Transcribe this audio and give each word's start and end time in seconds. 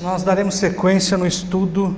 Nós 0.00 0.22
daremos 0.22 0.56
sequência 0.56 1.16
no 1.16 1.26
estudo 1.26 1.96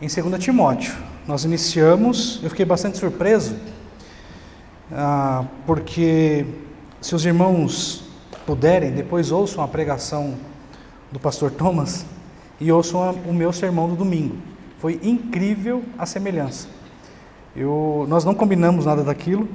em 0.00 0.06
2 0.06 0.42
Timóteo. 0.42 0.92
Nós 1.26 1.44
iniciamos, 1.44 2.40
eu 2.42 2.50
fiquei 2.50 2.66
bastante 2.66 2.98
surpreso, 2.98 3.56
ah, 4.92 5.44
porque 5.66 6.44
se 7.00 7.14
os 7.14 7.24
irmãos 7.24 8.04
puderem, 8.44 8.90
depois 8.90 9.30
ouçam 9.30 9.64
a 9.64 9.68
pregação 9.68 10.34
do 11.10 11.18
pastor 11.18 11.50
Thomas 11.50 12.04
e 12.60 12.70
ouçam 12.70 13.12
o 13.26 13.32
meu 13.32 13.52
sermão 13.52 13.88
do 13.88 13.96
domingo. 13.96 14.36
Foi 14.78 15.00
incrível 15.02 15.82
a 15.98 16.04
semelhança. 16.04 16.68
Eu, 17.56 18.04
nós 18.08 18.24
não 18.24 18.34
combinamos 18.34 18.84
nada 18.84 19.02
daquilo. 19.02 19.48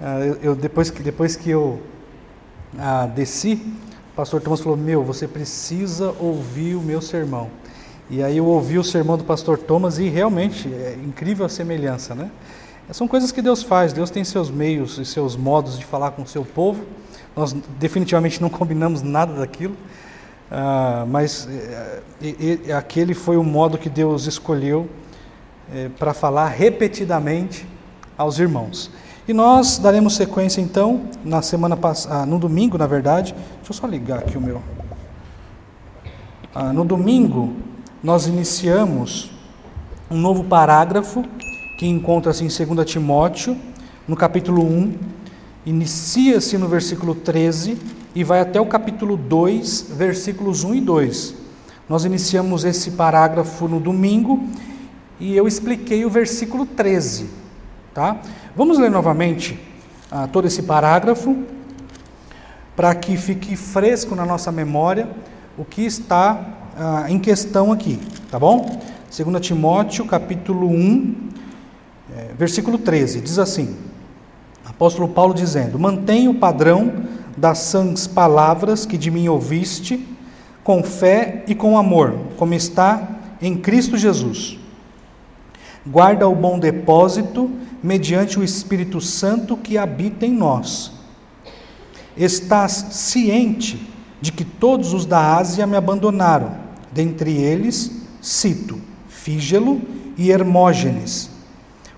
Ah, 0.00 0.20
eu, 0.20 0.34
eu, 0.42 0.54
depois, 0.56 0.90
que, 0.90 1.02
depois 1.02 1.36
que 1.36 1.50
eu 1.50 1.80
ah, 2.78 3.06
desci, 3.06 3.62
pastor 4.14 4.40
Thomas 4.40 4.60
falou: 4.60 4.76
Meu, 4.76 5.02
você 5.02 5.26
precisa 5.26 6.14
ouvir 6.20 6.74
o 6.74 6.80
meu 6.80 7.00
sermão. 7.00 7.50
E 8.10 8.22
aí 8.22 8.36
eu 8.36 8.46
ouvi 8.46 8.78
o 8.78 8.84
sermão 8.84 9.16
do 9.16 9.24
pastor 9.24 9.58
Thomas 9.58 9.98
e 9.98 10.08
realmente 10.08 10.68
é 10.68 10.98
incrível 11.02 11.46
a 11.46 11.48
semelhança, 11.48 12.14
né? 12.14 12.30
São 12.90 13.08
coisas 13.08 13.32
que 13.32 13.40
Deus 13.40 13.62
faz, 13.62 13.92
Deus 13.92 14.10
tem 14.10 14.22
seus 14.22 14.50
meios 14.50 14.98
e 14.98 15.04
seus 15.04 15.34
modos 15.34 15.78
de 15.78 15.84
falar 15.84 16.10
com 16.10 16.22
o 16.22 16.26
seu 16.26 16.44
povo. 16.44 16.84
Nós 17.34 17.54
definitivamente 17.78 18.42
não 18.42 18.50
combinamos 18.50 19.00
nada 19.00 19.32
daquilo, 19.32 19.74
ah, 20.50 21.06
mas 21.08 21.48
é, 22.20 22.72
aquele 22.74 23.14
foi 23.14 23.38
o 23.38 23.42
modo 23.42 23.78
que 23.78 23.88
Deus 23.88 24.26
escolheu 24.26 24.88
para 25.98 26.12
falar 26.12 26.48
repetidamente 26.48 27.66
aos 28.18 28.38
irmãos. 28.38 28.90
E 29.26 29.32
nós 29.32 29.78
daremos 29.78 30.16
sequência 30.16 30.60
então 30.60 31.02
na 31.24 31.40
semana 31.42 31.76
passada, 31.76 32.22
ah, 32.22 32.26
no 32.26 32.38
domingo, 32.38 32.76
na 32.76 32.86
verdade. 32.86 33.34
Deixa 33.62 33.74
eu 33.74 33.76
só 33.76 33.86
ligar 33.86 34.18
aqui 34.18 34.36
o 34.36 34.40
meu. 34.40 34.60
Ah, 36.52 36.72
no 36.72 36.84
domingo 36.84 37.54
nós 38.02 38.26
iniciamos 38.26 39.30
um 40.10 40.16
novo 40.16 40.42
parágrafo 40.42 41.24
que 41.78 41.86
encontra-se 41.86 42.42
em 42.42 42.48
2 42.48 42.84
Timóteo, 42.90 43.56
no 44.08 44.16
capítulo 44.16 44.64
1, 44.64 44.94
inicia-se 45.64 46.58
no 46.58 46.66
versículo 46.66 47.14
13 47.14 47.78
e 48.16 48.24
vai 48.24 48.40
até 48.40 48.60
o 48.60 48.66
capítulo 48.66 49.16
2, 49.16 49.92
versículos 49.96 50.64
1 50.64 50.74
e 50.74 50.80
2. 50.80 51.34
Nós 51.88 52.04
iniciamos 52.04 52.64
esse 52.64 52.90
parágrafo 52.90 53.68
no 53.68 53.78
domingo 53.78 54.42
e 55.20 55.36
eu 55.36 55.46
expliquei 55.46 56.04
o 56.04 56.10
versículo 56.10 56.66
13, 56.66 57.30
tá? 57.94 58.20
Vamos 58.56 58.76
ler 58.76 58.90
novamente 58.90 59.56
ah, 60.10 60.26
todo 60.26 60.48
esse 60.48 60.64
parágrafo, 60.64 61.44
para 62.76 62.94
que 62.94 63.16
fique 63.16 63.56
fresco 63.56 64.14
na 64.14 64.24
nossa 64.24 64.50
memória 64.50 65.08
o 65.56 65.64
que 65.64 65.82
está 65.82 66.40
ah, 66.76 67.04
em 67.08 67.18
questão 67.18 67.70
aqui, 67.70 67.98
tá 68.30 68.38
bom? 68.38 68.80
2 69.14 69.46
Timóteo, 69.46 70.06
capítulo 70.06 70.68
1, 70.68 71.14
é, 72.16 72.30
versículo 72.38 72.78
13, 72.78 73.20
diz 73.20 73.38
assim: 73.38 73.76
Apóstolo 74.64 75.08
Paulo 75.08 75.34
dizendo: 75.34 75.78
Mantenha 75.78 76.30
o 76.30 76.34
padrão 76.34 76.92
das 77.36 77.58
sãs 77.58 78.06
palavras 78.06 78.86
que 78.86 78.96
de 78.96 79.10
mim 79.10 79.28
ouviste, 79.28 80.06
com 80.64 80.82
fé 80.82 81.44
e 81.46 81.54
com 81.54 81.76
amor, 81.76 82.14
como 82.38 82.54
está 82.54 83.06
em 83.40 83.56
Cristo 83.56 83.98
Jesus. 83.98 84.58
Guarda 85.86 86.28
o 86.28 86.34
bom 86.34 86.58
depósito 86.58 87.50
mediante 87.82 88.38
o 88.38 88.44
Espírito 88.44 89.00
Santo 89.00 89.56
que 89.56 89.76
habita 89.76 90.24
em 90.24 90.32
nós. 90.32 90.92
Estás 92.16 92.86
ciente 92.90 93.78
de 94.20 94.30
que 94.30 94.44
todos 94.44 94.92
os 94.92 95.06
da 95.06 95.36
Ásia 95.36 95.66
me 95.66 95.76
abandonaram, 95.76 96.52
dentre 96.92 97.32
eles, 97.32 97.90
cito, 98.20 98.78
Fígelo 99.08 99.80
e 100.16 100.30
Hermógenes. 100.30 101.30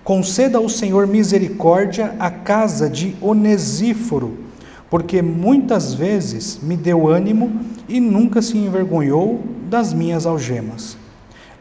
Conceda 0.02 0.58
ao 0.58 0.68
Senhor 0.68 1.06
misericórdia 1.06 2.14
à 2.18 2.30
casa 2.30 2.88
de 2.88 3.16
Onesíforo, 3.20 4.38
porque 4.88 5.20
muitas 5.20 5.92
vezes 5.94 6.60
me 6.62 6.76
deu 6.76 7.08
ânimo 7.08 7.60
e 7.88 7.98
nunca 7.98 8.40
se 8.40 8.56
envergonhou 8.56 9.42
das 9.68 9.92
minhas 9.92 10.26
algemas. 10.26 10.96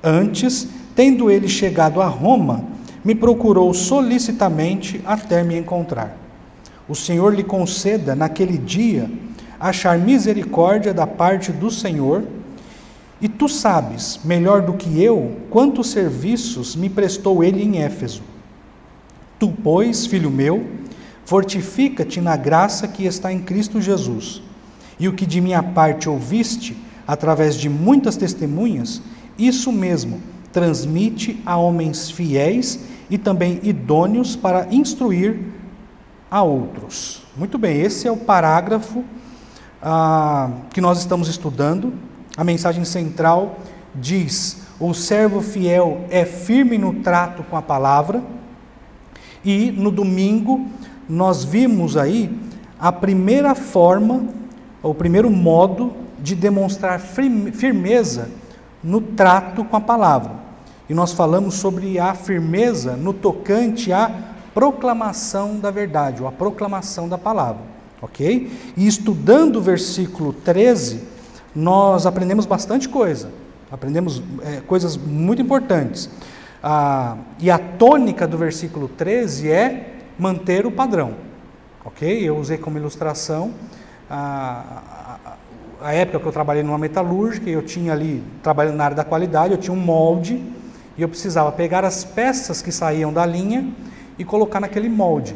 Antes, 0.04 0.68
tendo 0.96 1.32
ele 1.32 1.48
chegado 1.48 2.02
a 2.02 2.08
Roma, 2.08 2.66
me 3.04 3.16
procurou 3.16 3.74
solicitamente 3.74 5.02
até 5.06 5.44
me 5.44 5.58
encontrar. 5.58 6.23
O 6.88 6.96
Senhor 6.96 7.34
lhe 7.34 7.44
conceda, 7.44 8.16
naquele 8.16 8.58
dia, 8.58 9.10
achar 9.60 9.98
misericórdia 9.98 10.94
da 10.94 11.08
parte 11.08 11.52
do 11.52 11.72
Senhor, 11.72 12.24
e 13.22 13.30
tu 13.30 13.48
sabes, 13.48 14.20
melhor 14.26 14.62
do 14.62 14.74
que 14.74 15.02
eu, 15.02 15.38
quantos 15.50 15.92
serviços 15.92 16.76
me 16.76 16.90
prestou 16.90 17.42
ele 17.42 17.64
em 17.64 17.82
Éfeso. 17.82 18.22
Tu, 19.40 19.54
pois, 19.64 20.06
filho 20.06 20.30
meu, 20.30 20.66
fortifica-te 21.26 22.20
na 22.20 22.36
graça 22.36 22.86
que 22.88 23.06
está 23.06 23.32
em 23.32 23.40
Cristo 23.40 23.82
Jesus. 23.82 24.42
E 25.00 25.08
o 25.08 25.14
que 25.14 25.26
de 25.26 25.40
minha 25.40 25.64
parte 25.64 26.10
ouviste, 26.10 26.76
através 27.08 27.56
de 27.56 27.70
muitas 27.70 28.18
testemunhas, 28.18 29.02
isso 29.38 29.72
mesmo 29.72 30.22
transmite 30.52 31.42
a 31.46 31.58
homens 31.58 32.12
fiéis 32.12 32.80
e 33.10 33.18
também 33.18 33.60
idôneos 33.64 34.36
para 34.36 34.68
instruir 34.70 35.40
a 36.34 36.42
outros. 36.42 37.22
Muito 37.38 37.60
bem, 37.60 37.80
esse 37.82 38.08
é 38.08 38.12
o 38.12 38.18
parágrafo 38.18 39.04
ah, 39.80 40.50
que 40.72 40.82
nós 40.82 40.98
estamos 40.98 41.28
estudando. 41.28 41.94
A 42.36 42.44
mensagem 42.44 42.84
central 42.84 43.60
diz: 43.94 44.64
o 44.80 44.96
servo 44.96 45.42
fiel 45.42 46.06
é 46.10 46.26
firme 46.26 46.76
no 46.80 46.96
trato 47.04 47.44
com 47.44 47.56
a 47.56 47.62
palavra. 47.62 48.24
E 49.46 49.70
no 49.74 49.92
domingo 49.92 50.68
nós 51.08 51.44
vimos 51.44 51.96
aí 51.96 52.36
a 52.80 52.92
primeira 52.92 53.54
forma, 53.54 54.26
o 54.82 54.96
primeiro 54.96 55.30
modo 55.30 55.94
de 56.20 56.34
demonstrar 56.34 57.00
firmeza 57.00 58.32
no 58.84 59.00
trato 59.00 59.64
com 59.64 59.78
a 59.78 59.82
palavra 59.82 60.32
e 60.90 60.94
nós 60.94 61.14
falamos 61.14 61.56
sobre 61.56 61.98
a 61.98 62.14
firmeza 62.14 62.96
no 62.98 63.14
tocante 63.14 63.92
à 63.92 64.33
proclamação 64.54 65.60
da 65.60 65.72
verdade, 65.72 66.22
ou 66.22 66.28
a 66.28 66.32
proclamação 66.32 67.10
da 67.10 67.18
palavra, 67.18 67.62
ok? 68.02 68.52
E 68.78 68.88
estudando 68.88 69.58
o 69.58 69.62
versículo 69.62 70.34
13, 70.34 71.04
nós 71.56 72.06
aprendemos 72.06 72.46
bastante 72.46 72.88
coisa, 72.88 73.30
aprendemos 73.72 74.22
é, 74.44 74.62
coisas 74.62 74.96
muito 74.96 75.42
importantes. 75.42 76.10
Ah, 76.62 77.18
e 77.40 77.52
a 77.52 77.58
tônica 77.58 78.28
do 78.28 78.38
versículo 78.38 78.88
13 78.88 79.52
é 79.52 79.94
manter 80.18 80.66
o 80.66 80.72
padrão, 80.72 81.16
ok? 81.84 82.28
Eu 82.28 82.38
usei 82.38 82.58
como 82.58 82.78
ilustração 82.78 83.54
a, 84.10 85.18
a, 85.82 85.88
a 85.90 85.94
época 85.94 86.20
que 86.20 86.26
eu 86.26 86.32
trabalhei 86.32 86.64
numa 86.64 86.78
metalúrgica, 86.78 87.50
eu 87.50 87.62
tinha 87.62 87.92
ali, 87.92 88.24
trabalhando 88.42 88.76
na 88.76 88.86
área 88.86 88.96
da 88.96 89.04
qualidade, 89.04 89.54
eu 89.54 89.60
tinha 89.60 89.74
um 89.74 89.80
molde 89.80 90.42
e 90.98 91.02
eu 91.02 91.10
precisava 91.10 91.52
pegar 91.52 91.84
as 91.84 92.04
peças 92.04 92.62
que 92.62 92.72
saíam 92.72 93.12
da 93.12 93.26
linha 93.26 93.68
e 94.18 94.24
colocar 94.24 94.60
naquele 94.60 94.90
molde. 94.90 95.36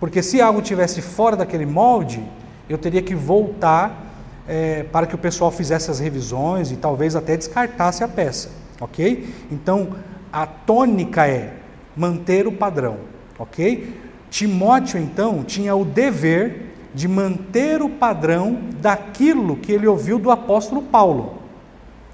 Porque 0.00 0.22
se 0.22 0.40
algo 0.40 0.62
tivesse 0.62 1.02
fora 1.02 1.36
daquele 1.36 1.66
molde, 1.66 2.22
eu 2.68 2.78
teria 2.78 3.02
que 3.02 3.14
voltar 3.14 4.06
é, 4.46 4.84
para 4.84 5.06
que 5.06 5.14
o 5.14 5.18
pessoal 5.18 5.50
fizesse 5.50 5.90
as 5.90 5.98
revisões 5.98 6.70
e 6.70 6.76
talvez 6.76 7.16
até 7.16 7.36
descartasse 7.36 8.02
a 8.02 8.08
peça, 8.08 8.50
ok? 8.80 9.28
Então 9.50 9.96
a 10.32 10.46
tônica 10.46 11.26
é 11.26 11.54
manter 11.96 12.46
o 12.46 12.52
padrão, 12.52 12.98
ok? 13.38 13.94
Timóteo 14.30 15.00
então 15.00 15.42
tinha 15.42 15.74
o 15.74 15.84
dever 15.84 16.68
de 16.94 17.08
manter 17.08 17.82
o 17.82 17.88
padrão 17.88 18.60
daquilo 18.80 19.56
que 19.56 19.72
ele 19.72 19.86
ouviu 19.86 20.18
do 20.18 20.30
apóstolo 20.30 20.82
Paulo. 20.82 21.38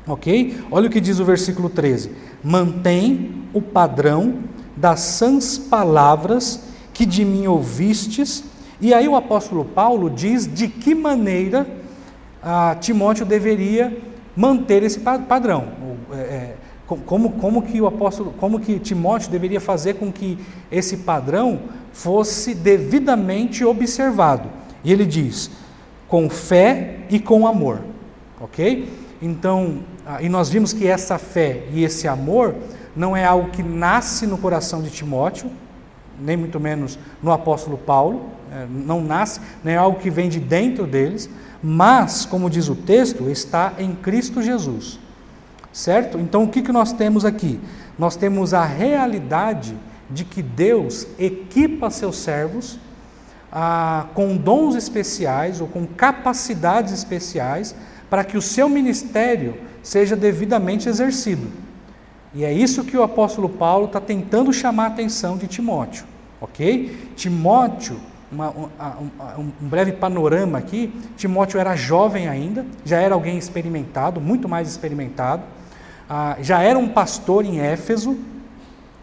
Ok? 0.07 0.59
Olha 0.71 0.89
o 0.89 0.91
que 0.91 1.01
diz 1.01 1.19
o 1.19 1.25
versículo 1.25 1.71
13: 1.71 2.11
Mantém 2.43 3.45
o 3.55 3.63
padrão 3.63 4.41
das 4.77 5.01
sãs 5.01 5.59
palavras 5.59 6.61
que 6.93 7.05
de 7.05 7.25
mim 7.25 7.47
ouvistes. 7.47 8.45
E 8.81 8.93
aí 8.93 9.09
o 9.09 9.17
apóstolo 9.17 9.65
Paulo 9.65 10.11
diz 10.11 10.47
de 10.53 10.69
que 10.69 10.95
maneira 10.95 11.67
ah, 12.43 12.77
Timóteo 12.81 13.25
deveria 13.25 13.97
manter 14.37 14.83
esse 14.83 15.01
padrão. 15.01 15.69
É, 16.13 16.17
é 16.17 16.57
como, 16.87 17.31
como 17.33 17.63
que 17.63 17.81
o 17.81 17.87
apóstolo, 17.87 18.35
como 18.39 18.61
que 18.61 18.79
Timóteo 18.79 19.31
deveria 19.31 19.61
fazer 19.61 19.95
com 19.95 20.13
que 20.13 20.39
esse 20.71 20.99
padrão 20.99 21.61
fosse 21.93 22.55
devidamente 22.55 23.65
observado. 23.65 24.49
E 24.83 24.93
ele 24.93 25.07
diz: 25.07 25.51
com 26.07 26.29
fé 26.29 26.99
e 27.09 27.19
com 27.19 27.47
amor. 27.47 27.81
Ok? 28.41 28.89
Então, 29.23 29.79
ah, 30.05 30.23
e 30.23 30.29
nós 30.29 30.51
vimos 30.51 30.73
que 30.73 30.87
essa 30.87 31.17
fé 31.17 31.65
e 31.73 31.83
esse 31.83 32.07
amor 32.07 32.55
não 32.97 33.17
é 33.17 33.25
algo 33.25 33.51
que 33.51 33.63
nasce 33.63 34.27
no 34.27 34.39
coração 34.39 34.83
de 34.83 34.91
Timóteo, 34.91 35.51
nem 36.19 36.37
muito 36.37 36.61
menos 36.61 36.99
no 37.23 37.33
apóstolo 37.33 37.77
Paulo, 37.77 38.29
é, 38.53 38.67
não 38.69 39.03
nasce, 39.03 39.41
nem 39.63 39.75
é 39.75 39.79
algo 39.79 39.99
que 39.99 40.11
vem 40.11 40.29
de 40.29 40.39
dentro 40.39 40.87
deles, 40.87 41.29
mas, 41.63 42.25
como 42.25 42.51
diz 42.51 42.69
o 42.69 42.75
texto, 42.75 43.29
está 43.31 43.73
em 43.79 43.95
Cristo 43.95 44.43
Jesus. 44.43 45.01
Certo? 45.73 46.19
Então 46.21 46.45
o 46.45 46.49
que, 46.49 46.63
que 46.63 46.71
nós 46.71 46.93
temos 46.93 47.25
aqui? 47.25 47.59
Nós 47.99 48.15
temos 48.15 48.55
a 48.55 48.65
realidade 48.65 49.77
de 50.09 50.25
que 50.25 50.41
Deus 50.43 51.07
equipa 51.19 51.91
seus 51.91 52.17
servos 52.17 52.79
ah, 53.51 54.07
com 54.15 54.37
dons 54.37 54.75
especiais 54.75 55.61
ou 55.61 55.67
com 55.67 55.87
capacidades 55.87 56.93
especiais 56.93 57.75
para 58.09 58.23
que 58.23 58.37
o 58.37 58.43
seu 58.43 58.69
ministério 58.69 59.57
seja 59.83 60.15
devidamente 60.15 60.89
exercido. 60.89 61.64
E 62.35 62.45
é 62.45 62.53
isso 62.53 62.83
que 62.83 62.97
o 62.97 63.03
apóstolo 63.03 63.49
Paulo 63.49 63.87
está 63.87 64.01
tentando 64.01 64.53
chamar 64.53 64.85
a 64.85 64.87
atenção 64.89 65.37
de 65.37 65.47
Timóteo, 65.47 66.05
ok? 66.41 67.13
Timóteo, 67.15 67.97
uma, 68.31 68.51
um, 68.51 69.09
um, 69.39 69.69
breve 69.69 69.93
panorama 69.93 70.59
aqui: 70.59 70.93
Timóteo 71.17 71.61
era 71.61 71.77
jovem 71.77 72.29
ainda, 72.29 72.67
já 72.85 73.01
era 73.01 73.15
alguém 73.15 73.39
experimentado, 73.39 74.21
muito 74.21 74.49
mais 74.49 74.69
experimentado, 74.69 75.45
ah, 76.11 76.37
já 76.41 76.61
era 76.61 76.77
um 76.77 76.89
pastor 76.89 77.45
em 77.45 77.61
Éfeso, 77.61 78.19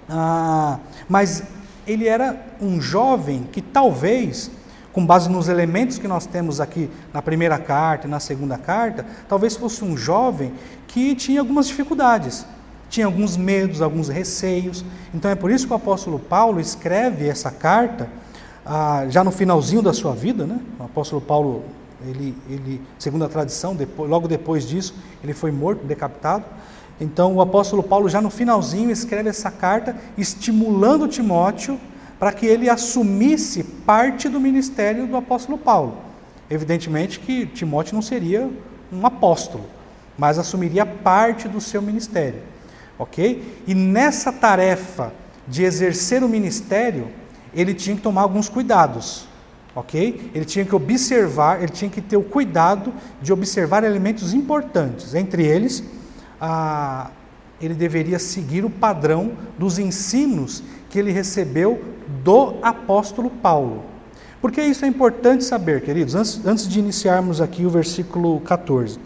ah, 0.10 0.78
mas 1.08 1.44
ele 1.88 2.08
era 2.08 2.38
um 2.62 2.82
jovem 2.82 3.48
que 3.50 3.62
talvez 3.62 4.52
com 4.92 5.06
base 5.06 5.30
nos 5.30 5.48
elementos 5.48 5.98
que 5.98 6.08
nós 6.08 6.26
temos 6.26 6.60
aqui 6.60 6.90
na 7.14 7.22
primeira 7.22 7.58
carta 7.58 8.08
e 8.08 8.10
na 8.10 8.20
segunda 8.20 8.58
carta, 8.58 9.06
talvez 9.28 9.56
fosse 9.56 9.86
um 9.86 9.96
jovem 9.96 10.52
que 10.86 11.16
tinha 11.16 11.40
algumas 11.40 11.68
dificuldades, 11.68 12.46
tinha 12.92 13.06
alguns 13.06 13.38
medos, 13.38 13.82
alguns 13.82 14.10
receios. 14.10 14.86
Então 15.16 15.32
é 15.32 15.36
por 15.36 15.50
isso 15.50 15.66
que 15.66 15.74
o 15.74 15.76
apóstolo 15.76 16.20
Paulo 16.20 16.60
escreve 16.60 17.28
essa 17.28 17.50
carta 17.50 18.08
ah, 18.66 19.06
já 19.10 19.24
no 19.24 19.32
finalzinho 19.32 19.82
da 19.82 19.94
sua 19.94 20.14
vida, 20.14 20.46
né? 20.46 20.60
O 20.78 20.84
apóstolo 20.84 21.22
Paulo, 21.22 21.64
ele, 22.06 22.36
ele, 22.50 22.82
segundo 23.00 23.24
a 23.24 23.30
tradição, 23.30 23.74
depois, 23.74 24.10
logo 24.10 24.28
depois 24.28 24.68
disso, 24.68 24.94
ele 25.24 25.34
foi 25.34 25.52
morto, 25.52 25.86
decapitado. 25.86 26.44
Então 27.00 27.34
o 27.34 27.42
apóstolo 27.42 27.82
Paulo 27.82 28.10
já 28.10 28.22
no 28.22 28.30
finalzinho 28.30 28.92
escreve 28.92 29.30
essa 29.30 29.50
carta 29.50 29.96
estimulando 30.18 31.08
Timóteo 31.08 31.80
para 32.20 32.34
que 32.34 32.46
ele 32.46 32.70
assumisse 32.70 33.64
parte 33.64 34.30
do 34.30 34.40
ministério 34.40 35.08
do 35.08 35.16
apóstolo 35.16 35.58
Paulo. 35.58 35.98
Evidentemente 36.50 37.20
que 37.22 37.48
Timóteo 37.48 37.96
não 37.96 38.02
seria 38.02 38.48
um 38.92 39.06
apóstolo, 39.06 39.64
mas 40.18 40.38
assumiria 40.38 40.86
parte 40.86 41.48
do 41.48 41.62
seu 41.62 41.82
ministério, 41.82 42.44
ok? 42.98 43.64
E 43.68 43.74
nessa 43.74 44.32
tarefa 44.32 45.14
de 45.48 45.64
exercer 45.64 46.24
o 46.24 46.30
ministério, 46.30 47.08
ele 47.54 47.74
tinha 47.74 47.96
que 47.96 48.02
tomar 48.02 48.22
alguns 48.22 48.48
cuidados, 48.48 49.28
ok? 49.76 50.32
Ele 50.34 50.46
tinha 50.46 50.64
que 50.64 50.76
observar, 50.76 51.62
ele 51.62 51.72
tinha 51.72 51.90
que 51.90 52.02
ter 52.02 52.18
o 52.18 52.24
cuidado 52.24 52.94
de 53.22 53.34
observar 53.34 53.84
elementos 53.84 54.34
importantes, 54.34 55.14
entre 55.14 55.46
eles, 55.46 55.84
ele 57.60 57.74
deveria 57.74 58.18
seguir 58.18 58.66
o 58.66 58.70
padrão 58.70 59.34
dos 59.58 59.78
ensinos 59.78 60.64
que 60.90 60.98
ele 60.98 61.12
recebeu 61.12 61.84
do 62.24 62.56
apóstolo 62.62 63.30
Paulo. 63.30 63.84
Por 64.42 64.52
que 64.52 64.62
isso 64.62 64.84
é 64.84 64.88
importante 64.88 65.44
saber, 65.44 65.82
queridos? 65.82 66.16
Antes, 66.16 66.46
antes 66.46 66.68
de 66.68 66.80
iniciarmos 66.80 67.40
aqui 67.40 67.66
o 67.66 67.70
versículo 67.70 68.40
14. 68.42 69.00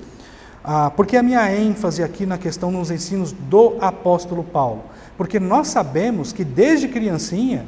Ah, 0.67 0.89
porque 0.89 1.15
a 1.15 1.21
minha 1.21 1.55
ênfase 1.55 2.01
aqui 2.01 2.25
na 2.25 2.39
questão 2.39 2.71
nos 2.71 2.89
ensinos 2.89 3.31
do 3.31 3.77
apóstolo 3.79 4.43
Paulo? 4.43 4.85
Porque 5.15 5.39
nós 5.39 5.67
sabemos 5.67 6.33
que 6.33 6.43
desde 6.43 6.87
criancinha, 6.87 7.67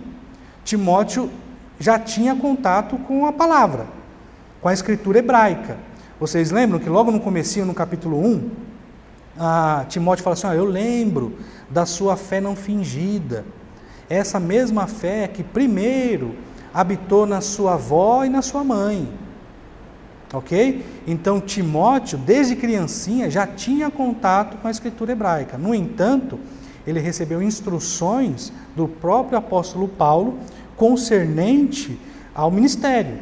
Timóteo 0.66 1.30
já 1.80 2.00
tinha 2.00 2.36
contato 2.36 2.98
com 2.98 3.28
a 3.28 3.32
palavra, 3.32 3.86
com 4.60 4.68
a 4.68 4.74
escritura 4.74 5.20
hebraica. 5.20 5.78
Vocês 6.20 6.50
lembram 6.50 6.80
que 6.80 6.90
logo 6.90 7.12
no 7.12 7.20
comecinho, 7.20 7.68
no 7.68 7.74
capítulo 7.76 8.20
1, 8.20 8.50
ah, 9.38 9.86
Timóteo 9.88 10.24
fala 10.24 10.34
assim, 10.34 10.48
ah, 10.48 10.56
eu 10.56 10.66
lembro 10.66 11.38
da 11.70 11.86
sua 11.86 12.18
fé 12.18 12.42
não 12.42 12.56
fingida, 12.56 13.46
essa 14.10 14.40
mesma 14.40 14.88
fé 14.88 15.28
que 15.28 15.44
primeiro 15.44 16.34
habitou 16.74 17.28
na 17.28 17.42
sua 17.42 17.76
avó 17.76 18.26
e 18.26 18.30
na 18.30 18.42
sua 18.42 18.64
mãe. 18.64 19.08
Ok? 20.34 20.86
Então 21.08 21.40
Timóteo, 21.40 22.18
desde 22.18 22.56
criancinha, 22.56 23.30
já 23.30 23.48
tinha 23.48 23.90
contato 23.90 24.58
com 24.58 24.68
a 24.68 24.72
escritura 24.72 25.14
hebraica. 25.14 25.58
No 25.58 25.74
entanto, 25.74 26.38
ele 26.86 27.00
recebeu 27.00 27.42
instruções 27.42 28.52
do 28.76 28.88
próprio 28.88 29.38
apóstolo 29.38 29.88
Paulo 29.88 30.38
concernente 30.76 32.00
ao 32.36 32.52
ministério. 32.52 33.20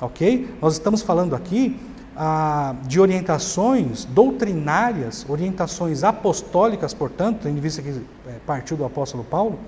Ok? 0.00 0.48
Nós 0.60 0.74
estamos 0.74 1.02
falando 1.02 1.34
aqui 1.34 1.78
ah, 2.16 2.74
de 2.86 2.98
orientações 3.00 4.04
doutrinárias, 4.04 5.26
orientações 5.28 6.02
apostólicas, 6.02 6.94
portanto, 6.94 7.40
tendo 7.42 7.60
vista 7.60 7.82
que 7.82 7.90
é, 8.26 8.32
partiu 8.46 8.76
do 8.76 8.84
apóstolo 8.84 9.22
Paulo, 9.24 9.58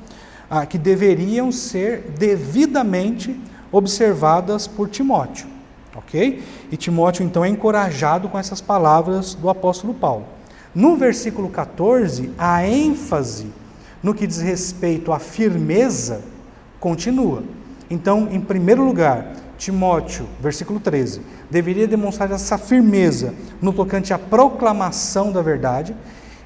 ah, 0.48 0.64
que 0.64 0.78
deveriam 0.78 1.52
ser 1.52 2.12
devidamente 2.18 3.38
observadas 3.70 4.66
por 4.66 4.88
Timóteo. 4.88 5.57
Ok? 5.98 6.42
E 6.70 6.76
Timóteo 6.76 7.24
então 7.24 7.44
é 7.44 7.48
encorajado 7.48 8.28
com 8.28 8.38
essas 8.38 8.60
palavras 8.60 9.34
do 9.34 9.50
apóstolo 9.50 9.92
Paulo. 9.92 10.24
No 10.74 10.96
versículo 10.96 11.48
14, 11.48 12.32
a 12.38 12.66
ênfase 12.66 13.48
no 14.02 14.14
que 14.14 14.26
diz 14.26 14.40
respeito 14.40 15.12
à 15.12 15.18
firmeza 15.18 16.22
continua. 16.78 17.42
Então, 17.90 18.28
em 18.30 18.40
primeiro 18.40 18.84
lugar, 18.84 19.32
Timóteo, 19.56 20.28
versículo 20.40 20.78
13, 20.78 21.20
deveria 21.50 21.88
demonstrar 21.88 22.30
essa 22.30 22.56
firmeza 22.56 23.34
no 23.60 23.72
tocante 23.72 24.12
à 24.12 24.18
proclamação 24.18 25.32
da 25.32 25.42
verdade. 25.42 25.96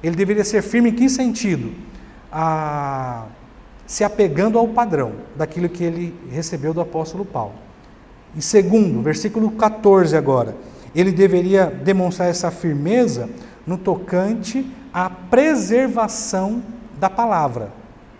Ele 0.01 0.15
deveria 0.15 0.43
ser 0.43 0.63
firme 0.63 0.89
em 0.89 0.95
que 0.95 1.07
sentido? 1.09 1.73
A 2.31 3.25
se 3.85 4.03
apegando 4.03 4.57
ao 4.57 4.67
padrão 4.67 5.13
daquilo 5.35 5.69
que 5.69 5.83
ele 5.83 6.15
recebeu 6.31 6.73
do 6.73 6.81
apóstolo 6.81 7.25
Paulo. 7.25 7.53
E 8.35 8.41
segundo, 8.41 9.01
versículo 9.01 9.51
14 9.51 10.15
agora, 10.15 10.55
ele 10.95 11.11
deveria 11.11 11.65
demonstrar 11.65 12.29
essa 12.29 12.51
firmeza 12.51 13.29
no 13.65 13.77
tocante 13.77 14.65
à 14.93 15.09
preservação 15.09 16.61
da 16.99 17.09
palavra, 17.09 17.71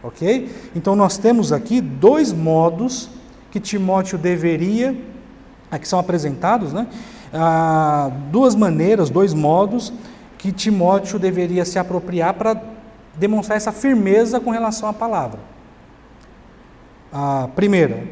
ok? 0.01 0.49
Então 0.75 0.95
nós 0.95 1.17
temos 1.17 1.51
aqui 1.51 1.81
dois 1.81 2.31
modos 2.31 3.09
que 3.51 3.59
Timóteo 3.59 4.17
deveria, 4.17 4.95
aqui 5.69 5.87
são 5.87 5.99
apresentados, 5.99 6.73
né? 6.73 6.87
Ah, 7.33 8.11
duas 8.31 8.55
maneiras, 8.55 9.09
dois 9.09 9.33
modos 9.33 9.93
que 10.37 10.51
Timóteo 10.51 11.17
deveria 11.17 11.65
se 11.65 11.79
apropriar 11.79 12.33
para 12.33 12.61
demonstrar 13.15 13.55
essa 13.55 13.71
firmeza 13.71 14.39
com 14.39 14.49
relação 14.49 14.89
à 14.89 14.93
palavra. 14.93 15.39
A 17.11 17.47
primeira, 17.55 18.03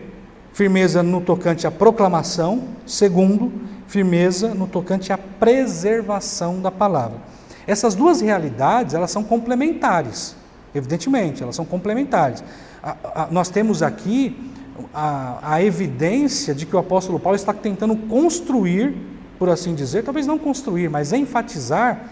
firmeza 0.61 1.01
no 1.01 1.21
tocante 1.21 1.65
à 1.65 1.71
proclamação. 1.71 2.65
Segundo, 2.85 3.51
firmeza 3.87 4.53
no 4.53 4.67
tocante 4.67 5.11
à 5.11 5.17
preservação 5.17 6.61
da 6.61 6.69
palavra. 6.69 7.17
Essas 7.65 7.95
duas 7.95 8.21
realidades, 8.21 8.93
elas 8.93 9.09
são 9.09 9.23
complementares. 9.23 10.35
Evidentemente, 10.75 11.41
elas 11.41 11.55
são 11.55 11.65
complementares. 11.65 12.43
A, 12.83 12.95
a, 13.23 13.27
nós 13.31 13.49
temos 13.49 13.81
aqui 13.81 14.51
a, 14.93 15.39
a, 15.41 15.63
evidência 15.63 16.53
de 16.53 16.67
que 16.67 16.75
o 16.75 16.79
apóstolo 16.79 17.19
Paulo 17.19 17.35
está 17.35 17.53
tentando 17.53 17.95
construir, 17.95 18.95
por 19.39 19.49
assim 19.49 19.73
dizer, 19.73 20.03
talvez 20.03 20.27
não 20.27 20.37
construir, 20.37 20.91
mas 20.91 21.11
enfatizar 21.11 22.03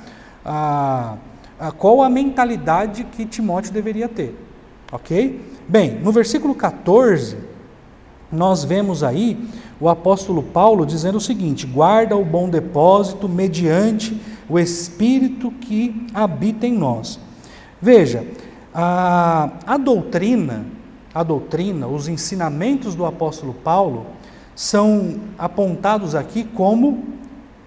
a, 0.43 1.17
qual 1.77 2.01
a 2.01 2.09
mentalidade 2.09 3.03
que 3.03 3.27
Timóteo 3.27 3.71
deveria 3.71 4.09
ter. 4.09 4.35
Ok? 4.91 5.39
Bem, 5.67 5.99
no 5.99 6.11
versículo 6.11 6.55
14, 6.55 7.48
nós 8.31 8.63
vemos 8.63 9.03
aí 9.03 9.37
o 9.79 9.89
apóstolo 9.89 10.43
Paulo 10.43 10.85
dizendo 10.85 11.17
o 11.17 11.21
seguinte: 11.21 11.65
guarda 11.65 12.15
o 12.15 12.25
bom 12.25 12.49
depósito 12.49 13.27
mediante 13.27 14.19
o 14.47 14.59
Espírito 14.59 15.51
que 15.51 16.07
habita 16.13 16.65
em 16.67 16.73
nós. 16.73 17.19
Veja, 17.81 18.25
a, 18.73 19.51
a 19.65 19.77
doutrina, 19.77 20.65
a 21.13 21.23
doutrina, 21.23 21.87
os 21.87 22.07
ensinamentos 22.07 22.95
do 22.95 23.05
apóstolo 23.05 23.53
Paulo 23.53 24.05
são 24.55 25.15
apontados 25.37 26.15
aqui 26.15 26.43
como, 26.43 27.03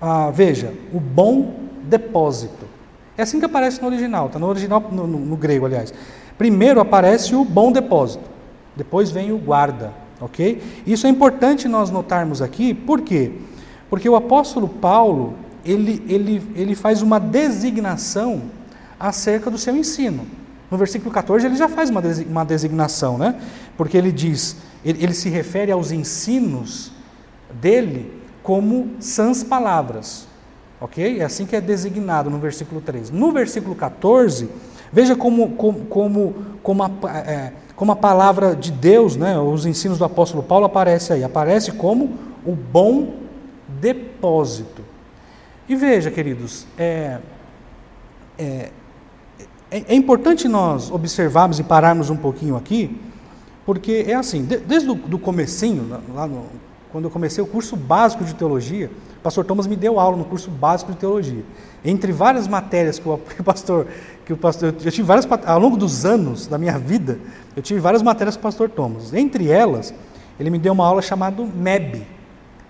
ah, 0.01 0.31
veja, 0.31 0.75
o 0.93 1.01
bom 1.01 1.55
depósito. 1.85 2.67
É 3.17 3.23
assim 3.23 3.39
que 3.39 3.45
aparece 3.47 3.81
no 3.81 3.89
original, 3.89 4.27
está 4.27 4.39
no 4.39 4.47
original, 4.47 4.85
no, 4.91 5.07
no, 5.07 5.19
no 5.19 5.37
grego, 5.37 5.67
aliás. 5.67 5.93
Primeiro 6.37 6.81
aparece 6.81 7.35
o 7.35 7.45
bom 7.45 7.73
depósito, 7.73 8.29
depois 8.77 9.11
vem 9.11 9.33
o 9.33 9.39
guarda, 9.39 9.93
ok? 10.23 10.63
Isso 10.87 11.07
é 11.07 11.11
importante 11.11 11.67
nós 11.67 11.91
notarmos 11.91 12.41
aqui, 12.41 12.73
por 12.73 13.01
quê? 13.01 13.33
Porque 13.91 14.09
o 14.09 14.15
apóstolo 14.15 14.69
Paulo, 14.69 15.35
ele, 15.65 16.03
ele, 16.09 16.43
ele 16.55 16.75
faz 16.75 17.03
uma 17.03 17.19
designação 17.19 18.43
acerca 18.99 19.51
do 19.51 19.59
seu 19.59 19.77
ensino. 19.77 20.25
No 20.71 20.79
versículo 20.79 21.11
14 21.11 21.45
ele 21.45 21.57
já 21.57 21.69
faz 21.69 21.91
uma 21.91 22.45
designação, 22.45 23.19
né? 23.19 23.39
Porque 23.77 23.99
ele 23.99 24.11
diz, 24.11 24.57
ele, 24.85 25.05
ele 25.05 25.13
se 25.13 25.29
refere 25.29 25.71
aos 25.71 25.93
ensinos 25.93 26.93
dele 27.61 28.11
como 28.43 28.93
sãs 28.99 29.43
palavras. 29.43 30.27
Ok? 30.81 31.21
É 31.21 31.25
assim 31.25 31.45
que 31.45 31.55
é 31.55 31.61
designado 31.61 32.31
no 32.31 32.39
versículo 32.39 32.81
13. 32.81 33.13
No 33.13 33.31
versículo 33.31 33.75
14, 33.75 34.49
veja 34.93 35.15
como, 35.15 35.51
como, 35.51 35.85
como, 35.85 36.35
como, 36.63 36.83
a, 36.83 36.91
é, 37.19 37.53
como 37.83 37.91
a 37.91 37.97
palavra 37.97 38.55
de 38.55 38.71
Deus, 38.71 39.17
né, 39.17 39.37
os 39.37 39.67
ensinos 39.67 39.99
do 39.99 40.05
apóstolo 40.05 40.41
Paulo 40.41 40.67
aparece 40.67 41.15
aí. 41.15 41.25
Aparece 41.25 41.73
como 41.73 42.17
o 42.47 42.53
bom 42.53 43.15
depósito. 43.81 44.85
E 45.69 45.75
veja, 45.75 46.09
queridos, 46.09 46.65
é, 46.79 47.19
é, 48.39 48.71
é, 49.69 49.85
é 49.89 49.95
importante 49.97 50.47
nós 50.47 50.93
observarmos 50.93 51.59
e 51.59 51.65
pararmos 51.65 52.09
um 52.09 52.17
pouquinho 52.17 52.55
aqui, 52.55 53.01
porque 53.67 54.05
é 54.07 54.15
assim, 54.15 54.45
de, 54.45 54.59
desde 54.59 54.89
o 54.89 54.95
do 54.95 55.19
comecinho, 55.19 56.01
lá 56.15 56.29
no, 56.29 56.45
quando 56.93 57.07
eu 57.07 57.11
comecei 57.11 57.43
o 57.43 57.49
curso 57.49 57.75
básico 57.75 58.25
de 58.25 58.33
teologia, 58.37 58.93
pastor 59.23 59.45
Thomas 59.45 59.67
me 59.67 59.77
deu 59.77 60.01
aula 60.01 60.17
no 60.17 60.25
curso 60.25 60.51
básico 60.51 60.93
de 60.93 60.99
teologia. 60.99 61.45
Entre 61.85 62.13
várias 62.13 62.49
matérias 62.49 62.99
que 62.99 63.09
o, 63.09 63.19
pastor, 63.45 63.87
que 64.25 64.33
o 64.33 64.37
pastor, 64.37 64.75
eu 64.85 64.91
tive 64.91 65.03
várias 65.03 65.27
ao 65.47 65.59
longo 65.59 65.77
dos 65.77 66.05
anos 66.05 66.47
da 66.47 66.59
minha 66.59 66.79
vida, 66.79 67.19
eu 67.57 67.63
tive 67.63 67.81
várias 67.81 68.03
matérias 68.03 68.37
com 68.37 68.41
o 68.41 68.43
pastor 68.43 68.69
Thomas. 68.69 69.15
Entre 69.15 69.49
elas, 69.49 69.95
ele 70.39 70.51
me 70.51 70.59
deu 70.59 70.73
uma 70.73 70.87
aula 70.87 71.03
chamada 71.03 71.43
MEB, 71.43 72.07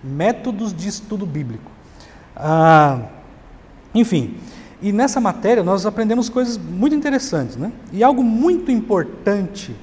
Métodos 0.03 0.73
de 0.73 0.87
Estudo 0.87 1.25
Bíblico. 1.25 1.71
Ah, 2.35 2.99
enfim, 3.93 4.37
e 4.81 4.91
nessa 4.91 5.21
matéria 5.21 5.63
nós 5.63 5.85
aprendemos 5.85 6.29
coisas 6.29 6.57
muito 6.57 6.95
interessantes, 6.95 7.55
né? 7.55 7.71
E 7.91 8.03
algo 8.03 8.23
muito 8.23 8.69
importante 8.69 9.73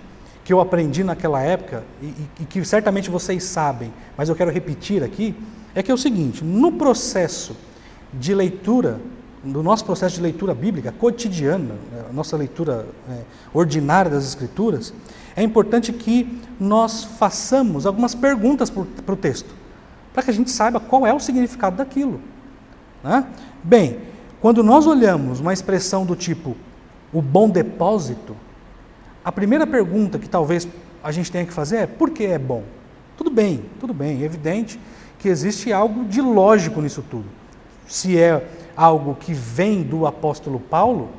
que 0.44 0.52
eu 0.52 0.60
aprendi 0.60 1.04
naquela 1.04 1.40
época, 1.40 1.84
e, 2.02 2.12
e, 2.40 2.44
que 2.44 2.64
certamente 2.64 3.08
vocês 3.08 3.44
sabem, 3.44 3.92
mas 4.16 4.28
eu 4.28 4.34
quero 4.34 4.50
repetir 4.50 5.02
aqui, 5.02 5.34
é 5.74 5.82
que 5.82 5.90
é 5.90 5.94
o 5.94 5.98
seguinte: 5.98 6.44
no 6.44 6.72
processo 6.72 7.56
de 8.12 8.34
leitura, 8.34 9.00
no 9.44 9.62
nosso 9.62 9.84
processo 9.84 10.16
de 10.16 10.22
leitura 10.22 10.54
bíblica 10.54 10.92
cotidiana, 10.92 11.74
né, 11.92 12.04
a 12.08 12.12
nossa 12.12 12.36
leitura 12.36 12.86
é, 13.08 13.22
ordinária 13.54 14.10
das 14.10 14.24
Escrituras, 14.24 14.92
é 15.36 15.42
importante 15.42 15.92
que 15.92 16.40
nós 16.58 17.04
façamos 17.04 17.86
algumas 17.86 18.14
perguntas 18.14 18.68
para 18.68 19.14
o 19.14 19.16
texto, 19.16 19.54
para 20.12 20.22
que 20.22 20.30
a 20.30 20.34
gente 20.34 20.50
saiba 20.50 20.80
qual 20.80 21.06
é 21.06 21.14
o 21.14 21.20
significado 21.20 21.76
daquilo. 21.76 22.20
Né? 23.02 23.26
Bem, 23.62 23.98
quando 24.40 24.62
nós 24.62 24.86
olhamos 24.86 25.40
uma 25.40 25.52
expressão 25.52 26.04
do 26.04 26.16
tipo 26.16 26.56
o 27.12 27.20
bom 27.22 27.48
depósito, 27.48 28.36
a 29.24 29.32
primeira 29.32 29.66
pergunta 29.66 30.18
que 30.18 30.28
talvez 30.28 30.68
a 31.02 31.10
gente 31.10 31.30
tenha 31.30 31.44
que 31.44 31.52
fazer 31.52 31.76
é 31.76 31.86
por 31.86 32.10
que 32.10 32.24
é 32.24 32.38
bom? 32.38 32.62
Tudo 33.16 33.30
bem, 33.30 33.64
tudo 33.78 33.92
bem, 33.92 34.22
é 34.22 34.24
evidente 34.24 34.78
que 35.20 35.28
existe 35.28 35.72
algo 35.72 36.04
de 36.04 36.20
lógico 36.20 36.80
nisso 36.80 37.04
tudo. 37.08 37.26
Se 37.86 38.18
é 38.18 38.44
algo 38.76 39.14
que 39.14 39.32
vem 39.32 39.82
do 39.82 40.06
apóstolo 40.06 40.58
Paulo, 40.58 41.10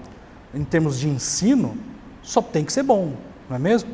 em 0.54 0.64
termos 0.64 1.00
de 1.00 1.08
ensino, 1.08 1.78
só 2.22 2.42
tem 2.42 2.66
que 2.66 2.74
ser 2.74 2.84
bom, 2.84 3.14
não 3.48 3.56
é 3.56 3.60
mesmo? 3.60 3.92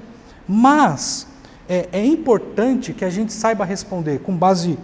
Mas 0.48 1.28
é, 1.68 1.90
é 1.92 2.06
importante 2.06 2.94
que 2.94 3.04
a 3.04 3.10
gente 3.10 3.34
saiba 3.34 3.66
responder 3.66 4.20
com 4.20 4.36
base 4.36 4.80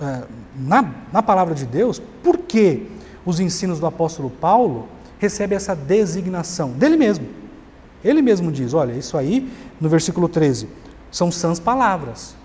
é, 0.00 0.22
na, 0.56 0.94
na 1.12 1.22
palavra 1.22 1.54
de 1.54 1.66
Deus, 1.66 2.00
por 2.22 2.38
que 2.38 2.86
os 3.26 3.40
ensinos 3.40 3.80
do 3.80 3.86
apóstolo 3.86 4.30
Paulo 4.30 4.88
recebem 5.18 5.56
essa 5.56 5.74
designação 5.74 6.70
dele 6.70 6.96
mesmo. 6.96 7.26
Ele 8.04 8.22
mesmo 8.22 8.52
diz: 8.52 8.72
olha, 8.74 8.92
isso 8.92 9.16
aí, 9.16 9.50
no 9.80 9.88
versículo 9.88 10.28
13, 10.28 10.68
são 11.10 11.32
sãs 11.32 11.58
palavras. 11.58 12.36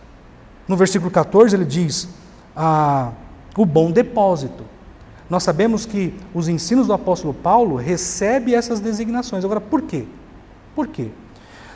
No 0.69 0.77
versículo 0.77 1.09
14, 1.09 1.55
ele 1.55 1.65
diz: 1.65 2.07
ah, 2.55 3.11
o 3.57 3.65
bom 3.65 3.91
depósito. 3.91 4.63
Nós 5.27 5.41
sabemos 5.41 5.85
que 5.85 6.13
os 6.33 6.47
ensinos 6.47 6.85
do 6.87 6.93
apóstolo 6.93 7.33
Paulo 7.33 7.75
recebem 7.75 8.53
essas 8.53 8.79
designações. 8.79 9.43
Agora, 9.43 9.59
por 9.59 9.81
quê? 9.81 10.05
Por 10.75 10.87
quê? 10.87 11.09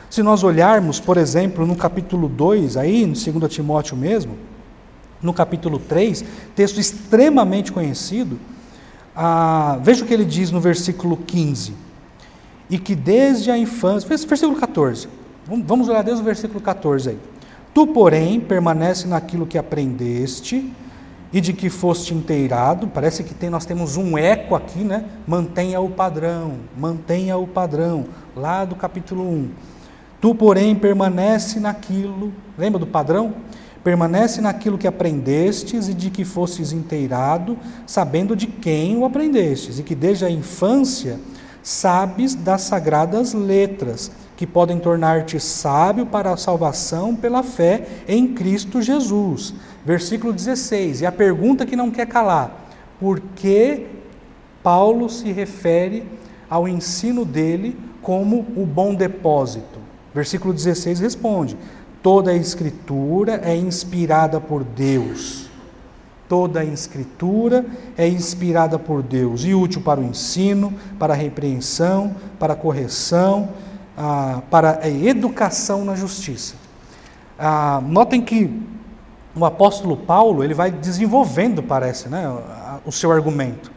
Se 0.08 0.22
nós 0.22 0.44
olharmos, 0.44 1.00
por 1.00 1.16
exemplo, 1.16 1.66
no 1.66 1.74
capítulo 1.74 2.28
2, 2.28 2.76
aí, 2.76 3.04
no 3.04 3.14
2 3.14 3.52
Timóteo 3.52 3.96
mesmo, 3.96 4.36
no 5.20 5.34
capítulo 5.34 5.80
3, 5.80 6.24
texto 6.54 6.78
extremamente 6.78 7.72
conhecido, 7.72 8.38
ah, 9.14 9.76
veja 9.82 10.04
o 10.04 10.06
que 10.06 10.14
ele 10.14 10.24
diz 10.24 10.52
no 10.52 10.60
versículo 10.60 11.16
15. 11.16 11.74
E 12.70 12.78
que 12.78 12.94
desde 12.94 13.50
a 13.50 13.58
infância, 13.58 14.08
versículo 14.08 14.56
14, 14.56 15.08
vamos 15.46 15.88
olhar 15.88 16.02
desde 16.02 16.22
o 16.22 16.24
versículo 16.24 16.60
14 16.60 17.10
aí. 17.10 17.33
Tu, 17.74 17.86
porém, 17.88 18.38
permanece 18.38 19.08
naquilo 19.08 19.46
que 19.46 19.58
aprendeste 19.58 20.72
e 21.32 21.40
de 21.40 21.52
que 21.52 21.68
foste 21.68 22.14
inteirado. 22.14 22.86
Parece 22.86 23.24
que 23.24 23.34
tem, 23.34 23.50
nós 23.50 23.66
temos 23.66 23.96
um 23.96 24.16
eco 24.16 24.54
aqui, 24.54 24.84
né? 24.84 25.04
Mantenha 25.26 25.80
o 25.80 25.90
padrão, 25.90 26.60
mantenha 26.78 27.36
o 27.36 27.48
padrão, 27.48 28.04
lá 28.36 28.64
do 28.64 28.76
capítulo 28.76 29.28
1. 29.28 29.50
Tu, 30.20 30.34
porém, 30.36 30.76
permanece 30.76 31.58
naquilo, 31.58 32.32
lembra 32.56 32.78
do 32.78 32.86
padrão? 32.86 33.34
Permanece 33.82 34.40
naquilo 34.40 34.78
que 34.78 34.86
aprendestes 34.86 35.88
e 35.88 35.94
de 35.94 36.10
que 36.10 36.24
fostes 36.24 36.70
inteirado, 36.70 37.58
sabendo 37.84 38.36
de 38.36 38.46
quem 38.46 38.96
o 38.96 39.04
aprendestes, 39.04 39.80
e 39.80 39.82
que 39.82 39.96
desde 39.96 40.24
a 40.24 40.30
infância 40.30 41.18
sabes 41.60 42.36
das 42.36 42.62
sagradas 42.62 43.34
letras, 43.34 44.12
que 44.36 44.46
podem 44.46 44.78
tornar-te 44.78 45.38
sábio 45.38 46.06
para 46.06 46.32
a 46.32 46.36
salvação 46.36 47.14
pela 47.14 47.42
fé 47.42 47.86
em 48.08 48.28
Cristo 48.28 48.82
Jesus. 48.82 49.54
Versículo 49.84 50.32
16, 50.32 51.02
e 51.02 51.06
a 51.06 51.12
pergunta 51.12 51.66
que 51.66 51.76
não 51.76 51.90
quer 51.90 52.06
calar: 52.06 52.68
por 52.98 53.20
que 53.20 53.86
Paulo 54.62 55.08
se 55.08 55.30
refere 55.30 56.04
ao 56.48 56.66
ensino 56.66 57.24
dele 57.24 57.76
como 58.00 58.46
o 58.56 58.66
bom 58.66 58.94
depósito? 58.94 59.78
Versículo 60.14 60.54
16 60.54 61.00
responde: 61.00 61.56
Toda 62.02 62.30
a 62.30 62.36
Escritura 62.36 63.40
é 63.44 63.56
inspirada 63.56 64.40
por 64.40 64.64
Deus. 64.64 65.50
Toda 66.28 66.60
a 66.60 66.64
Escritura 66.64 67.66
é 67.96 68.08
inspirada 68.08 68.78
por 68.78 69.02
Deus 69.02 69.44
e 69.44 69.54
útil 69.54 69.82
para 69.82 70.00
o 70.00 70.04
ensino, 70.04 70.72
para 70.98 71.12
a 71.12 71.16
repreensão, 71.16 72.16
para 72.38 72.54
a 72.54 72.56
correção, 72.56 73.50
ah, 73.96 74.42
para 74.50 74.80
a 74.82 74.88
educação 74.88 75.84
na 75.84 75.94
justiça. 75.94 76.54
Ah, 77.38 77.82
notem 77.84 78.22
que 78.22 78.50
o 79.34 79.44
apóstolo 79.44 79.96
Paulo 79.96 80.44
ele 80.44 80.54
vai 80.54 80.70
desenvolvendo, 80.70 81.62
parece, 81.62 82.08
né, 82.08 82.24
o 82.84 82.92
seu 82.92 83.10
argumento. 83.10 83.72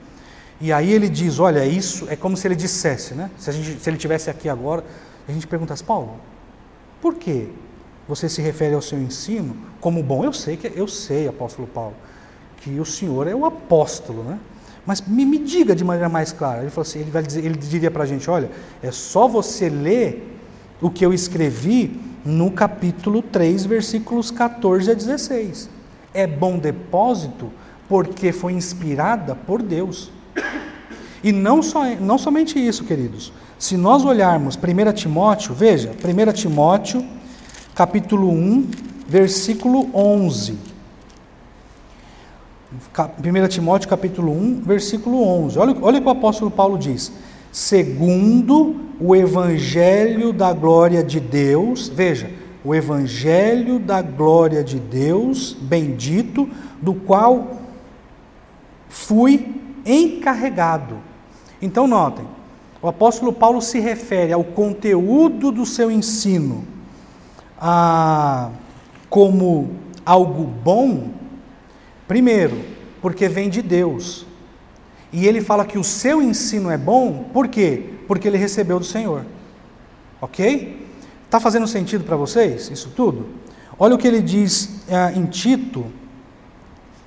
E 0.59 0.71
aí 0.73 0.91
ele 0.91 1.09
diz, 1.09 1.39
olha, 1.39 1.65
isso 1.65 2.07
é 2.09 2.15
como 2.15 2.35
se 2.35 2.47
ele 2.47 2.55
dissesse, 2.55 3.13
né? 3.13 3.29
Se, 3.37 3.51
gente, 3.51 3.79
se 3.79 3.89
ele 3.89 3.97
tivesse 3.97 4.29
aqui 4.29 4.49
agora, 4.49 4.83
a 5.27 5.31
gente 5.31 5.45
perguntasse, 5.45 5.83
Paulo, 5.83 6.15
por 6.99 7.15
quê? 7.15 7.47
você 8.07 8.29
se 8.29 8.41
refere 8.41 8.73
ao 8.73 8.81
seu 8.81 8.99
ensino 8.99 9.55
como 9.81 10.01
bom. 10.01 10.23
Eu 10.23 10.31
sei 10.31 10.55
que 10.55 10.71
eu 10.73 10.87
sei, 10.87 11.27
apóstolo 11.27 11.67
Paulo, 11.67 11.95
que 12.57 12.79
o 12.79 12.85
Senhor 12.85 13.27
é 13.27 13.35
o 13.35 13.45
apóstolo, 13.45 14.23
né? 14.23 14.39
Mas 14.87 15.01
me, 15.01 15.25
me 15.25 15.37
diga 15.37 15.75
de 15.75 15.83
maneira 15.83 16.07
mais 16.07 16.31
clara. 16.31 16.61
Ele 16.61 16.69
falou 16.69 16.87
assim, 16.87 16.99
ele 16.99 17.11
vai 17.11 17.21
dizer, 17.21 17.43
ele 17.43 17.57
diria 17.57 17.91
para 17.91 18.03
a 18.03 18.07
gente, 18.07 18.29
olha, 18.29 18.49
é 18.81 18.89
só 18.89 19.27
você 19.27 19.67
ler 19.67 20.39
o 20.81 20.89
que 20.89 21.05
eu 21.05 21.13
escrevi 21.13 21.99
no 22.23 22.49
capítulo 22.51 23.21
3, 23.21 23.65
versículos 23.65 24.31
14 24.31 24.89
a 24.89 24.93
16. 24.93 25.69
É 26.13 26.25
bom 26.25 26.57
depósito 26.57 27.51
porque 27.89 28.31
foi 28.31 28.53
inspirada 28.53 29.35
por 29.35 29.61
Deus. 29.61 30.09
E 31.21 31.33
não, 31.33 31.61
só, 31.61 31.83
não 31.95 32.17
somente 32.17 32.57
isso, 32.57 32.85
queridos. 32.85 33.33
Se 33.59 33.75
nós 33.75 34.05
olharmos 34.05 34.55
1 34.55 34.93
Timóteo, 34.93 35.53
veja, 35.53 35.91
1 35.91 36.31
Timóteo 36.31 37.05
capítulo 37.75 38.29
1, 38.29 38.69
versículo 39.07 39.89
11. 39.93 40.76
1 42.69 43.47
Timóteo 43.47 43.87
capítulo 43.87 44.31
1, 44.33 44.61
versículo 44.65 45.23
11. 45.23 45.57
Olha, 45.57 45.77
olha 45.81 45.99
o 45.99 46.01
que 46.01 46.07
o 46.07 46.11
apóstolo 46.11 46.51
Paulo 46.51 46.77
diz. 46.77 47.13
Segundo 47.49 48.75
o 48.99 49.15
evangelho 49.15 50.33
da 50.33 50.51
glória 50.51 51.01
de 51.01 51.19
Deus, 51.19 51.87
veja, 51.87 52.29
o 52.65 52.75
evangelho 52.75 53.79
da 53.79 54.01
glória 54.01 54.63
de 54.63 54.79
Deus, 54.79 55.53
bendito, 55.53 56.49
do 56.81 56.93
qual 56.93 57.57
fui 58.89 59.55
encarregado. 59.85 60.97
Então 61.61 61.87
notem, 61.87 62.25
o 62.81 62.89
apóstolo 62.89 63.31
Paulo 63.31 63.61
se 63.61 63.79
refere 63.79 64.33
ao 64.33 64.43
conteúdo 64.43 65.53
do 65.53 65.65
seu 65.65 65.89
ensino 65.89 66.65
ah, 67.59 68.49
como 69.09 69.69
algo 70.05 70.43
bom, 70.43 71.16
primeiro, 72.07 72.63
porque 73.01 73.27
vem 73.27 73.49
de 73.49 73.61
Deus. 73.61 74.25
E 75.11 75.25
ele 75.25 75.41
fala 75.41 75.65
que 75.65 75.77
o 75.77 75.83
seu 75.83 76.21
ensino 76.21 76.69
é 76.69 76.77
bom, 76.77 77.29
por 77.33 77.47
quê? 77.47 77.83
Porque 78.07 78.27
ele 78.27 78.37
recebeu 78.37 78.79
do 78.79 78.85
Senhor. 78.85 79.25
Ok? 80.21 80.87
Está 81.25 81.39
fazendo 81.39 81.67
sentido 81.67 82.03
para 82.03 82.15
vocês 82.15 82.69
isso 82.69 82.91
tudo? 82.95 83.27
Olha 83.77 83.95
o 83.95 83.97
que 83.97 84.07
ele 84.07 84.21
diz 84.21 84.81
é, 84.87 85.11
em 85.17 85.25
Tito, 85.25 85.85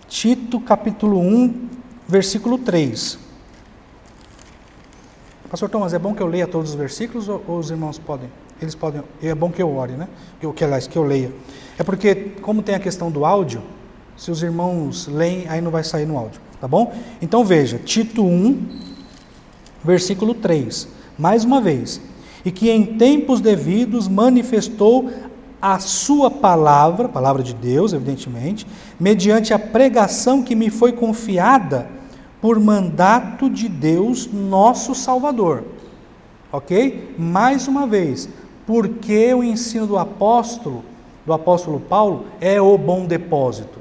Tito 0.08 0.60
capítulo 0.60 1.18
1, 1.18 1.68
versículo 2.06 2.58
3. 2.58 3.18
Pastor 5.50 5.68
Thomas, 5.68 5.92
é 5.92 5.98
bom 5.98 6.14
que 6.14 6.22
eu 6.22 6.28
leia 6.28 6.46
todos 6.46 6.70
os 6.70 6.76
versículos 6.76 7.28
ou, 7.28 7.42
ou 7.46 7.58
os 7.58 7.70
irmãos 7.70 7.98
podem? 7.98 8.30
Eles 8.62 8.74
podem. 8.74 9.02
É 9.20 9.34
bom 9.34 9.50
que 9.50 9.60
eu 9.60 9.74
ore, 9.74 9.94
né? 9.94 10.08
Que, 10.40 10.52
que, 10.52 10.64
aliás, 10.64 10.86
que 10.86 10.96
eu 10.96 11.02
leia. 11.02 11.32
É 11.78 11.82
porque, 11.82 12.14
como 12.40 12.62
tem 12.62 12.74
a 12.74 12.78
questão 12.78 13.10
do 13.10 13.24
áudio, 13.24 13.62
se 14.20 14.30
os 14.30 14.42
irmãos 14.42 15.06
leem, 15.06 15.48
aí 15.48 15.62
não 15.62 15.70
vai 15.70 15.82
sair 15.82 16.04
no 16.04 16.18
áudio, 16.18 16.42
tá 16.60 16.68
bom? 16.68 16.92
Então 17.22 17.42
veja, 17.42 17.78
Tito 17.78 18.22
1, 18.22 18.68
versículo 19.82 20.34
3. 20.34 20.88
Mais 21.18 21.42
uma 21.42 21.58
vez. 21.58 22.02
E 22.44 22.50
que 22.50 22.68
em 22.68 22.84
tempos 22.98 23.40
devidos 23.40 24.08
manifestou 24.08 25.10
a 25.60 25.78
sua 25.78 26.30
palavra, 26.30 27.08
palavra 27.08 27.42
de 27.42 27.54
Deus, 27.54 27.94
evidentemente, 27.94 28.66
mediante 28.98 29.54
a 29.54 29.58
pregação 29.58 30.42
que 30.42 30.54
me 30.54 30.68
foi 30.68 30.92
confiada 30.92 31.88
por 32.42 32.60
mandato 32.60 33.48
de 33.48 33.70
Deus, 33.70 34.30
nosso 34.30 34.94
Salvador. 34.94 35.64
Ok? 36.52 37.14
Mais 37.18 37.66
uma 37.66 37.86
vez, 37.86 38.28
porque 38.66 39.32
o 39.32 39.42
ensino 39.42 39.86
do 39.86 39.96
apóstolo, 39.96 40.84
do 41.24 41.32
apóstolo 41.32 41.80
Paulo, 41.80 42.26
é 42.38 42.60
o 42.60 42.76
bom 42.76 43.06
depósito? 43.06 43.79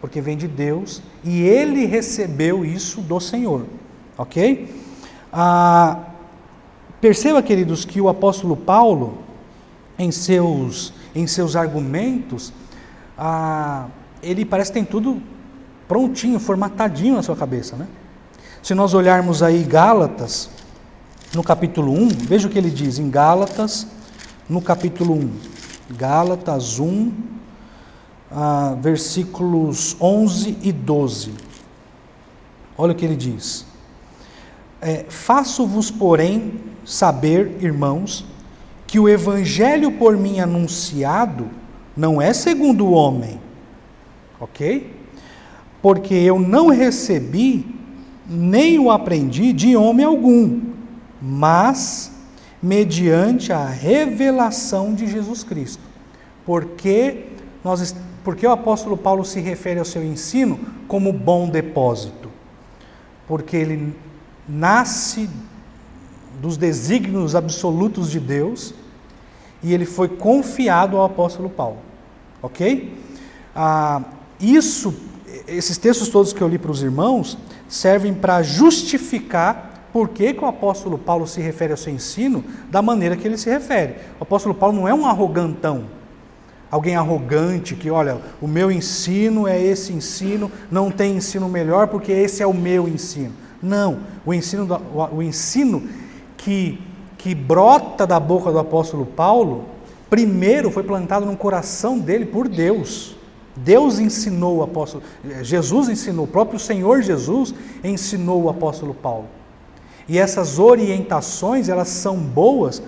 Porque 0.00 0.20
vem 0.20 0.36
de 0.36 0.46
Deus 0.46 1.02
e 1.24 1.42
ele 1.42 1.86
recebeu 1.86 2.64
isso 2.64 3.00
do 3.00 3.18
Senhor. 3.18 3.66
Ok? 4.16 4.74
Ah, 5.32 6.00
perceba, 7.00 7.42
queridos, 7.42 7.84
que 7.84 8.00
o 8.00 8.08
apóstolo 8.08 8.56
Paulo, 8.56 9.18
em 9.98 10.10
seus, 10.10 10.92
em 11.14 11.26
seus 11.26 11.56
argumentos, 11.56 12.52
ah, 13.18 13.86
ele 14.22 14.44
parece 14.44 14.70
que 14.70 14.78
tem 14.78 14.84
tudo 14.84 15.22
prontinho, 15.88 16.38
formatadinho 16.38 17.16
na 17.16 17.22
sua 17.22 17.36
cabeça, 17.36 17.76
né? 17.76 17.86
Se 18.62 18.74
nós 18.74 18.94
olharmos 18.94 19.42
aí 19.42 19.62
Gálatas, 19.62 20.50
no 21.34 21.42
capítulo 21.42 21.92
1, 21.92 22.08
veja 22.08 22.48
o 22.48 22.50
que 22.50 22.58
ele 22.58 22.70
diz 22.70 22.98
em 22.98 23.08
Gálatas, 23.10 23.86
no 24.48 24.60
capítulo 24.60 25.14
1. 25.14 25.30
Gálatas 25.90 26.78
1, 26.80 27.12
versículos 28.80 29.96
11 30.00 30.58
e 30.62 30.72
12. 30.72 31.32
Olha 32.76 32.92
o 32.92 32.94
que 32.94 33.04
ele 33.04 33.16
diz. 33.16 33.66
É, 34.80 35.06
Faço-vos, 35.08 35.90
porém, 35.90 36.60
saber, 36.84 37.56
irmãos, 37.60 38.24
que 38.86 38.98
o 38.98 39.08
evangelho 39.08 39.92
por 39.92 40.16
mim 40.16 40.38
anunciado 40.38 41.48
não 41.96 42.20
é 42.20 42.32
segundo 42.32 42.86
o 42.86 42.92
homem, 42.92 43.40
ok? 44.38 44.94
Porque 45.80 46.14
eu 46.14 46.38
não 46.38 46.68
recebi 46.68 47.74
nem 48.28 48.78
o 48.78 48.90
aprendi 48.90 49.52
de 49.52 49.76
homem 49.76 50.04
algum, 50.04 50.60
mas 51.20 52.12
mediante 52.62 53.52
a 53.52 53.64
revelação 53.64 54.94
de 54.94 55.06
Jesus 55.06 55.42
Cristo. 55.42 55.82
Porque 56.44 57.26
nós 57.64 57.94
porque 58.26 58.44
o 58.44 58.50
apóstolo 58.50 58.96
Paulo 58.96 59.24
se 59.24 59.38
refere 59.38 59.78
ao 59.78 59.84
seu 59.84 60.02
ensino 60.02 60.58
como 60.88 61.12
bom 61.12 61.48
depósito? 61.48 62.28
Porque 63.24 63.56
ele 63.56 63.94
nasce 64.48 65.30
dos 66.40 66.56
desígnios 66.56 67.36
absolutos 67.36 68.10
de 68.10 68.18
Deus 68.18 68.74
e 69.62 69.72
ele 69.72 69.86
foi 69.86 70.08
confiado 70.08 70.96
ao 70.96 71.04
apóstolo 71.04 71.48
Paulo. 71.48 71.78
Ok? 72.42 72.98
Ah, 73.54 74.02
isso, 74.40 74.92
esses 75.46 75.78
textos 75.78 76.08
todos 76.08 76.32
que 76.32 76.42
eu 76.42 76.48
li 76.48 76.58
para 76.58 76.72
os 76.72 76.82
irmãos, 76.82 77.38
servem 77.68 78.12
para 78.12 78.42
justificar 78.42 79.88
por 79.92 80.08
que, 80.08 80.34
que, 80.34 80.42
o 80.42 80.48
apóstolo 80.48 80.98
Paulo 80.98 81.28
se 81.28 81.40
refere 81.40 81.70
ao 81.70 81.76
seu 81.76 81.92
ensino 81.92 82.44
da 82.72 82.82
maneira 82.82 83.16
que 83.16 83.28
ele 83.28 83.38
se 83.38 83.48
refere. 83.48 83.94
O 84.18 84.24
apóstolo 84.24 84.52
Paulo 84.52 84.74
não 84.74 84.88
é 84.88 84.92
um 84.92 85.06
arrogantão, 85.06 85.84
alguém 86.70 86.96
arrogante 86.96 87.74
que, 87.74 87.90
olha, 87.90 88.18
o 88.40 88.48
meu 88.48 88.70
ensino 88.70 89.46
é 89.46 89.60
esse 89.60 89.92
ensino, 89.92 90.50
não 90.70 90.90
tem 90.90 91.16
ensino 91.16 91.48
melhor 91.48 91.88
porque 91.88 92.12
esse 92.12 92.42
é 92.42 92.46
o 92.46 92.54
meu 92.54 92.88
ensino. 92.88 93.32
Não, 93.62 94.00
o 94.24 94.34
ensino, 94.34 94.80
o 95.12 95.22
ensino 95.22 95.82
que, 96.36 96.80
que 97.18 97.34
brota 97.34 98.06
da 98.06 98.20
boca 98.20 98.50
do 98.50 98.58
apóstolo 98.58 99.06
Paulo, 99.06 99.64
primeiro 100.10 100.70
foi 100.70 100.82
plantado 100.82 101.26
no 101.26 101.36
coração 101.36 101.98
dele 101.98 102.26
por 102.26 102.48
Deus. 102.48 103.16
Deus 103.56 103.98
ensinou 103.98 104.58
o 104.58 104.62
apóstolo, 104.62 105.02
Jesus 105.40 105.88
ensinou, 105.88 106.26
o 106.26 106.28
próprio 106.28 106.58
Senhor 106.58 107.00
Jesus 107.00 107.54
ensinou 107.82 108.42
o 108.42 108.50
apóstolo 108.50 108.92
Paulo. 108.92 109.26
E 110.08 110.18
essas 110.18 110.58
orientações, 110.58 111.68
elas 111.68 111.88
são 111.88 112.16
boas 112.16 112.82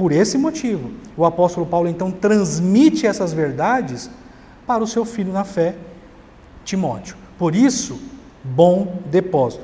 por 0.00 0.12
esse 0.12 0.38
motivo. 0.38 0.92
O 1.14 1.26
apóstolo 1.26 1.66
Paulo 1.66 1.86
então 1.86 2.10
transmite 2.10 3.06
essas 3.06 3.34
verdades 3.34 4.10
para 4.66 4.82
o 4.82 4.86
seu 4.86 5.04
filho 5.04 5.30
na 5.30 5.44
fé, 5.44 5.76
Timóteo. 6.64 7.16
Por 7.38 7.54
isso, 7.54 8.00
bom 8.42 9.02
depósito. 9.10 9.62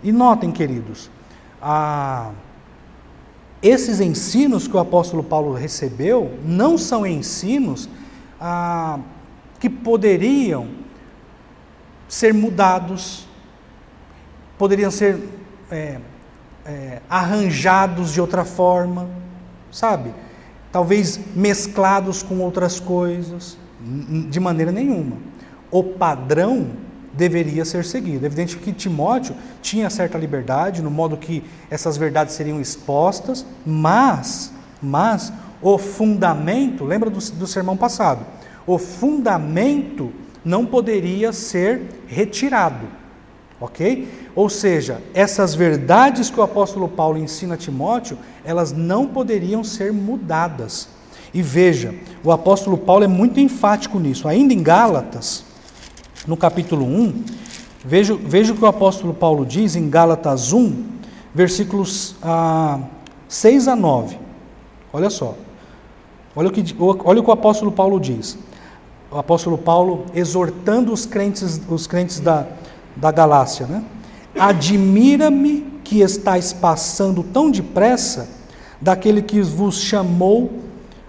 E 0.00 0.12
notem, 0.12 0.52
queridos, 0.52 1.10
a... 1.60 2.30
esses 3.60 3.98
ensinos 3.98 4.68
que 4.68 4.76
o 4.76 4.78
apóstolo 4.78 5.24
Paulo 5.24 5.52
recebeu 5.52 6.30
não 6.44 6.78
são 6.78 7.04
ensinos 7.04 7.88
a 8.40 9.00
que 9.58 9.68
poderiam 9.68 10.68
ser 12.06 12.32
mudados, 12.32 13.26
poderiam 14.56 14.92
ser 14.92 15.18
é, 15.68 15.98
é, 16.64 17.02
arranjados 17.10 18.12
de 18.12 18.20
outra 18.20 18.44
forma, 18.44 19.21
sabe? 19.72 20.14
Talvez 20.70 21.18
mesclados 21.34 22.22
com 22.22 22.38
outras 22.38 22.78
coisas, 22.78 23.58
de 24.30 24.38
maneira 24.38 24.70
nenhuma. 24.70 25.16
O 25.70 25.82
padrão 25.82 26.68
deveria 27.12 27.64
ser 27.64 27.84
seguido. 27.84 28.24
É 28.24 28.26
evidente 28.26 28.56
que 28.56 28.72
Timóteo 28.72 29.34
tinha 29.60 29.90
certa 29.90 30.16
liberdade 30.16 30.80
no 30.80 30.90
modo 30.90 31.16
que 31.16 31.42
essas 31.68 31.96
verdades 31.96 32.34
seriam 32.34 32.60
expostas, 32.60 33.44
mas, 33.66 34.52
mas 34.80 35.32
o 35.60 35.76
fundamento, 35.76 36.84
lembra 36.84 37.10
do, 37.10 37.18
do 37.18 37.46
sermão 37.48 37.76
passado? 37.76 38.24
o 38.66 38.78
fundamento 38.78 40.12
não 40.44 40.64
poderia 40.66 41.32
ser 41.32 41.82
retirado. 42.06 42.86
Ok? 43.62 44.08
Ou 44.34 44.50
seja, 44.50 45.00
essas 45.14 45.54
verdades 45.54 46.28
que 46.28 46.40
o 46.40 46.42
apóstolo 46.42 46.88
Paulo 46.88 47.16
ensina 47.16 47.54
a 47.54 47.56
Timóteo, 47.56 48.18
elas 48.44 48.72
não 48.72 49.06
poderiam 49.06 49.62
ser 49.62 49.92
mudadas. 49.92 50.88
E 51.32 51.40
veja, 51.40 51.94
o 52.24 52.32
apóstolo 52.32 52.76
Paulo 52.76 53.04
é 53.04 53.06
muito 53.06 53.38
enfático 53.38 54.00
nisso. 54.00 54.26
Ainda 54.26 54.52
em 54.52 54.60
Gálatas, 54.64 55.44
no 56.26 56.36
capítulo 56.36 56.84
1, 56.84 57.24
veja, 57.84 58.16
veja 58.16 58.52
o 58.52 58.56
que 58.56 58.64
o 58.64 58.66
apóstolo 58.66 59.14
Paulo 59.14 59.46
diz 59.46 59.76
em 59.76 59.88
Gálatas 59.88 60.52
1, 60.52 60.84
versículos 61.32 62.16
ah, 62.20 62.80
6 63.28 63.68
a 63.68 63.76
9. 63.76 64.18
Olha 64.92 65.08
só. 65.08 65.36
Olha 66.34 66.48
o, 66.48 66.52
que, 66.52 66.64
olha 66.80 67.20
o 67.20 67.22
que 67.22 67.30
o 67.30 67.32
apóstolo 67.32 67.70
Paulo 67.70 68.00
diz 68.00 68.36
o 69.12 69.18
apóstolo 69.18 69.58
Paulo 69.58 70.06
exortando 70.14 70.92
os 70.92 71.04
crentes, 71.04 71.60
os 71.68 71.86
crentes 71.86 72.18
da, 72.18 72.46
da 72.96 73.10
Galácia, 73.10 73.66
né? 73.66 73.82
Admira-me 74.38 75.72
que 75.84 76.00
estáis 76.00 76.52
passando 76.52 77.22
tão 77.22 77.50
depressa 77.50 78.28
daquele 78.80 79.22
que 79.22 79.40
vos 79.42 79.80
chamou 79.80 80.60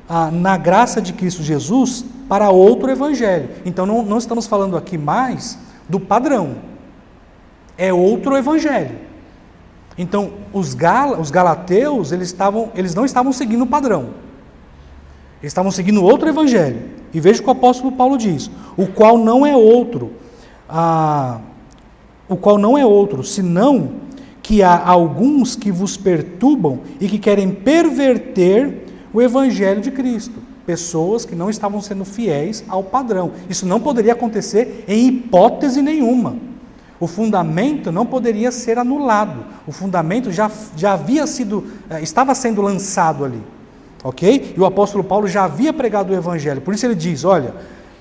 ah, 0.07 0.29
na 0.29 0.57
graça 0.57 1.01
de 1.01 1.13
Cristo 1.13 1.41
Jesus 1.41 2.05
para 2.27 2.49
outro 2.49 2.89
evangelho. 2.91 3.49
Então 3.65 3.85
não, 3.85 4.03
não 4.03 4.17
estamos 4.17 4.45
falando 4.45 4.77
aqui 4.77 4.97
mais 4.97 5.57
do 5.87 5.99
padrão, 5.99 6.55
é 7.77 7.93
outro 7.93 8.35
evangelho. 8.37 8.97
Então 9.97 10.33
os, 10.51 10.73
gal, 10.73 11.19
os 11.19 11.29
galateus 11.29 12.11
eles, 12.11 12.27
estavam, 12.27 12.71
eles 12.75 12.95
não 12.95 13.05
estavam 13.05 13.31
seguindo 13.31 13.63
o 13.63 13.67
padrão, 13.67 14.09
eles 15.41 15.51
estavam 15.51 15.71
seguindo 15.71 16.03
outro 16.03 16.27
evangelho. 16.27 16.91
E 17.13 17.19
veja 17.19 17.39
o 17.39 17.43
que 17.43 17.49
o 17.49 17.51
apóstolo 17.51 17.91
Paulo 17.91 18.17
diz: 18.17 18.49
o 18.75 18.87
qual 18.87 19.17
não 19.17 19.45
é 19.45 19.55
outro, 19.55 20.13
ah, 20.67 21.39
o 22.33 22.37
qual 22.37 22.57
não 22.57 22.77
é 22.77 22.85
outro, 22.85 23.23
senão 23.23 23.91
que 24.41 24.61
há 24.61 24.85
alguns 24.85 25.55
que 25.55 25.71
vos 25.71 25.95
perturbam 25.95 26.81
e 26.99 27.07
que 27.07 27.17
querem 27.17 27.51
perverter 27.51 28.85
o 29.13 29.21
evangelho 29.21 29.79
de 29.79 29.91
Cristo. 29.91 30.41
Pessoas 30.65 31.25
que 31.25 31.35
não 31.35 31.49
estavam 31.49 31.81
sendo 31.81 32.03
fiéis 32.03 32.63
ao 32.67 32.83
padrão. 32.83 33.31
Isso 33.49 33.65
não 33.65 33.79
poderia 33.79 34.13
acontecer 34.13 34.83
em 34.87 35.07
hipótese 35.07 35.81
nenhuma. 35.81 36.35
O 36.99 37.07
fundamento 37.07 37.91
não 37.91 38.05
poderia 38.05 38.51
ser 38.51 38.77
anulado. 38.77 39.45
O 39.67 39.71
fundamento 39.71 40.31
já, 40.31 40.49
já 40.75 40.93
havia 40.93 41.27
sido, 41.27 41.65
eh, 41.89 42.01
estava 42.01 42.33
sendo 42.33 42.61
lançado 42.61 43.25
ali. 43.25 43.41
ok? 44.03 44.53
E 44.55 44.59
o 44.59 44.65
apóstolo 44.65 45.03
Paulo 45.03 45.27
já 45.27 45.43
havia 45.45 45.73
pregado 45.73 46.13
o 46.13 46.15
evangelho, 46.15 46.61
por 46.61 46.73
isso 46.73 46.85
ele 46.85 46.95
diz: 46.95 47.23
olha, 47.23 47.53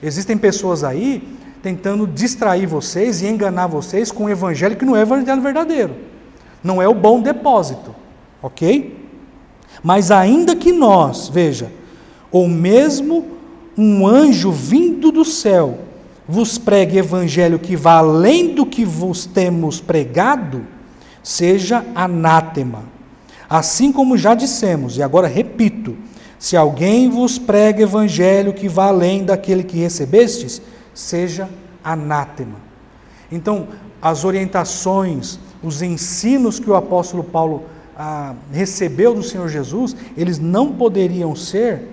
existem 0.02 0.38
pessoas 0.38 0.84
aí 0.84 1.22
tentando 1.62 2.06
distrair 2.06 2.66
vocês 2.66 3.22
e 3.22 3.26
enganar 3.26 3.68
vocês 3.68 4.10
com 4.10 4.24
um 4.24 4.28
evangelho 4.28 4.76
que 4.76 4.84
não 4.84 4.96
é 4.96 5.00
o 5.00 5.02
evangelho 5.02 5.40
verdadeiro, 5.40 5.94
não 6.62 6.82
é 6.82 6.88
o 6.88 6.94
bom 6.94 7.20
depósito, 7.20 7.94
ok? 8.42 9.00
Mas 9.82 10.10
ainda 10.10 10.56
que 10.56 10.72
nós, 10.72 11.28
veja, 11.28 11.70
ou 12.30 12.48
mesmo 12.48 13.26
um 13.76 14.06
anjo 14.06 14.50
vindo 14.50 15.12
do 15.12 15.24
céu 15.24 15.78
vos 16.28 16.58
pregue 16.58 16.98
evangelho 16.98 17.58
que 17.58 17.76
vá 17.76 17.98
além 17.98 18.54
do 18.54 18.64
que 18.64 18.84
vos 18.84 19.26
temos 19.26 19.80
pregado, 19.80 20.66
seja 21.22 21.84
anátema. 21.94 22.84
Assim 23.48 23.92
como 23.92 24.16
já 24.16 24.34
dissemos, 24.34 24.96
e 24.96 25.02
agora 25.02 25.28
repito: 25.28 25.96
se 26.38 26.56
alguém 26.56 27.08
vos 27.08 27.38
prega 27.38 27.82
evangelho 27.82 28.52
que 28.52 28.68
vá 28.68 28.86
além 28.86 29.24
daquele 29.24 29.62
que 29.62 29.78
recebestes, 29.78 30.62
seja 30.94 31.48
anátema. 31.82 32.56
Então, 33.30 33.68
as 34.00 34.24
orientações, 34.24 35.38
os 35.62 35.80
ensinos 35.80 36.58
que 36.58 36.68
o 36.68 36.74
apóstolo 36.74 37.24
Paulo 37.24 37.64
ah, 37.96 38.34
recebeu 38.52 39.14
do 39.14 39.22
Senhor 39.22 39.48
Jesus, 39.48 39.96
eles 40.16 40.38
não 40.38 40.72
poderiam 40.72 41.34
ser 41.36 41.88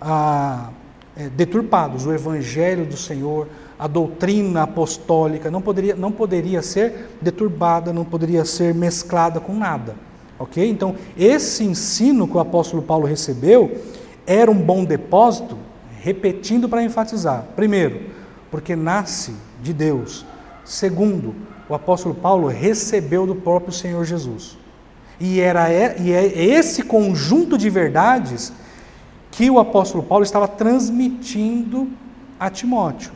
ah, 0.00 0.70
é, 1.16 1.28
deturpados. 1.28 2.06
O 2.06 2.12
evangelho 2.12 2.84
do 2.84 2.96
Senhor, 2.96 3.48
a 3.78 3.86
doutrina 3.86 4.62
apostólica 4.62 5.50
não 5.50 5.60
poderia, 5.60 5.94
não 5.94 6.12
poderia 6.12 6.62
ser 6.62 7.10
deturbada, 7.20 7.92
não 7.92 8.04
poderia 8.04 8.44
ser 8.44 8.74
mesclada 8.74 9.40
com 9.40 9.54
nada. 9.54 9.94
Ok? 10.38 10.68
Então, 10.68 10.96
esse 11.16 11.64
ensino 11.64 12.26
que 12.26 12.36
o 12.36 12.40
apóstolo 12.40 12.82
Paulo 12.82 13.06
recebeu 13.06 13.78
era 14.26 14.50
um 14.50 14.60
bom 14.60 14.84
depósito, 14.84 15.56
repetindo 16.00 16.68
para 16.68 16.82
enfatizar. 16.82 17.44
Primeiro, 17.54 18.11
porque 18.52 18.76
nasce 18.76 19.34
de 19.62 19.72
Deus. 19.72 20.26
Segundo, 20.62 21.34
o 21.68 21.74
apóstolo 21.74 22.14
Paulo 22.14 22.48
recebeu 22.48 23.26
do 23.26 23.34
próprio 23.34 23.72
Senhor 23.72 24.04
Jesus. 24.04 24.58
E, 25.18 25.40
era, 25.40 25.72
e 25.98 26.12
é 26.12 26.44
esse 26.44 26.82
conjunto 26.82 27.56
de 27.56 27.70
verdades 27.70 28.52
que 29.30 29.48
o 29.48 29.58
apóstolo 29.58 30.04
Paulo 30.04 30.22
estava 30.22 30.46
transmitindo 30.46 31.88
a 32.38 32.50
Timóteo. 32.50 33.12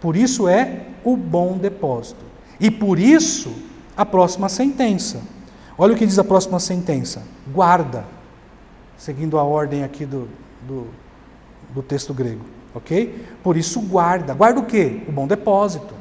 Por 0.00 0.16
isso 0.16 0.48
é 0.48 0.86
o 1.04 1.16
bom 1.16 1.56
depósito. 1.56 2.24
E 2.58 2.68
por 2.68 2.98
isso 2.98 3.54
a 3.96 4.04
próxima 4.04 4.48
sentença. 4.48 5.22
Olha 5.78 5.94
o 5.94 5.96
que 5.96 6.04
diz 6.04 6.18
a 6.18 6.24
próxima 6.24 6.58
sentença: 6.58 7.22
guarda, 7.52 8.04
seguindo 8.96 9.38
a 9.38 9.44
ordem 9.44 9.84
aqui 9.84 10.04
do, 10.04 10.28
do, 10.66 10.88
do 11.72 11.82
texto 11.82 12.12
grego, 12.12 12.44
ok? 12.74 13.26
Por 13.42 13.56
isso, 13.56 13.80
guarda. 13.80 14.34
Guarda 14.34 14.60
o 14.60 14.66
que? 14.66 15.02
O 15.08 15.12
bom 15.12 15.26
depósito, 15.26 15.94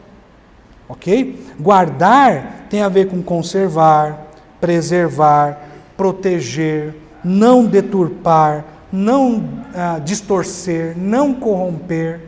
ok? 0.87 1.39
Guardar 1.59 2.67
tem 2.69 2.81
a 2.81 2.89
ver 2.89 3.07
com 3.07 3.21
conservar, 3.21 4.27
preservar, 4.59 5.59
proteger, 5.95 6.95
não 7.23 7.65
deturpar, 7.65 8.65
não 8.91 9.63
ah, 9.73 9.99
distorcer, 10.03 10.97
não 10.97 11.33
corromper. 11.33 12.19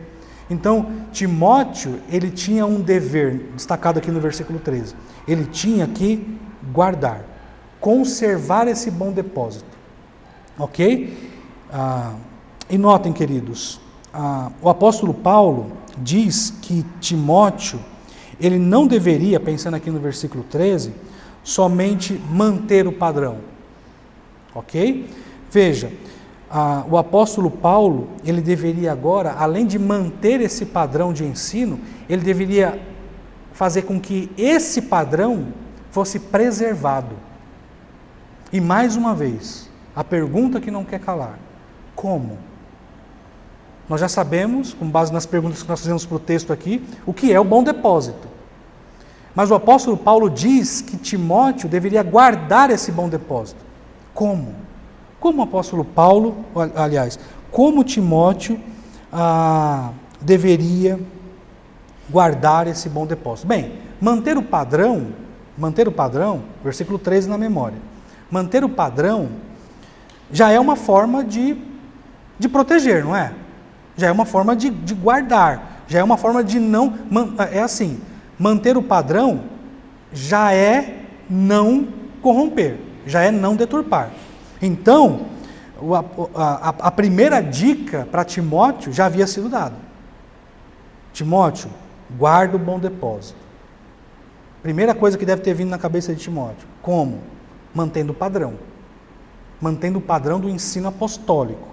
Então, 0.48 0.86
Timóteo, 1.12 2.00
ele 2.08 2.30
tinha 2.30 2.64
um 2.64 2.80
dever, 2.80 3.50
destacado 3.54 3.98
aqui 3.98 4.10
no 4.10 4.20
versículo 4.20 4.58
13. 4.58 4.94
Ele 5.26 5.44
tinha 5.46 5.86
que 5.88 6.38
guardar 6.72 7.36
conservar 7.86 8.66
esse 8.66 8.90
bom 8.90 9.12
depósito. 9.12 9.76
Ok? 10.58 11.16
Ah, 11.72 12.14
e 12.68 12.76
notem, 12.76 13.12
queridos, 13.12 13.80
ah, 14.12 14.50
o 14.60 14.68
apóstolo 14.68 15.14
Paulo 15.14 15.72
diz 15.98 16.50
que 16.62 16.84
Timóteo, 17.00 17.78
ele 18.40 18.58
não 18.58 18.86
deveria, 18.86 19.38
pensando 19.38 19.74
aqui 19.74 19.90
no 19.90 19.98
versículo 19.98 20.44
13, 20.44 20.92
somente 21.42 22.20
manter 22.30 22.86
o 22.86 22.92
padrão. 22.92 23.38
Ok? 24.54 25.08
Veja, 25.50 25.92
ah, 26.50 26.84
o 26.90 26.96
apóstolo 26.96 27.50
Paulo, 27.50 28.08
ele 28.24 28.40
deveria 28.40 28.92
agora, 28.92 29.32
além 29.32 29.66
de 29.66 29.78
manter 29.78 30.40
esse 30.40 30.66
padrão 30.66 31.12
de 31.12 31.24
ensino, 31.24 31.80
ele 32.08 32.22
deveria 32.22 32.80
fazer 33.52 33.82
com 33.82 34.00
que 34.00 34.30
esse 34.36 34.82
padrão 34.82 35.48
fosse 35.90 36.18
preservado. 36.18 37.16
E 38.52 38.60
mais 38.60 38.96
uma 38.96 39.14
vez, 39.14 39.70
a 39.94 40.04
pergunta 40.04 40.60
que 40.60 40.70
não 40.70 40.84
quer 40.84 41.00
calar: 41.00 41.38
como? 41.94 42.38
Nós 43.88 44.00
já 44.00 44.08
sabemos, 44.08 44.74
com 44.74 44.88
base 44.88 45.12
nas 45.12 45.26
perguntas 45.26 45.62
que 45.62 45.68
nós 45.68 45.80
fizemos 45.80 46.04
para 46.04 46.16
o 46.16 46.20
texto 46.20 46.52
aqui, 46.52 46.84
o 47.04 47.12
que 47.12 47.32
é 47.32 47.38
o 47.38 47.44
bom 47.44 47.62
depósito. 47.62 48.28
Mas 49.34 49.50
o 49.50 49.54
apóstolo 49.54 49.96
Paulo 49.96 50.28
diz 50.30 50.80
que 50.80 50.96
Timóteo 50.96 51.68
deveria 51.68 52.02
guardar 52.02 52.70
esse 52.70 52.90
bom 52.90 53.08
depósito. 53.08 53.60
Como? 54.14 54.54
Como 55.20 55.40
o 55.40 55.44
apóstolo 55.44 55.84
Paulo, 55.84 56.44
aliás, 56.74 57.18
como 57.50 57.84
Timóteo 57.84 58.58
ah, 59.12 59.90
deveria 60.20 60.98
guardar 62.08 62.66
esse 62.66 62.88
bom 62.88 63.06
depósito? 63.06 63.46
Bem, 63.46 63.78
manter 64.00 64.36
o 64.36 64.42
padrão, 64.42 65.08
manter 65.56 65.86
o 65.86 65.92
padrão, 65.92 66.42
versículo 66.64 66.98
13 66.98 67.28
na 67.28 67.38
memória 67.38 67.78
manter 68.30 68.64
o 68.64 68.68
padrão 68.68 69.28
já 70.30 70.50
é 70.50 70.58
uma 70.58 70.76
forma 70.76 71.22
de, 71.22 71.56
de 72.38 72.48
proteger, 72.48 73.04
não 73.04 73.14
é? 73.14 73.32
Já 73.96 74.08
é 74.08 74.12
uma 74.12 74.24
forma 74.24 74.54
de, 74.54 74.70
de 74.70 74.94
guardar, 74.94 75.82
já 75.88 76.00
é 76.00 76.04
uma 76.04 76.16
forma 76.16 76.44
de 76.44 76.58
não. 76.58 76.94
É 77.50 77.60
assim: 77.60 78.00
manter 78.38 78.76
o 78.76 78.82
padrão 78.82 79.44
já 80.12 80.52
é 80.52 81.04
não 81.28 81.88
corromper, 82.22 82.78
já 83.06 83.22
é 83.22 83.30
não 83.30 83.56
deturpar. 83.56 84.10
Então, 84.60 85.26
a, 86.34 86.68
a, 86.68 86.68
a 86.68 86.90
primeira 86.90 87.40
dica 87.40 88.06
para 88.10 88.24
Timóteo 88.24 88.92
já 88.92 89.06
havia 89.06 89.26
sido 89.26 89.48
dada. 89.48 89.76
Timóteo, 91.12 91.70
guarda 92.18 92.56
o 92.56 92.58
bom 92.58 92.78
depósito. 92.78 93.38
Primeira 94.62 94.94
coisa 94.94 95.16
que 95.16 95.24
deve 95.24 95.42
ter 95.42 95.54
vindo 95.54 95.70
na 95.70 95.78
cabeça 95.78 96.14
de 96.14 96.20
Timóteo: 96.20 96.66
como? 96.82 97.36
mantendo 97.76 98.12
o 98.12 98.14
padrão, 98.14 98.54
mantendo 99.60 99.98
o 99.98 100.02
padrão 100.02 100.40
do 100.40 100.48
ensino 100.48 100.88
apostólico. 100.88 101.68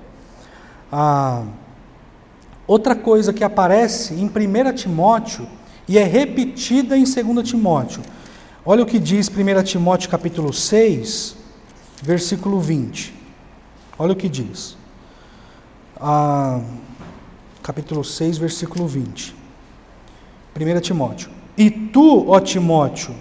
Ah, 0.92 1.44
outra 2.68 2.96
coisa 2.96 3.34
que 3.34 3.44
aparece 3.44 4.14
em 4.14 4.26
1 4.26 4.74
Timóteo 4.74 5.48
e 5.88 5.98
é 5.98 6.04
repetida 6.04 6.98
em 6.98 7.04
2 7.04 7.48
Timóteo. 7.48 8.02
Olha 8.66 8.84
o 8.84 8.86
que 8.86 9.00
diz 9.00 9.30
1 9.30 9.64
Timóteo 9.64 10.10
capítulo 10.10 10.54
6, 10.54 11.36
versículo 12.02 12.60
20. 12.60 13.14
Olha 14.00 14.14
o 14.14 14.16
que 14.16 14.30
diz. 14.30 14.78
Ah, 16.00 16.62
capítulo 17.62 18.04
6, 18.04 18.38
versículo 18.38 18.88
20. 18.88 19.36
1 20.60 20.80
Timóteo. 20.82 21.30
E 21.58 21.70
tu, 21.70 22.30
ó 22.30 22.40
Timóteo, 22.40 23.14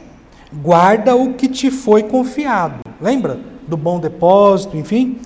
guarda 0.52 1.16
o 1.16 1.35
que 1.35 1.48
te 1.48 1.70
foi 1.70 2.05
confiado. 2.05 2.81
Lembra 3.00 3.40
do 3.66 3.76
bom 3.76 3.98
depósito, 3.98 4.76
enfim? 4.76 5.18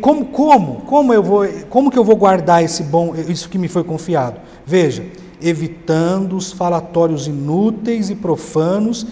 Como, 0.00 0.26
como, 0.26 0.80
como 0.82 1.12
eu 1.12 1.22
vou, 1.22 1.46
como 1.68 1.90
que 1.90 1.98
eu 1.98 2.04
vou 2.04 2.16
guardar 2.16 2.64
esse 2.64 2.82
bom, 2.82 3.14
isso 3.14 3.48
que 3.50 3.58
me 3.58 3.68
foi 3.68 3.84
confiado? 3.84 4.40
Veja, 4.64 5.04
evitando 5.42 6.36
os 6.36 6.52
falatórios 6.52 7.26
inúteis 7.26 8.08
e 8.08 8.14
profanos 8.14 9.06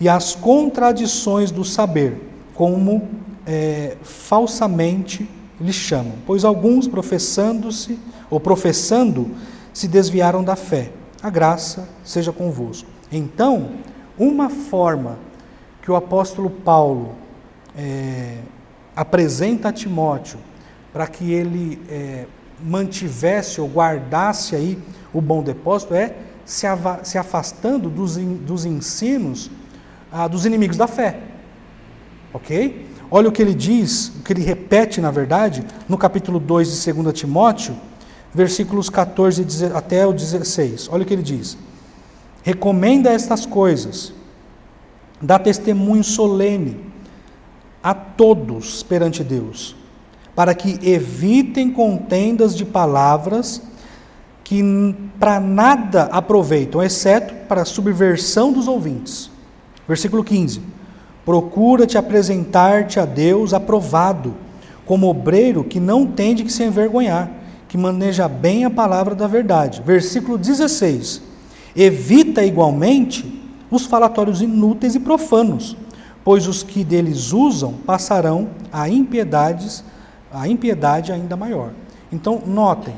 e 0.00 0.08
as 0.08 0.34
contradições 0.34 1.50
do 1.50 1.64
saber, 1.64 2.20
como 2.54 3.08
é, 3.46 3.96
falsamente 4.02 5.28
lhes 5.60 5.76
chamam, 5.76 6.14
pois 6.26 6.44
alguns 6.44 6.88
professando-se 6.88 7.98
ou 8.28 8.40
professando 8.40 9.30
se 9.72 9.86
desviaram 9.86 10.42
da 10.42 10.56
fé. 10.56 10.90
A 11.22 11.30
graça 11.30 11.88
seja 12.02 12.32
convosco. 12.32 12.88
Então, 13.12 13.70
uma 14.18 14.48
forma 14.48 15.18
que 15.82 15.90
o 15.90 15.96
apóstolo 15.96 16.50
Paulo 16.50 17.10
é, 17.76 18.38
apresenta 19.00 19.68
a 19.68 19.72
Timóteo 19.72 20.38
para 20.92 21.06
que 21.06 21.32
ele 21.32 21.80
é, 21.88 22.26
mantivesse 22.62 23.60
ou 23.60 23.68
guardasse 23.68 24.54
aí 24.54 24.78
o 25.12 25.20
bom 25.20 25.42
depósito 25.42 25.94
é 25.94 26.16
se, 26.44 26.66
se 27.02 27.16
afastando 27.16 27.88
dos, 27.88 28.16
dos 28.16 28.64
ensinos 28.64 29.50
ah, 30.12 30.28
dos 30.28 30.44
inimigos 30.44 30.76
da 30.76 30.86
fé. 30.86 31.20
Ok? 32.34 32.88
Olha 33.10 33.28
o 33.28 33.32
que 33.32 33.40
ele 33.40 33.54
diz, 33.54 34.08
o 34.08 34.22
que 34.22 34.32
ele 34.32 34.42
repete, 34.42 35.00
na 35.00 35.10
verdade, 35.10 35.64
no 35.88 35.96
capítulo 35.96 36.38
2 36.38 36.84
de 36.84 36.92
2 36.92 37.14
Timóteo, 37.18 37.74
versículos 38.34 38.90
14 38.90 39.66
até 39.74 40.06
o 40.06 40.12
16. 40.12 40.88
Olha 40.92 41.02
o 41.02 41.06
que 41.06 41.14
ele 41.14 41.22
diz 41.22 41.56
recomenda 42.42 43.10
estas 43.10 43.44
coisas, 43.44 44.12
dá 45.20 45.38
testemunho 45.38 46.02
solene 46.02 46.89
a 47.82 47.94
todos 47.94 48.82
perante 48.82 49.24
Deus, 49.24 49.74
para 50.34 50.54
que 50.54 50.78
evitem 50.88 51.70
contendas 51.70 52.56
de 52.56 52.64
palavras 52.64 53.62
que 54.44 54.94
para 55.18 55.38
nada 55.38 56.04
aproveitam, 56.10 56.82
exceto 56.82 57.32
para 57.46 57.62
a 57.62 57.64
subversão 57.64 58.52
dos 58.52 58.66
ouvintes. 58.66 59.30
Versículo 59.86 60.24
15: 60.24 60.60
Procura-te 61.24 61.96
apresentar-te 61.96 62.98
a 62.98 63.04
Deus 63.04 63.54
aprovado, 63.54 64.34
como 64.84 65.08
obreiro 65.08 65.62
que 65.62 65.78
não 65.78 66.04
tem 66.04 66.34
de 66.34 66.42
que 66.42 66.52
se 66.52 66.64
envergonhar, 66.64 67.30
que 67.68 67.78
maneja 67.78 68.26
bem 68.26 68.64
a 68.64 68.70
palavra 68.70 69.14
da 69.14 69.28
verdade. 69.28 69.82
Versículo 69.86 70.36
16: 70.36 71.22
Evita 71.76 72.44
igualmente 72.44 73.40
os 73.70 73.86
falatórios 73.86 74.42
inúteis 74.42 74.96
e 74.96 75.00
profanos, 75.00 75.76
pois 76.24 76.46
os 76.46 76.62
que 76.62 76.84
deles 76.84 77.32
usam 77.32 77.72
passarão 77.72 78.50
a 78.72 78.88
impiedades, 78.88 79.84
a 80.32 80.46
impiedade 80.48 81.12
ainda 81.12 81.36
maior. 81.36 81.72
Então, 82.12 82.42
notem, 82.46 82.94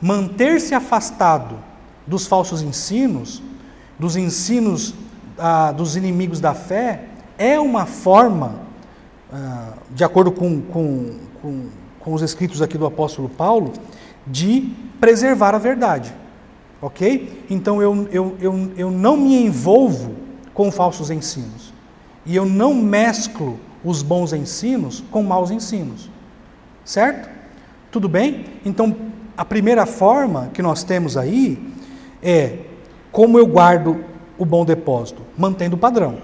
manter-se 0.00 0.74
afastado 0.74 1.56
dos 2.06 2.26
falsos 2.26 2.62
ensinos, 2.62 3.42
dos 3.98 4.16
ensinos 4.16 4.94
ah, 5.38 5.72
dos 5.72 5.96
inimigos 5.96 6.40
da 6.40 6.54
fé, 6.54 7.04
é 7.38 7.58
uma 7.58 7.86
forma, 7.86 8.60
ah, 9.32 9.72
de 9.90 10.04
acordo 10.04 10.30
com, 10.32 10.60
com, 10.62 11.18
com, 11.40 11.66
com 12.00 12.14
os 12.14 12.22
escritos 12.22 12.62
aqui 12.62 12.78
do 12.78 12.86
apóstolo 12.86 13.28
Paulo, 13.28 13.72
de 14.26 14.72
preservar 15.00 15.54
a 15.54 15.58
verdade. 15.58 16.12
Ok? 16.80 17.44
Então 17.48 17.80
eu, 17.80 18.08
eu, 18.10 18.36
eu, 18.40 18.72
eu 18.76 18.90
não 18.90 19.16
me 19.16 19.44
envolvo 19.44 20.14
com 20.52 20.70
falsos 20.70 21.10
ensinos. 21.10 21.71
E 22.24 22.36
eu 22.36 22.44
não 22.46 22.74
mesclo 22.74 23.58
os 23.84 24.02
bons 24.02 24.32
ensinos 24.32 25.02
com 25.10 25.22
maus 25.22 25.50
ensinos. 25.50 26.10
Certo? 26.84 27.28
Tudo 27.90 28.08
bem? 28.08 28.46
Então, 28.64 28.96
a 29.36 29.44
primeira 29.44 29.86
forma 29.86 30.50
que 30.52 30.62
nós 30.62 30.84
temos 30.84 31.16
aí 31.16 31.58
é 32.22 32.58
como 33.10 33.38
eu 33.38 33.46
guardo 33.46 34.04
o 34.38 34.44
bom 34.44 34.64
depósito? 34.64 35.22
Mantendo 35.36 35.76
o 35.76 35.78
padrão, 35.78 36.18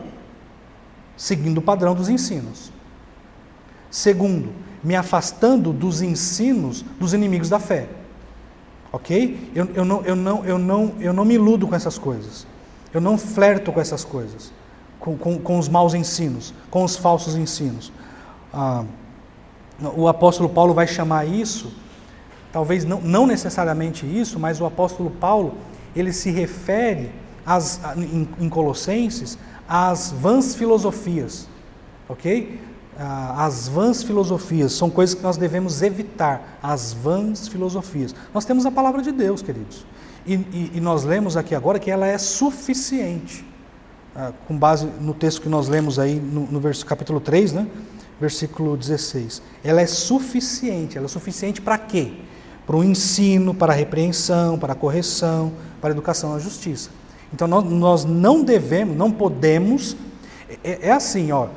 seguindo 1.17 1.59
o 1.59 1.63
padrão 1.63 1.95
dos 1.95 2.09
ensinos. 2.09 2.73
Segundo, 3.91 4.51
me 4.83 4.95
afastando 4.95 5.73
dos 5.73 6.03
ensinos 6.03 6.85
dos 6.99 7.13
inimigos 7.13 7.49
da 7.49 7.59
fé. 7.59 7.89
Ok? 8.93 9.51
Eu, 9.55 9.69
eu, 9.75 9.85
não, 9.85 10.03
eu, 10.05 10.17
não, 10.17 10.45
eu, 10.45 10.59
não, 10.59 10.95
eu 10.99 11.13
não 11.13 11.25
me 11.25 11.35
iludo 11.35 11.67
com 11.67 11.75
essas 11.75 11.99
coisas. 11.99 12.47
Eu 12.93 13.01
não 13.01 13.19
flerto 13.19 13.71
com 13.71 13.81
essas 13.81 14.05
coisas, 14.05 14.53
com, 14.99 15.17
com, 15.17 15.39
com 15.39 15.59
os 15.59 15.69
maus 15.69 15.95
ensinos, 15.95 16.55
com 16.71 16.85
os 16.85 16.97
falsos 16.97 17.37
ensinos. 17.37 17.93
Ah, 18.53 18.85
o 19.97 20.09
apóstolo 20.09 20.49
Paulo 20.49 20.75
vai 20.75 20.87
chamar 20.87 21.27
isso, 21.27 21.73
talvez 22.53 22.85
não, 22.85 23.01
não 23.01 23.27
necessariamente 23.27 24.05
isso, 24.07 24.39
mas 24.39 24.61
o 24.61 24.67
apóstolo 24.67 25.11
Paulo 25.11 25.55
ele 25.95 26.13
se 26.13 26.31
refere 26.31 27.11
às, 27.47 27.81
em, 27.97 28.29
em 28.41 28.49
Colossenses 28.49 29.39
às 29.69 30.11
vãs 30.11 30.55
filosofias, 30.55 31.47
ok? 32.09 32.59
Ah, 32.99 33.45
as 33.45 33.69
vãs 33.69 34.03
filosofias 34.03 34.73
são 34.73 34.91
coisas 34.91 35.15
que 35.15 35.23
nós 35.23 35.37
devemos 35.37 35.83
evitar, 35.83 36.59
as 36.63 36.93
vãs 36.93 37.47
filosofias. 37.47 38.15
Nós 38.35 38.45
temos 38.45 38.67
a 38.67 38.71
palavra 38.71 39.03
de 39.03 39.13
Deus, 39.13 39.43
queridos, 39.43 39.87
e, 40.27 40.35
e, 40.35 40.73
e 40.75 40.81
nós 40.81 41.05
lemos 41.05 41.37
aqui 41.37 41.55
agora 41.55 41.79
que 41.79 41.91
ela 41.91 42.07
é 42.07 42.19
suficiente, 42.19 43.45
ah, 44.15 44.33
com 44.47 44.57
base 44.57 44.87
no 45.01 45.15
texto 45.15 45.41
que 45.41 45.49
nós 45.49 45.69
lemos 45.69 45.99
aí 45.99 46.17
no, 46.21 46.47
no 46.47 46.61
verso, 46.61 46.85
capítulo 46.85 47.21
3, 47.21 47.53
né? 47.53 47.67
versículo 48.21 48.77
16. 48.77 49.43
Ela 49.63 49.81
é 49.81 49.87
suficiente, 49.87 50.97
ela 50.97 51.07
é 51.07 51.09
suficiente 51.09 51.61
para 51.61 51.79
quê? 51.79 52.13
Para 52.67 52.77
o 52.77 52.85
ensino, 52.85 53.55
para 53.55 53.73
a 53.73 53.77
repreensão, 53.77 54.59
para 54.59 54.73
a 54.73 54.77
correção, 54.77 55.53
para 55.81 55.91
a 55.91 55.93
educação 55.93 56.35
à 56.35 56.39
justiça. 56.39 56.91
Então 57.33 57.47
nós, 57.47 57.65
nós 57.65 58.05
não 58.05 58.43
devemos, 58.43 58.97
não 58.97 59.11
podemos, 59.11 59.97
é, 60.65 60.89
é 60.89 60.93
assim, 60.93 61.31
ó. 61.33 61.49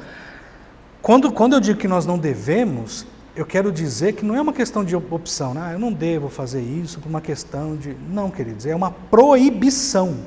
Quando, 1.01 1.31
quando 1.31 1.53
eu 1.53 1.59
digo 1.59 1.79
que 1.79 1.87
nós 1.87 2.05
não 2.05 2.17
devemos, 2.17 3.07
eu 3.35 3.45
quero 3.45 3.71
dizer 3.71 4.13
que 4.13 4.23
não 4.23 4.35
é 4.35 4.41
uma 4.41 4.53
questão 4.53 4.83
de 4.83 4.95
opção, 4.95 5.53
né? 5.53 5.61
Ah, 5.63 5.73
eu 5.73 5.79
não 5.79 5.91
devo 5.91 6.29
fazer 6.29 6.61
isso 6.61 6.99
por 6.99 7.09
uma 7.09 7.21
questão 7.21 7.75
de. 7.75 7.95
Não, 8.09 8.29
queridos, 8.29 8.65
é 8.65 8.75
uma 8.75 8.91
proibição. 8.91 10.17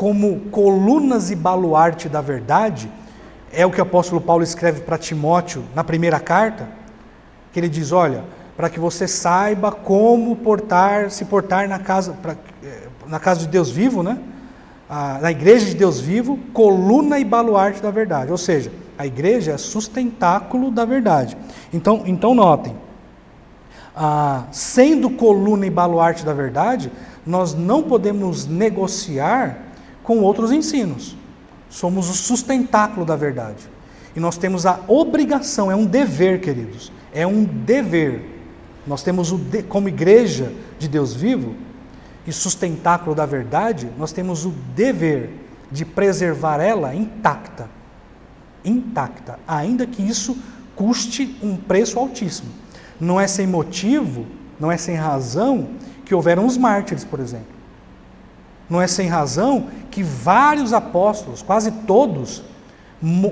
Como 0.00 0.40
colunas 0.50 1.30
e 1.30 1.36
baluarte 1.36 2.08
da 2.08 2.22
verdade, 2.22 2.90
é 3.52 3.66
o 3.66 3.70
que 3.70 3.78
o 3.78 3.82
apóstolo 3.82 4.18
Paulo 4.18 4.42
escreve 4.42 4.80
para 4.80 4.96
Timóteo 4.96 5.62
na 5.74 5.84
primeira 5.84 6.18
carta, 6.18 6.66
que 7.52 7.60
ele 7.60 7.68
diz: 7.68 7.92
olha, 7.92 8.24
para 8.56 8.70
que 8.70 8.80
você 8.80 9.06
saiba 9.06 9.70
como 9.70 10.34
portar, 10.36 11.10
se 11.10 11.26
portar 11.26 11.68
na 11.68 11.78
casa, 11.78 12.14
pra, 12.14 12.34
eh, 12.64 12.84
na 13.08 13.20
casa 13.20 13.40
de 13.40 13.48
Deus 13.48 13.68
vivo, 13.70 14.02
né? 14.02 14.18
Ah, 14.88 15.18
na 15.20 15.30
igreja 15.32 15.66
de 15.66 15.74
Deus 15.74 16.00
vivo, 16.00 16.38
coluna 16.54 17.18
e 17.18 17.24
baluarte 17.24 17.82
da 17.82 17.90
verdade. 17.90 18.32
Ou 18.32 18.38
seja, 18.38 18.72
a 18.96 19.06
igreja 19.06 19.52
é 19.52 19.58
sustentáculo 19.58 20.70
da 20.70 20.86
verdade. 20.86 21.36
Então, 21.74 22.04
então 22.06 22.34
notem, 22.34 22.74
ah, 23.94 24.44
sendo 24.50 25.10
coluna 25.10 25.66
e 25.66 25.70
baluarte 25.70 26.24
da 26.24 26.32
verdade, 26.32 26.90
nós 27.26 27.52
não 27.52 27.82
podemos 27.82 28.46
negociar 28.46 29.68
com 30.10 30.18
outros 30.22 30.50
ensinos. 30.50 31.16
Somos 31.68 32.10
o 32.10 32.14
sustentáculo 32.14 33.06
da 33.06 33.14
verdade. 33.14 33.70
E 34.16 34.18
nós 34.18 34.36
temos 34.36 34.66
a 34.66 34.80
obrigação, 34.88 35.70
é 35.70 35.76
um 35.76 35.86
dever, 35.86 36.40
queridos, 36.40 36.90
é 37.14 37.24
um 37.24 37.44
dever. 37.44 38.20
Nós 38.84 39.04
temos 39.04 39.30
o 39.30 39.38
de, 39.38 39.62
como 39.62 39.88
igreja 39.88 40.52
de 40.80 40.88
Deus 40.88 41.14
vivo 41.14 41.54
e 42.26 42.32
sustentáculo 42.32 43.14
da 43.14 43.24
verdade, 43.24 43.88
nós 43.96 44.10
temos 44.10 44.44
o 44.44 44.50
dever 44.74 45.30
de 45.70 45.84
preservar 45.84 46.58
ela 46.58 46.92
intacta 46.92 47.70
intacta, 48.64 49.38
ainda 49.46 49.86
que 49.86 50.02
isso 50.02 50.36
custe 50.74 51.38
um 51.40 51.56
preço 51.56 52.00
altíssimo. 52.00 52.50
Não 53.00 53.20
é 53.20 53.28
sem 53.28 53.46
motivo, 53.46 54.26
não 54.58 54.72
é 54.72 54.76
sem 54.76 54.96
razão 54.96 55.68
que 56.04 56.12
houveram 56.16 56.46
os 56.46 56.56
mártires, 56.56 57.04
por 57.04 57.20
exemplo. 57.20 57.59
Não 58.70 58.80
é 58.80 58.86
sem 58.86 59.08
razão 59.08 59.66
que 59.90 60.02
vários 60.02 60.72
apóstolos, 60.72 61.42
quase 61.42 61.70
todos, 61.70 62.42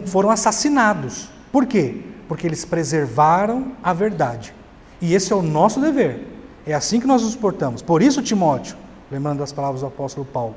foram 0.07 0.31
assassinados. 0.31 1.29
Por 1.51 1.64
quê? 1.64 2.03
Porque 2.27 2.46
eles 2.46 2.64
preservaram 2.64 3.72
a 3.83 3.92
verdade. 3.92 4.53
E 5.01 5.14
esse 5.14 5.33
é 5.33 5.37
o 5.37 5.42
nosso 5.42 5.81
dever. 5.81 6.27
É 6.66 6.74
assim 6.74 7.01
que 7.01 7.07
nós 7.07 7.22
nos 7.22 7.37
portamos. 7.37 7.81
Por 7.81 8.03
isso, 8.03 8.20
Timóteo, 8.20 8.77
lembrando 9.11 9.38
das 9.38 9.53
palavras 9.53 9.81
do 9.81 9.87
apóstolo 9.87 10.27
Paulo, 10.27 10.57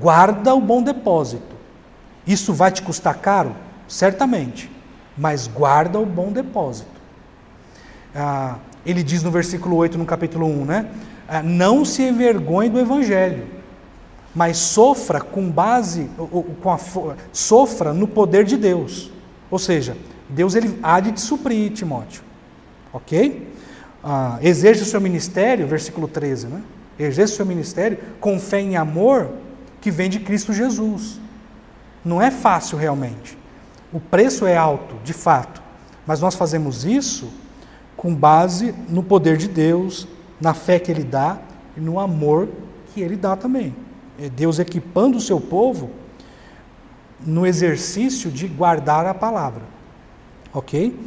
guarda 0.00 0.54
o 0.54 0.60
bom 0.60 0.82
depósito. 0.82 1.54
Isso 2.26 2.54
vai 2.54 2.72
te 2.72 2.80
custar 2.82 3.18
caro? 3.18 3.54
certamente, 3.92 4.70
mas 5.16 5.46
guarda 5.46 5.98
o 5.98 6.06
bom 6.06 6.32
depósito. 6.32 6.90
Ah, 8.14 8.56
ele 8.84 9.02
diz 9.02 9.22
no 9.22 9.30
versículo 9.30 9.76
8, 9.76 9.98
no 9.98 10.06
capítulo 10.06 10.46
1, 10.46 10.64
né? 10.64 10.86
Ah, 11.28 11.42
não 11.42 11.84
se 11.84 12.02
envergonhe 12.02 12.70
do 12.70 12.80
evangelho, 12.80 13.46
mas 14.34 14.56
sofra 14.56 15.20
com 15.20 15.50
base, 15.50 16.08
com 16.62 16.70
a, 16.70 16.78
sofra 17.32 17.92
no 17.92 18.08
poder 18.08 18.44
de 18.44 18.56
Deus. 18.56 19.10
Ou 19.50 19.58
seja, 19.58 19.96
Deus 20.28 20.54
ele 20.54 20.78
há 20.82 20.98
de 21.00 21.12
te 21.12 21.20
suprir, 21.20 21.72
Timóteo. 21.72 22.22
Ok? 22.92 23.52
Ah, 24.02 24.38
exerce 24.40 24.82
o 24.82 24.86
seu 24.86 25.00
ministério, 25.00 25.66
versículo 25.66 26.08
13, 26.08 26.46
né? 26.46 26.62
Exerce 26.98 27.34
o 27.34 27.36
seu 27.36 27.46
ministério 27.46 27.98
com 28.20 28.38
fé 28.38 28.60
em 28.60 28.76
amor 28.76 29.30
que 29.80 29.90
vem 29.90 30.08
de 30.08 30.20
Cristo 30.20 30.52
Jesus. 30.52 31.20
Não 32.04 32.20
é 32.20 32.30
fácil 32.30 32.78
realmente. 32.78 33.36
O 33.92 34.00
preço 34.00 34.46
é 34.46 34.56
alto, 34.56 34.96
de 35.04 35.12
fato, 35.12 35.62
mas 36.06 36.20
nós 36.20 36.34
fazemos 36.34 36.84
isso 36.84 37.30
com 37.96 38.14
base 38.14 38.74
no 38.88 39.02
poder 39.02 39.36
de 39.36 39.46
Deus, 39.46 40.08
na 40.40 40.54
fé 40.54 40.78
que 40.78 40.90
Ele 40.90 41.04
dá 41.04 41.38
e 41.76 41.80
no 41.80 42.00
amor 42.00 42.48
que 42.92 43.00
Ele 43.00 43.16
dá 43.16 43.36
também. 43.36 43.74
É 44.18 44.28
Deus 44.28 44.58
equipando 44.58 45.18
o 45.18 45.20
seu 45.20 45.40
povo 45.40 45.90
no 47.24 47.46
exercício 47.46 48.30
de 48.30 48.46
guardar 48.48 49.06
a 49.06 49.14
palavra, 49.14 49.62
ok? 50.52 50.98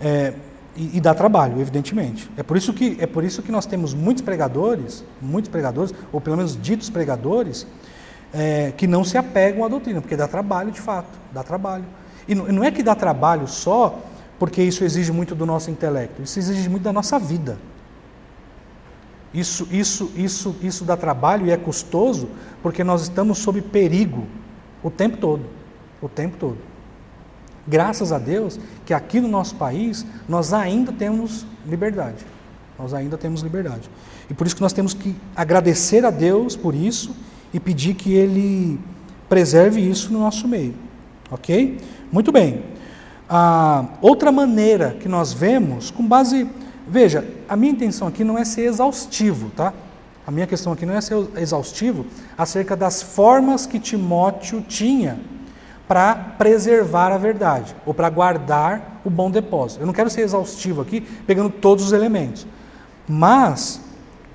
É, 0.00 0.34
e, 0.76 0.98
e 0.98 1.00
dá 1.00 1.14
trabalho, 1.14 1.60
evidentemente. 1.60 2.30
É 2.36 2.42
por 2.42 2.56
isso 2.56 2.72
que 2.72 2.96
é 3.00 3.06
por 3.06 3.24
isso 3.24 3.42
que 3.42 3.50
nós 3.50 3.66
temos 3.66 3.94
muitos 3.94 4.22
pregadores, 4.22 5.04
muitos 5.20 5.50
pregadores, 5.50 5.94
ou 6.12 6.20
pelo 6.20 6.36
menos 6.36 6.60
ditos 6.60 6.90
pregadores, 6.90 7.66
é, 8.32 8.72
que 8.76 8.86
não 8.86 9.02
se 9.04 9.16
apegam 9.16 9.64
à 9.64 9.68
doutrina, 9.68 10.00
porque 10.00 10.16
dá 10.16 10.28
trabalho 10.28 10.70
de 10.70 10.80
fato, 10.80 11.18
dá 11.32 11.42
trabalho. 11.42 11.84
E 12.28 12.34
não 12.34 12.64
é 12.64 12.70
que 12.70 12.82
dá 12.82 12.94
trabalho 12.94 13.46
só 13.46 14.00
porque 14.38 14.62
isso 14.62 14.84
exige 14.84 15.12
muito 15.12 15.34
do 15.34 15.46
nosso 15.46 15.70
intelecto, 15.70 16.22
isso 16.22 16.38
exige 16.38 16.68
muito 16.68 16.82
da 16.82 16.92
nossa 16.92 17.18
vida. 17.18 17.56
Isso, 19.36 19.68
isso, 19.70 20.10
isso, 20.16 20.56
isso 20.62 20.82
dá 20.82 20.96
trabalho 20.96 21.46
e 21.46 21.50
é 21.50 21.58
custoso 21.58 22.26
porque 22.62 22.82
nós 22.82 23.02
estamos 23.02 23.36
sob 23.36 23.60
perigo 23.60 24.26
o 24.82 24.90
tempo 24.90 25.18
todo, 25.18 25.44
o 26.00 26.08
tempo 26.08 26.38
todo. 26.38 26.56
Graças 27.66 28.12
a 28.12 28.18
Deus 28.18 28.58
que 28.86 28.94
aqui 28.94 29.20
no 29.20 29.28
nosso 29.28 29.56
país 29.56 30.06
nós 30.26 30.54
ainda 30.54 30.90
temos 30.90 31.44
liberdade. 31.66 32.24
Nós 32.78 32.94
ainda 32.94 33.18
temos 33.18 33.42
liberdade. 33.42 33.90
E 34.30 34.32
por 34.32 34.46
isso 34.46 34.56
que 34.56 34.62
nós 34.62 34.72
temos 34.72 34.94
que 34.94 35.14
agradecer 35.34 36.02
a 36.06 36.10
Deus 36.10 36.56
por 36.56 36.74
isso 36.74 37.14
e 37.52 37.60
pedir 37.60 37.92
que 37.92 38.14
Ele 38.14 38.80
preserve 39.28 39.82
isso 39.82 40.10
no 40.10 40.20
nosso 40.20 40.48
meio. 40.48 40.74
Ok? 41.30 41.78
Muito 42.10 42.32
bem. 42.32 42.62
Ah, 43.28 43.84
outra 44.00 44.32
maneira 44.32 44.96
que 44.98 45.10
nós 45.10 45.34
vemos, 45.34 45.90
com 45.90 46.06
base. 46.06 46.48
Veja, 46.86 47.26
a 47.48 47.56
minha 47.56 47.72
intenção 47.72 48.06
aqui 48.06 48.22
não 48.22 48.38
é 48.38 48.44
ser 48.44 48.62
exaustivo, 48.62 49.50
tá? 49.50 49.72
A 50.26 50.30
minha 50.30 50.46
questão 50.46 50.72
aqui 50.72 50.84
não 50.84 50.94
é 50.94 51.00
ser 51.00 51.16
exaustivo 51.36 52.06
acerca 52.36 52.76
das 52.76 53.02
formas 53.02 53.66
que 53.66 53.78
Timóteo 53.78 54.60
tinha 54.60 55.18
para 55.86 56.14
preservar 56.14 57.12
a 57.12 57.18
verdade, 57.18 57.76
ou 57.86 57.94
para 57.94 58.10
guardar 58.10 59.00
o 59.04 59.10
bom 59.10 59.30
depósito. 59.30 59.82
Eu 59.82 59.86
não 59.86 59.92
quero 59.92 60.10
ser 60.10 60.22
exaustivo 60.22 60.80
aqui, 60.80 61.00
pegando 61.00 61.48
todos 61.48 61.84
os 61.84 61.92
elementos. 61.92 62.44
Mas, 63.08 63.80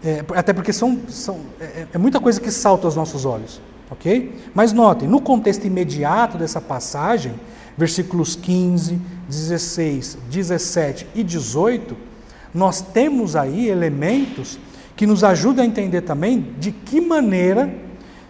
é, 0.01 0.23
até 0.33 0.53
porque 0.53 0.71
são, 0.71 0.97
são 1.09 1.39
é, 1.59 1.87
é 1.93 1.97
muita 1.97 2.21
coisa 2.21 2.39
que 2.39 2.49
salta 2.51 2.87
aos 2.87 2.95
nossos 2.95 3.25
olhos. 3.25 3.61
Ok? 3.89 4.33
Mas 4.53 4.71
notem, 4.71 5.05
no 5.09 5.19
contexto 5.19 5.67
imediato 5.67 6.37
dessa 6.37 6.61
passagem, 6.61 7.33
versículos 7.77 8.37
15, 8.37 8.97
16, 9.27 10.17
17 10.29 11.07
e 11.13 11.21
18, 11.21 12.10
nós 12.53 12.81
temos 12.81 13.35
aí 13.35 13.67
elementos 13.67 14.59
que 14.95 15.07
nos 15.07 15.23
ajudam 15.23 15.63
a 15.63 15.67
entender 15.67 16.01
também 16.01 16.53
de 16.59 16.71
que 16.71 16.99
maneira 16.99 17.73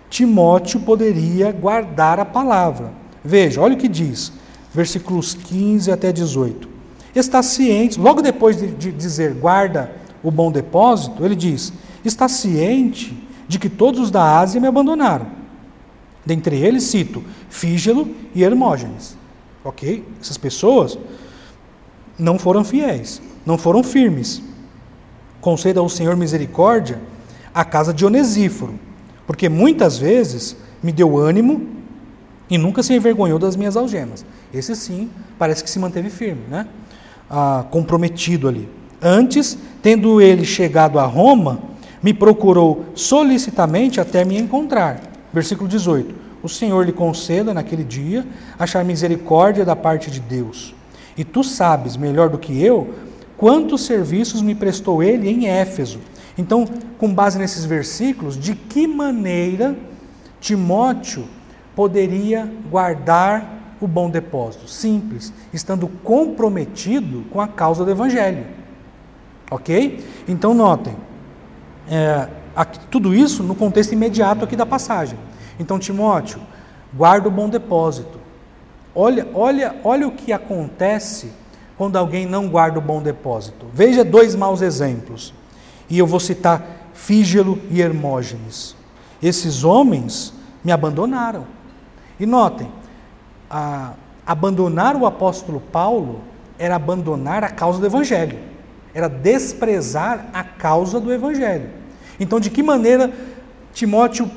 Timóteo 0.10 0.79
poderia 0.81 1.51
guardar 1.51 2.19
a 2.19 2.25
palavra. 2.25 2.91
Veja, 3.23 3.62
olha 3.62 3.75
o 3.75 3.77
que 3.77 3.88
diz, 3.88 4.31
versículos 4.73 5.34
15 5.34 5.91
até 5.91 6.12
18. 6.12 6.69
Está 7.15 7.41
ciente, 7.41 7.99
logo 7.99 8.21
depois 8.21 8.57
de, 8.57 8.91
dizer 8.91 9.34
guarda 9.34 9.91
o 10.23 10.31
bom 10.31 10.51
depósito, 10.51 11.25
ele 11.25 11.36
diz: 11.36 11.73
está 12.05 12.27
ciente 12.27 13.17
de 13.47 13.60
que 13.60 13.69
todos 13.69 13.99
os 13.99 14.12
da 14.12 14.39
Ásia 14.39 14.62
me 14.62 14.67
abandonaram. 14.67 15.27
Dentre 16.25 16.57
eles 16.57 16.84
cito 16.84 17.23
Fígelo 17.49 18.07
e 18.36 18.43
Hermógenes. 18.43 19.17
Ok? 19.63 20.05
Essas 20.21 20.38
pessoas 20.38 20.97
não 22.21 22.38
foram 22.38 22.63
fiéis, 22.63 23.21
não 23.45 23.57
foram 23.57 23.84
firmes. 23.84 24.41
Conceda 25.41 25.79
ao 25.79 25.89
Senhor 25.89 26.15
misericórdia 26.15 27.01
à 27.53 27.65
casa 27.65 27.91
de 27.91 28.05
Onesíforo, 28.05 28.79
porque 29.25 29.49
muitas 29.49 29.97
vezes 29.97 30.55
me 30.84 30.91
deu 30.91 31.17
ânimo 31.17 31.67
e 32.47 32.57
nunca 32.57 32.84
se 32.84 32.93
envergonhou 32.93 33.39
das 33.39 33.55
minhas 33.55 33.75
algemas. 33.75 34.23
Esse 34.53 34.75
sim 34.75 35.10
parece 35.39 35.63
que 35.63 35.69
se 35.69 35.79
manteve 35.79 36.10
firme, 36.12 36.43
né? 36.47 36.67
Ah, 37.29 37.65
comprometido 37.71 38.47
ali. 38.47 38.69
Antes, 39.01 39.57
tendo 39.81 40.21
ele 40.21 40.45
chegado 40.45 40.99
a 40.99 41.05
Roma, 41.05 41.60
me 42.03 42.13
procurou 42.13 42.86
solicitamente 42.93 43.99
até 43.99 44.23
me 44.23 44.38
encontrar. 44.38 45.01
Versículo 45.34 45.67
18: 45.67 46.13
O 46.43 46.49
Senhor 46.49 46.86
lhe 46.86 46.91
conceda 46.91 47.51
naquele 47.51 47.84
dia 47.84 48.27
achar 48.60 48.86
misericórdia 48.86 49.65
da 49.65 49.75
parte 49.75 50.12
de 50.12 50.19
Deus. 50.19 50.75
E 51.17 51.24
tu 51.24 51.43
sabes 51.43 51.97
melhor 51.97 52.30
do 52.30 52.38
que 52.38 52.63
eu 52.63 52.93
quantos 53.41 53.86
serviços 53.86 54.41
me 54.41 54.54
prestou 54.54 55.02
ele 55.02 55.28
em 55.28 55.47
Éfeso. 55.47 56.00
Então, 56.38 56.63
com 57.00 57.12
base 57.12 57.39
nesses 57.39 57.65
versículos, 57.65 58.38
de 58.38 58.54
que 58.54 58.88
maneira 58.88 59.76
Timóteo 60.39 61.26
poderia 61.76 62.47
guardar 62.69 63.76
o 63.82 63.88
bom 63.88 64.12
depósito? 64.12 64.69
Simples, 64.69 65.34
estando 65.52 65.88
comprometido 65.88 67.26
com 67.32 67.41
a 67.41 67.47
causa 67.47 67.84
do 67.84 67.89
Evangelho. 67.89 68.45
Ok? 69.50 70.06
Então, 70.28 70.54
notem, 70.54 70.95
é, 71.89 72.28
aqui, 72.56 72.80
tudo 72.91 73.13
isso 73.13 73.41
no 73.41 73.56
contexto 73.56 73.91
imediato 73.91 74.45
aqui 74.45 74.56
da 74.56 74.67
passagem. 74.67 75.17
Então, 75.60 75.80
Timóteo, 75.80 76.39
guarda 76.93 77.28
o 77.28 77.32
bom 77.32 77.50
depósito. 77.50 78.20
Olha, 78.93 79.27
olha, 79.34 79.75
olha 79.84 80.08
o 80.08 80.12
que 80.12 80.34
acontece 80.34 81.32
quando 81.77 81.97
alguém 81.97 82.25
não 82.25 82.47
guarda 82.47 82.80
o 82.80 82.82
bom 82.82 83.01
depósito. 83.01 83.65
Veja 83.73 84.04
dois 84.04 84.36
maus 84.36 84.62
exemplos. 84.62 85.34
E 85.89 85.97
eu 85.97 86.06
vou 86.06 86.19
citar 86.19 86.89
Fígelo 86.93 87.60
e 87.69 87.82
Hermógenes. 87.82 88.75
Esses 89.21 89.63
homens 89.63 90.34
me 90.63 90.71
abandonaram. 90.71 91.45
E 92.19 92.25
notem, 92.25 92.71
a, 93.49 93.93
abandonar 94.25 94.95
o 94.95 95.06
apóstolo 95.06 95.60
Paulo 95.60 96.21
era 96.60 96.75
abandonar 96.75 97.43
a 97.43 97.49
causa 97.49 97.80
do 97.80 97.86
evangelho, 97.86 98.38
era 98.93 99.08
desprezar 99.08 100.27
a 100.32 100.43
causa 100.43 100.99
do 100.99 101.12
evangelho. 101.12 101.69
Então, 102.19 102.39
de 102.39 102.51
que 102.51 102.62
maneira 102.62 103.12
Timóteo 103.73 104.30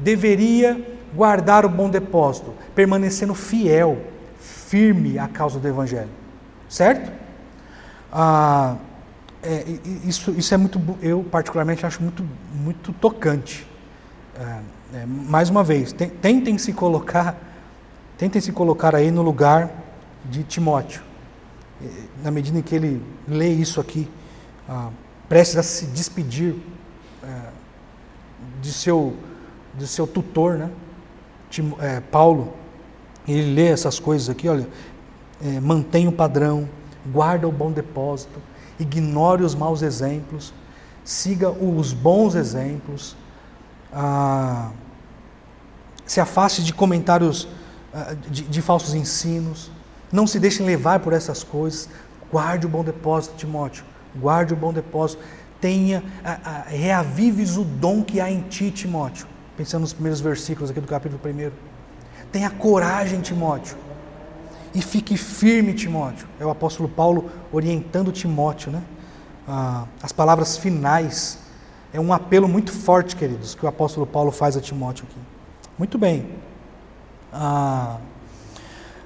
deveria 0.00 0.97
guardar 1.14 1.64
o 1.64 1.68
bom 1.68 1.88
depósito? 1.88 2.54
Permanecendo 2.74 3.34
fiel, 3.34 3.98
firme 4.38 5.18
à 5.18 5.28
causa 5.28 5.58
do 5.58 5.66
evangelho, 5.66 6.10
certo? 6.68 7.10
Ah, 8.12 8.76
é, 9.42 9.64
isso, 10.04 10.30
isso 10.32 10.52
é 10.52 10.56
muito, 10.56 10.80
eu 11.00 11.24
particularmente 11.30 11.86
acho 11.86 12.02
muito, 12.02 12.26
muito 12.52 12.92
tocante. 12.94 13.66
É, 14.38 14.98
é, 14.98 15.06
mais 15.06 15.50
uma 15.50 15.62
vez, 15.62 15.92
tentem 15.92 16.56
se 16.58 16.72
colocar, 16.72 17.36
tentem 18.16 18.40
se 18.40 18.52
colocar 18.52 18.94
aí 18.94 19.10
no 19.10 19.22
lugar 19.22 19.70
de 20.24 20.42
Timóteo. 20.42 21.02
Na 22.22 22.30
medida 22.30 22.58
em 22.58 22.62
que 22.62 22.74
ele 22.74 23.02
lê 23.26 23.50
isso 23.50 23.80
aqui, 23.80 24.08
ah, 24.68 24.90
prestes 25.28 25.58
a 25.58 25.62
se 25.62 25.86
despedir 25.86 26.56
é, 27.22 27.50
de, 28.60 28.72
seu, 28.72 29.14
de 29.74 29.86
seu 29.86 30.06
tutor, 30.06 30.54
né? 30.58 30.70
Tim, 31.50 31.74
é, 31.80 32.00
Paulo, 32.00 32.54
ele 33.26 33.54
lê 33.54 33.68
essas 33.68 33.98
coisas 33.98 34.28
aqui, 34.28 34.48
olha, 34.48 34.66
é, 35.42 35.60
mantenha 35.60 36.08
o 36.08 36.12
padrão, 36.12 36.68
guarda 37.06 37.46
o 37.46 37.52
bom 37.52 37.70
depósito, 37.70 38.40
ignore 38.78 39.42
os 39.42 39.54
maus 39.54 39.82
exemplos, 39.82 40.52
siga 41.04 41.50
os 41.50 41.92
bons 41.92 42.34
exemplos, 42.34 43.16
ah, 43.92 44.70
se 46.04 46.20
afaste 46.20 46.62
de 46.62 46.72
comentários 46.72 47.48
de, 48.30 48.42
de, 48.42 48.62
falsos 48.62 48.94
ensinos, 48.94 49.70
não 50.12 50.26
se 50.26 50.38
deixe 50.38 50.62
levar 50.62 51.00
por 51.00 51.12
essas 51.12 51.42
coisas, 51.42 51.88
guarde 52.30 52.66
o 52.66 52.68
bom 52.68 52.84
depósito, 52.84 53.36
Timóteo, 53.36 53.84
guarde 54.14 54.52
o 54.52 54.56
bom 54.56 54.72
depósito, 54.72 55.22
tenha, 55.60 56.02
ah, 56.24 56.38
ah, 56.44 56.64
reavives 56.66 57.56
o 57.56 57.64
dom 57.64 58.02
que 58.02 58.20
há 58.20 58.30
em 58.30 58.42
ti, 58.42 58.70
Timóteo, 58.70 59.26
pensando 59.58 59.80
nos 59.80 59.92
primeiros 59.92 60.20
versículos 60.20 60.70
aqui 60.70 60.80
do 60.80 60.86
capítulo 60.86 61.20
1. 61.20 61.50
Tenha 62.30 62.48
coragem, 62.48 63.20
Timóteo, 63.20 63.76
e 64.72 64.80
fique 64.80 65.16
firme, 65.16 65.74
Timóteo. 65.74 66.28
É 66.38 66.46
o 66.46 66.50
apóstolo 66.50 66.88
Paulo 66.88 67.28
orientando 67.50 68.12
Timóteo, 68.12 68.70
né? 68.70 68.80
Ah, 69.48 69.86
as 70.00 70.12
palavras 70.12 70.56
finais 70.56 71.40
é 71.92 71.98
um 71.98 72.12
apelo 72.12 72.46
muito 72.46 72.70
forte, 72.70 73.16
queridos, 73.16 73.56
que 73.56 73.64
o 73.64 73.68
apóstolo 73.68 74.06
Paulo 74.06 74.30
faz 74.30 74.56
a 74.56 74.60
Timóteo 74.60 75.06
aqui. 75.10 75.18
Muito 75.76 75.98
bem. 75.98 76.26
Ah, 77.32 77.96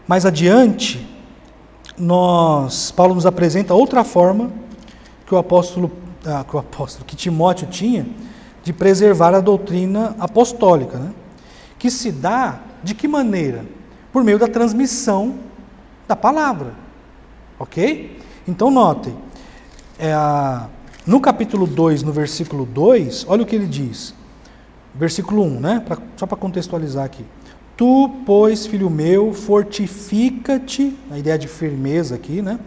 mais 0.07 0.27
adiante, 0.27 1.09
nós, 1.97 2.91
Paulo 2.91 3.15
nos 3.15 3.25
apresenta 3.25 3.73
outra 3.73 4.05
forma 4.05 4.53
que 5.27 5.35
o 5.35 5.39
apóstolo, 5.39 5.91
ah, 6.27 6.45
que 6.47 6.55
o 6.55 6.59
apóstolo, 6.59 7.07
que 7.07 7.17
Timóteo 7.17 7.67
tinha 7.69 8.07
de 8.63 8.73
preservar 8.73 9.35
a 9.35 9.41
doutrina 9.41 10.15
apostólica, 10.19 10.99
né? 10.99 11.13
que 11.79 11.91
se 11.91 12.13
dá 12.13 12.61
de 12.83 12.95
que 12.95 13.09
maneira? 13.09 13.65
Por 14.13 14.23
meio 14.23 14.39
da 14.39 14.47
transmissão 14.47 15.35
da 16.07 16.15
palavra, 16.15 16.75
ok? 17.59 18.21
Então 18.47 18.71
notem, 18.71 19.17
é, 19.99 20.15
no 21.07 21.21
capítulo 21.21 21.67
2, 21.67 22.03
no 22.03 22.13
versículo 22.13 22.65
2, 22.65 23.27
olha 23.29 23.43
o 23.43 23.47
que 23.47 23.57
ele 23.57 23.67
diz. 23.67 24.15
Versículo 24.95 25.43
1, 25.43 25.61
né? 25.61 25.83
Pra, 25.85 25.99
só 26.17 26.27
para 26.27 26.37
contextualizar 26.37 27.05
aqui. 27.05 27.25
Tu, 27.77 28.11
pois, 28.25 28.67
filho 28.67 28.89
meu, 28.91 29.33
fortifica-te, 29.33 30.97
a 31.11 31.19
ideia 31.19 31.39
de 31.39 31.49
firmeza 31.49 32.15
aqui, 32.15 32.43
né? 32.43 32.61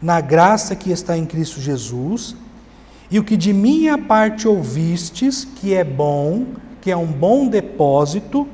Na 0.00 0.20
graça 0.20 0.74
que 0.74 0.90
está 0.90 1.18
em 1.18 1.26
Cristo 1.26 1.60
Jesus, 1.60 2.36
e 3.12 3.18
o 3.18 3.24
que 3.24 3.36
de 3.36 3.52
minha 3.52 3.98
parte 3.98 4.48
ouvistes, 4.48 5.44
que 5.44 5.74
é 5.74 5.84
bom, 5.84 6.46
que 6.80 6.90
é 6.90 6.96
um 6.96 7.06
bom 7.06 7.46
depósito, 7.46 8.48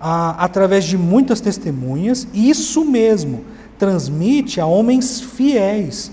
ah, 0.00 0.36
através 0.38 0.84
de 0.84 0.96
muitas 0.96 1.40
testemunhas, 1.40 2.26
isso 2.32 2.84
mesmo 2.84 3.44
transmite 3.76 4.60
a 4.60 4.66
homens 4.66 5.20
fiéis 5.20 6.12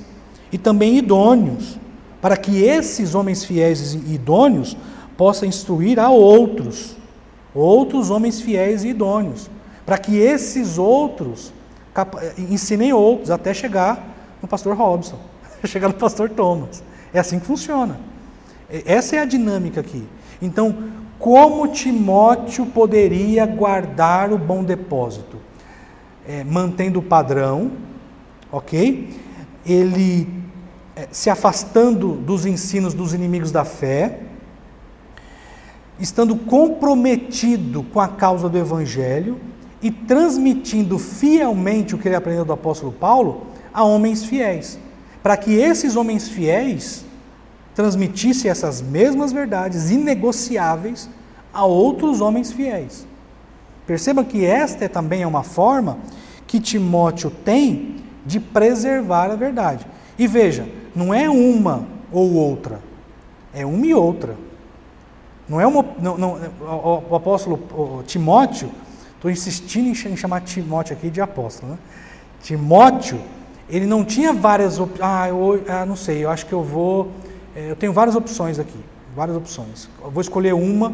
e 0.52 0.58
também 0.58 0.98
idôneos 0.98 1.78
para 2.20 2.36
que 2.36 2.64
esses 2.64 3.14
homens 3.14 3.46
fiéis 3.46 3.94
e 3.94 4.16
idôneos 4.16 4.76
possam 5.16 5.48
instruir 5.48 6.00
a 6.00 6.10
outros, 6.10 6.98
outros 7.54 8.10
homens 8.10 8.42
fiéis 8.42 8.84
e 8.84 8.88
idôneos, 8.88 9.52
para 9.86 10.00
que 10.00 10.18
esses 10.18 10.80
outros 10.80 11.54
ensinei 12.50 12.92
outros 12.92 13.30
até 13.30 13.54
chegar 13.54 14.04
no 14.42 14.48
pastor 14.48 14.76
Robson, 14.76 15.20
chegar 15.64 15.90
no 15.90 15.94
pastor 15.94 16.32
Thomas. 16.32 16.82
É 17.14 17.20
assim 17.20 17.40
que 17.40 17.46
funciona. 17.46 18.00
Essa 18.70 19.16
é 19.16 19.20
a 19.20 19.26
dinâmica 19.26 19.80
aqui. 19.80 20.06
Então, 20.42 20.76
como 21.18 21.68
Timóteo 21.70 22.66
poderia 22.66 23.46
guardar 23.46 24.32
o 24.32 24.38
bom 24.38 24.64
depósito? 24.64 25.38
É, 26.28 26.44
mantendo 26.44 27.00
o 27.00 27.04
padrão, 27.04 27.72
ok? 28.52 29.18
Ele 29.66 30.28
é, 30.96 31.08
se 31.12 31.30
afastando 31.30 32.14
dos 32.14 32.46
ensinos 32.46 32.94
dos 32.94 33.14
inimigos 33.14 33.52
da 33.52 33.64
fé, 33.64 34.20
estando 36.00 36.36
comprometido 36.36 37.84
com 37.84 38.00
a 38.00 38.08
causa 38.08 38.50
do 38.50 38.58
Evangelho 38.58 39.38
e 39.82 39.90
transmitindo 39.90 41.00
fielmente 41.00 41.96
o 41.96 41.98
que 41.98 42.08
ele 42.08 42.16
aprendeu 42.16 42.44
do 42.44 42.54
apóstolo 42.54 42.92
Paulo 42.92 43.48
a 43.74 43.84
homens 43.84 44.26
fiéis, 44.26 44.80
para 45.28 45.36
que 45.36 45.56
esses 45.56 45.98
homens 45.98 46.30
fiéis 46.30 47.04
transmitissem 47.76 48.50
essas 48.50 48.82
mesmas 48.82 49.34
verdades 49.34 49.92
inegociáveis 49.92 51.10
a 51.54 51.66
outros 51.66 52.22
homens 52.22 52.50
fiéis. 52.50 53.06
Perceba 53.86 54.24
que 54.24 54.46
esta 54.46 54.86
é 54.86 54.88
também 54.88 55.24
é 55.24 55.28
uma 55.28 55.44
forma 55.44 55.98
que 56.48 56.62
Timóteo 56.62 57.30
tem 57.30 57.98
de 58.26 58.40
preservar 58.40 59.30
a 59.30 59.36
verdade. 59.36 59.86
E 60.18 60.26
veja, 60.28 60.66
não 60.96 61.14
é 61.14 61.30
uma 61.30 61.86
ou 62.10 62.34
outra, 62.36 62.80
é 63.54 63.66
uma 63.66 63.86
e 63.86 63.94
outra. 63.94 64.38
Não 65.50 65.60
é 65.60 65.68
uma. 65.68 65.86
Não, 66.00 66.18
não, 66.18 66.40
o, 67.10 67.16
apóstolo 67.18 67.60
o 67.74 68.02
Timóteo, 68.04 68.72
estou 69.16 69.30
insistindo 69.30 69.90
em 69.90 70.16
chamar 70.16 70.40
Timóteo 70.40 70.96
aqui 70.96 71.10
de 71.10 71.20
apóstolo. 71.20 71.74
Né? 71.74 71.78
Timóteo, 72.42 73.20
ele 73.70 73.86
não 73.86 74.04
tinha 74.04 74.34
várias 74.34 74.80
opções. 74.80 75.02
Ah, 75.02 75.30
eu, 75.30 75.64
ah, 75.68 75.86
não 75.86 75.96
sei, 75.96 76.24
eu 76.24 76.30
acho 76.30 76.46
que 76.46 76.54
eu 76.54 76.64
vou. 76.64 77.12
É, 77.56 77.72
eu 77.72 77.76
tenho 77.76 77.92
várias 77.94 78.16
opções 78.16 78.60
aqui, 78.60 78.80
várias 79.16 79.36
opções. 79.36 79.90
Eu 80.04 80.12
vou 80.12 80.22
escolher 80.22 80.54
uma 80.54 80.94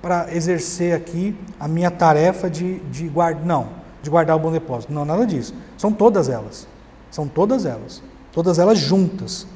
para 0.00 0.32
exercer 0.34 0.94
aqui 0.94 1.36
a 1.58 1.66
minha 1.66 1.90
tarefa 1.90 2.48
de, 2.48 2.78
de 2.80 3.08
guardar. 3.08 3.44
Não, 3.44 3.68
de 4.02 4.10
guardar 4.10 4.36
o 4.36 4.38
bom 4.38 4.52
depósito. 4.52 4.92
Não, 4.92 5.04
nada 5.04 5.26
disso. 5.26 5.54
São 5.76 5.92
todas 5.92 6.28
elas. 6.28 6.68
São 7.10 7.26
todas 7.26 7.66
elas. 7.66 8.02
Todas 8.32 8.58
elas 8.58 8.78
juntas 8.78 9.46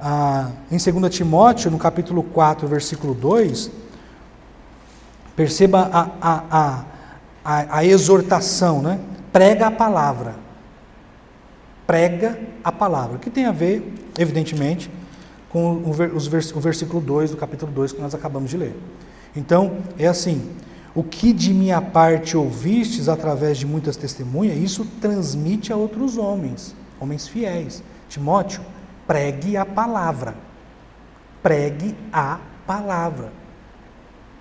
ah, 0.00 0.50
em 0.70 0.78
2 0.78 1.14
Timóteo, 1.14 1.70
no 1.70 1.78
capítulo 1.78 2.22
4, 2.22 2.66
versículo 2.66 3.12
2, 3.12 3.70
perceba 5.36 5.90
a, 5.92 6.08
a, 6.20 6.42
a, 6.50 6.84
a, 7.44 7.78
a 7.78 7.84
exortação, 7.84 8.80
né? 8.80 8.98
prega 9.30 9.66
a 9.66 9.70
palavra. 9.70 10.34
Prega 11.90 12.38
a 12.62 12.70
palavra, 12.70 13.18
que 13.18 13.28
tem 13.28 13.46
a 13.46 13.50
ver, 13.50 13.92
evidentemente, 14.16 14.88
com 15.48 15.82
o, 15.84 15.92
vers, 15.92 16.54
o 16.54 16.60
versículo 16.60 17.00
2 17.00 17.32
do 17.32 17.36
capítulo 17.36 17.72
2 17.72 17.94
que 17.94 18.00
nós 18.00 18.14
acabamos 18.14 18.48
de 18.48 18.56
ler. 18.56 18.76
Então, 19.34 19.78
é 19.98 20.06
assim: 20.06 20.48
o 20.94 21.02
que 21.02 21.32
de 21.32 21.52
minha 21.52 21.82
parte 21.82 22.36
ouvistes 22.36 23.08
através 23.08 23.58
de 23.58 23.66
muitas 23.66 23.96
testemunhas, 23.96 24.56
isso 24.56 24.86
transmite 25.00 25.72
a 25.72 25.76
outros 25.76 26.16
homens, 26.16 26.76
homens 27.00 27.26
fiéis. 27.26 27.82
Timóteo, 28.08 28.62
Pregue 29.04 29.56
a 29.56 29.66
palavra. 29.66 30.36
Pregue 31.42 31.96
a 32.12 32.38
palavra. 32.64 33.32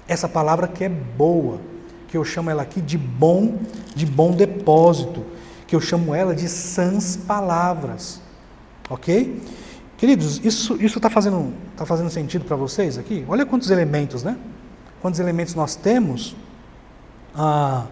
Essa 0.07 0.29
palavra 0.29 0.67
que 0.67 0.83
é 0.83 0.89
boa, 0.89 1.59
que 2.07 2.15
eu 2.15 2.23
chamo 2.23 2.51
ela 2.51 2.61
aqui 2.61 2.79
de 2.79 2.95
bom, 2.95 3.57
de 3.95 4.05
bom 4.05 4.29
depósito, 4.29 5.25
que 5.69 5.75
eu 5.75 5.79
chamo 5.79 6.15
ela 6.15 6.33
de 6.33 6.49
sãs 6.49 7.15
palavras. 7.15 8.19
Ok? 8.89 9.41
Queridos, 9.97 10.43
isso 10.43 10.73
está 10.83 11.09
fazendo, 11.09 11.53
tá 11.77 11.85
fazendo 11.85 12.09
sentido 12.09 12.43
para 12.43 12.55
vocês 12.55 12.97
aqui? 12.97 13.23
Olha 13.27 13.45
quantos 13.45 13.69
elementos, 13.69 14.23
né? 14.23 14.35
Quantos 15.01 15.19
elementos 15.19 15.53
nós 15.53 15.75
temos 15.75 16.35
ah, 17.35 17.85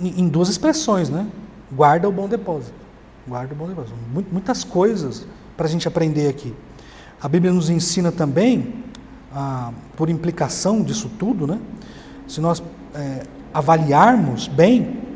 em, 0.00 0.20
em 0.20 0.28
duas 0.28 0.48
expressões, 0.48 1.10
né? 1.10 1.26
Guarda 1.72 2.08
o 2.08 2.12
bom 2.12 2.28
depósito. 2.28 2.78
Guarda 3.26 3.52
o 3.52 3.56
bom 3.56 3.66
negócio. 3.66 3.94
Muitas 4.30 4.62
coisas 4.62 5.26
para 5.56 5.66
a 5.66 5.68
gente 5.68 5.88
aprender 5.88 6.28
aqui. 6.28 6.54
A 7.20 7.26
Bíblia 7.26 7.52
nos 7.52 7.68
ensina 7.68 8.12
também, 8.12 8.84
ah, 9.34 9.72
por 9.96 10.08
implicação 10.08 10.82
disso 10.82 11.10
tudo, 11.18 11.46
né? 11.46 11.58
se 12.30 12.40
nós 12.40 12.62
é, 12.94 13.24
avaliarmos 13.52 14.46
bem, 14.46 15.09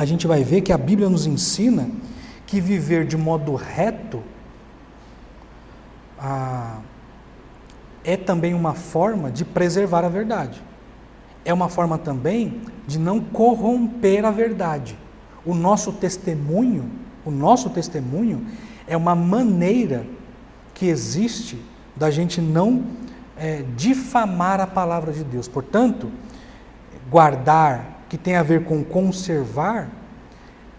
a 0.00 0.04
gente 0.06 0.26
vai 0.26 0.42
ver 0.42 0.62
que 0.62 0.72
a 0.72 0.78
Bíblia 0.78 1.08
nos 1.08 1.26
ensina 1.26 1.90
que 2.46 2.60
viver 2.60 3.06
de 3.06 3.16
modo 3.16 3.54
reto 3.54 4.22
ah, 6.18 6.78
é 8.02 8.16
também 8.16 8.54
uma 8.54 8.72
forma 8.74 9.30
de 9.30 9.44
preservar 9.44 10.04
a 10.04 10.08
verdade. 10.08 10.62
É 11.44 11.52
uma 11.52 11.68
forma 11.68 11.98
também 11.98 12.62
de 12.86 12.98
não 12.98 13.20
corromper 13.20 14.24
a 14.24 14.30
verdade. 14.30 14.96
O 15.44 15.54
nosso 15.54 15.92
testemunho 15.92 16.90
o 17.24 17.30
nosso 17.30 17.68
testemunho 17.68 18.46
é 18.86 18.96
uma 18.96 19.14
maneira 19.14 20.06
que 20.74 20.86
existe 20.86 21.62
da 21.94 22.10
gente 22.10 22.40
não 22.40 22.84
é, 23.36 23.62
difamar 23.76 24.60
a 24.60 24.66
palavra 24.66 25.12
de 25.12 25.22
Deus. 25.22 25.46
Portanto, 25.46 26.10
guardar, 27.10 27.89
que 28.10 28.18
tem 28.18 28.36
a 28.36 28.42
ver 28.42 28.64
com 28.64 28.84
conservar, 28.84 29.88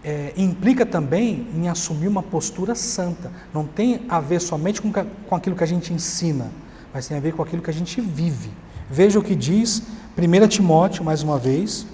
é, 0.04 0.32
implica 0.36 0.86
também 0.86 1.48
em 1.52 1.68
assumir 1.68 2.06
uma 2.06 2.22
postura 2.22 2.76
santa. 2.76 3.32
Não 3.52 3.66
tem 3.66 4.06
a 4.08 4.20
ver 4.20 4.40
somente 4.40 4.80
com, 4.80 4.92
com 4.92 5.34
aquilo 5.34 5.56
que 5.56 5.64
a 5.64 5.66
gente 5.66 5.92
ensina, 5.92 6.52
mas 6.94 7.08
tem 7.08 7.16
a 7.16 7.20
ver 7.20 7.32
com 7.32 7.42
aquilo 7.42 7.60
que 7.60 7.70
a 7.70 7.74
gente 7.74 8.00
vive. 8.00 8.50
Veja 8.88 9.18
o 9.18 9.22
que 9.24 9.34
diz 9.34 9.82
1 10.16 10.46
Timóteo, 10.46 11.02
mais 11.02 11.24
uma 11.24 11.38
vez. 11.38 11.84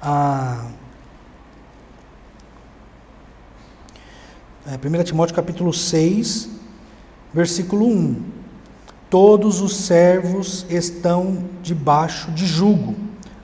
Ah, 0.00 0.70
É, 4.66 4.76
1 4.76 5.04
Timóteo 5.04 5.36
capítulo 5.36 5.74
6, 5.74 6.48
versículo 7.34 7.86
1. 7.86 8.16
Todos 9.10 9.60
os 9.60 9.76
servos 9.76 10.64
estão 10.70 11.44
debaixo 11.62 12.30
de 12.30 12.46
jugo. 12.46 12.94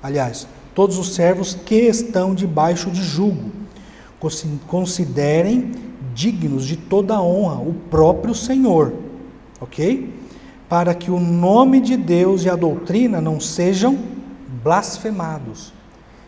Aliás, 0.02 0.46
todos 0.74 0.98
os 0.98 1.14
servos 1.14 1.54
que 1.54 1.74
estão 1.74 2.34
debaixo 2.34 2.90
de 2.90 3.02
jugo. 3.02 3.50
Considerem 4.66 5.72
dignos 6.14 6.66
de 6.66 6.76
toda 6.76 7.20
honra 7.20 7.60
o 7.60 7.74
próprio 7.90 8.34
Senhor. 8.34 8.92
Ok? 9.60 10.14
Para 10.68 10.94
que 10.94 11.10
o 11.10 11.18
nome 11.18 11.80
de 11.80 11.96
Deus 11.96 12.44
e 12.44 12.50
a 12.50 12.56
doutrina 12.56 13.20
não 13.20 13.40
sejam 13.40 13.98
blasfemados. 14.62 15.72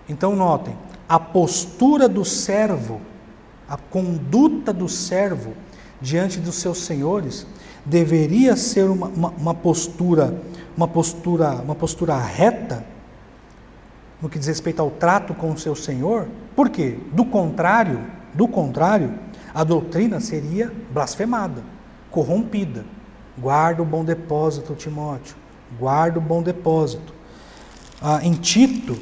Então, 0.09 0.35
notem, 0.35 0.77
a 1.09 1.19
postura 1.19 2.09
do 2.09 2.25
servo 2.25 3.01
a 3.73 3.77
conduta 3.79 4.71
do 4.71 4.87
servo 4.87 5.55
diante 5.99 6.39
dos 6.39 6.57
seus 6.57 6.77
senhores 6.85 7.47
deveria 7.87 8.55
ser 8.55 8.91
uma, 8.91 9.07
uma, 9.07 9.31
uma, 9.31 9.55
postura, 9.55 10.43
uma 10.77 10.87
postura, 10.87 11.53
uma 11.53 11.75
postura 11.75 12.19
reta 12.19 12.85
no 14.23 14.29
que 14.29 14.39
diz 14.39 14.47
respeito 14.47 14.81
ao 14.81 14.91
trato 14.91 15.35
com 15.35 15.51
o 15.51 15.59
seu 15.59 15.75
senhor. 15.75 16.29
Por 16.55 16.71
quê? 16.71 16.99
Do 17.13 17.25
contrário, 17.25 18.07
do 18.33 18.47
contrário, 18.47 19.19
a 19.53 19.65
doutrina 19.65 20.21
seria 20.21 20.73
blasfemada, 20.91 21.63
corrompida. 22.11 22.85
Guarda 23.37 23.83
o 23.83 23.85
bom 23.85 24.05
depósito, 24.05 24.75
Timóteo. 24.75 25.37
Guarda 25.79 26.19
o 26.19 26.23
bom 26.23 26.43
depósito. 26.43 27.13
Ah, 28.01 28.21
em 28.23 28.35
Tito, 28.35 28.97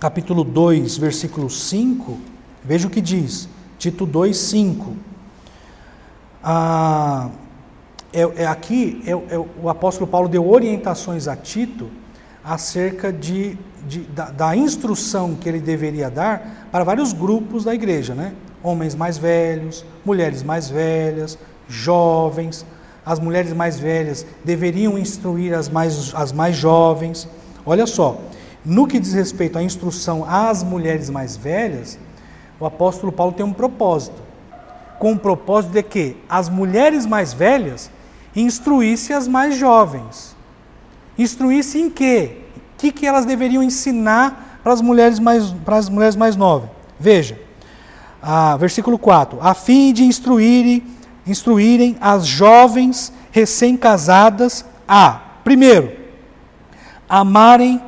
capítulo 0.00 0.42
2, 0.42 0.96
versículo 0.96 1.48
5, 1.48 2.18
Veja 2.66 2.88
o 2.88 2.90
que 2.90 3.00
diz, 3.00 3.48
Tito 3.78 4.04
2,5. 4.04 4.92
Ah, 6.42 7.30
é, 8.12 8.42
é, 8.42 8.46
aqui 8.46 9.00
é, 9.06 9.12
é, 9.12 9.38
o 9.62 9.68
apóstolo 9.68 10.10
Paulo 10.10 10.28
deu 10.28 10.50
orientações 10.50 11.28
a 11.28 11.36
Tito 11.36 11.88
acerca 12.46 13.12
de, 13.12 13.58
de 13.88 14.02
da, 14.02 14.30
da, 14.30 14.56
instrução 14.56 15.34
que 15.34 15.48
ele 15.48 15.58
deveria 15.58 16.08
dar 16.08 16.68
para 16.70 16.84
vários 16.84 17.12
grupos 17.12 17.64
da 17.64 17.74
igreja, 17.74 18.14
né? 18.14 18.32
Homens 18.62 18.94
mais 18.94 19.18
velhos, 19.18 19.84
mulheres 20.04 20.44
mais 20.44 20.70
velhas, 20.70 21.36
jovens. 21.68 22.64
As 23.04 23.18
mulheres 23.18 23.52
mais 23.52 23.80
velhas 23.80 24.24
deveriam 24.44 24.96
instruir 24.96 25.54
as 25.54 25.68
mais, 25.68 26.12
as 26.14 26.30
mais 26.30 26.56
jovens. 26.56 27.28
Olha 27.64 27.86
só, 27.86 28.20
no 28.64 28.86
que 28.86 29.00
diz 29.00 29.12
respeito 29.12 29.58
à 29.58 29.62
instrução 29.62 30.24
às 30.24 30.62
mulheres 30.62 31.10
mais 31.10 31.36
velhas, 31.36 31.98
o 32.60 32.66
apóstolo 32.66 33.10
Paulo 33.10 33.32
tem 33.32 33.44
um 33.44 33.52
propósito. 33.52 34.22
Com 35.00 35.12
o 35.12 35.18
propósito 35.18 35.72
de 35.72 35.82
que 35.82 36.16
as 36.28 36.48
mulheres 36.48 37.06
mais 37.06 37.32
velhas 37.32 37.90
instruíssem 38.36 39.16
as 39.16 39.26
mais 39.26 39.56
jovens. 39.56 40.35
Instruíssem 41.18 41.84
em 41.84 41.90
quê? 41.90 42.38
O 42.56 42.78
que, 42.78 42.92
que 42.92 43.06
elas 43.06 43.24
deveriam 43.24 43.62
ensinar 43.62 44.46
para 44.66 44.72
as 44.72 44.80
mulheres 44.80 45.20
mais, 45.20 45.52
para 45.64 45.76
as 45.76 45.88
mulheres 45.88 46.16
mais 46.16 46.34
novas. 46.34 46.68
Veja, 46.98 47.38
ah, 48.20 48.56
versículo 48.56 48.98
4: 48.98 49.38
a 49.40 49.54
fim 49.54 49.92
de 49.92 50.02
instruírem, 50.02 50.82
instruírem 51.24 51.96
as 52.00 52.26
jovens 52.26 53.12
recém-casadas 53.30 54.64
a, 54.88 55.20
primeiro, 55.44 55.96
amarem, 57.08 57.80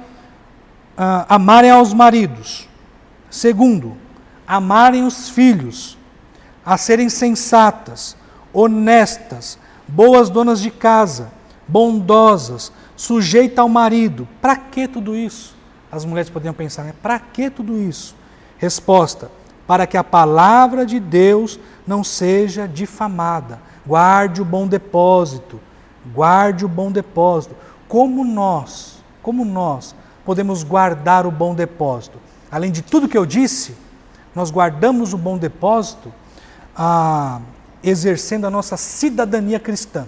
ah, 0.96 1.26
amarem 1.28 1.68
aos 1.68 1.92
maridos. 1.92 2.68
Segundo, 3.28 3.96
amarem 4.46 5.02
os 5.02 5.28
filhos, 5.30 5.98
a 6.64 6.76
serem 6.76 7.08
sensatas, 7.08 8.16
honestas, 8.52 9.58
boas 9.88 10.30
donas 10.30 10.60
de 10.60 10.70
casa, 10.70 11.32
bondosas, 11.66 12.70
sujeita 12.98 13.62
ao 13.62 13.68
marido. 13.68 14.28
Para 14.42 14.56
que 14.56 14.88
tudo 14.88 15.14
isso? 15.14 15.56
As 15.90 16.04
mulheres 16.04 16.28
poderiam 16.28 16.52
pensar, 16.52 16.82
né? 16.82 16.92
Para 17.00 17.18
que 17.18 17.48
tudo 17.48 17.78
isso? 17.78 18.14
Resposta: 18.58 19.30
para 19.66 19.86
que 19.86 19.96
a 19.96 20.04
palavra 20.04 20.84
de 20.84 21.00
Deus 21.00 21.58
não 21.86 22.02
seja 22.04 22.66
difamada. 22.66 23.60
Guarde 23.86 24.42
o 24.42 24.44
bom 24.44 24.66
depósito. 24.66 25.58
Guarde 26.12 26.64
o 26.64 26.68
bom 26.68 26.90
depósito. 26.90 27.54
Como 27.86 28.24
nós, 28.24 29.02
como 29.22 29.44
nós 29.44 29.94
podemos 30.24 30.62
guardar 30.62 31.24
o 31.24 31.30
bom 31.30 31.54
depósito? 31.54 32.18
Além 32.50 32.72
de 32.72 32.82
tudo 32.82 33.08
que 33.08 33.16
eu 33.16 33.24
disse, 33.24 33.76
nós 34.34 34.50
guardamos 34.50 35.14
o 35.14 35.18
bom 35.18 35.38
depósito 35.38 36.12
ah, 36.76 37.40
exercendo 37.82 38.46
a 38.46 38.50
nossa 38.50 38.76
cidadania 38.76 39.60
cristã, 39.60 40.06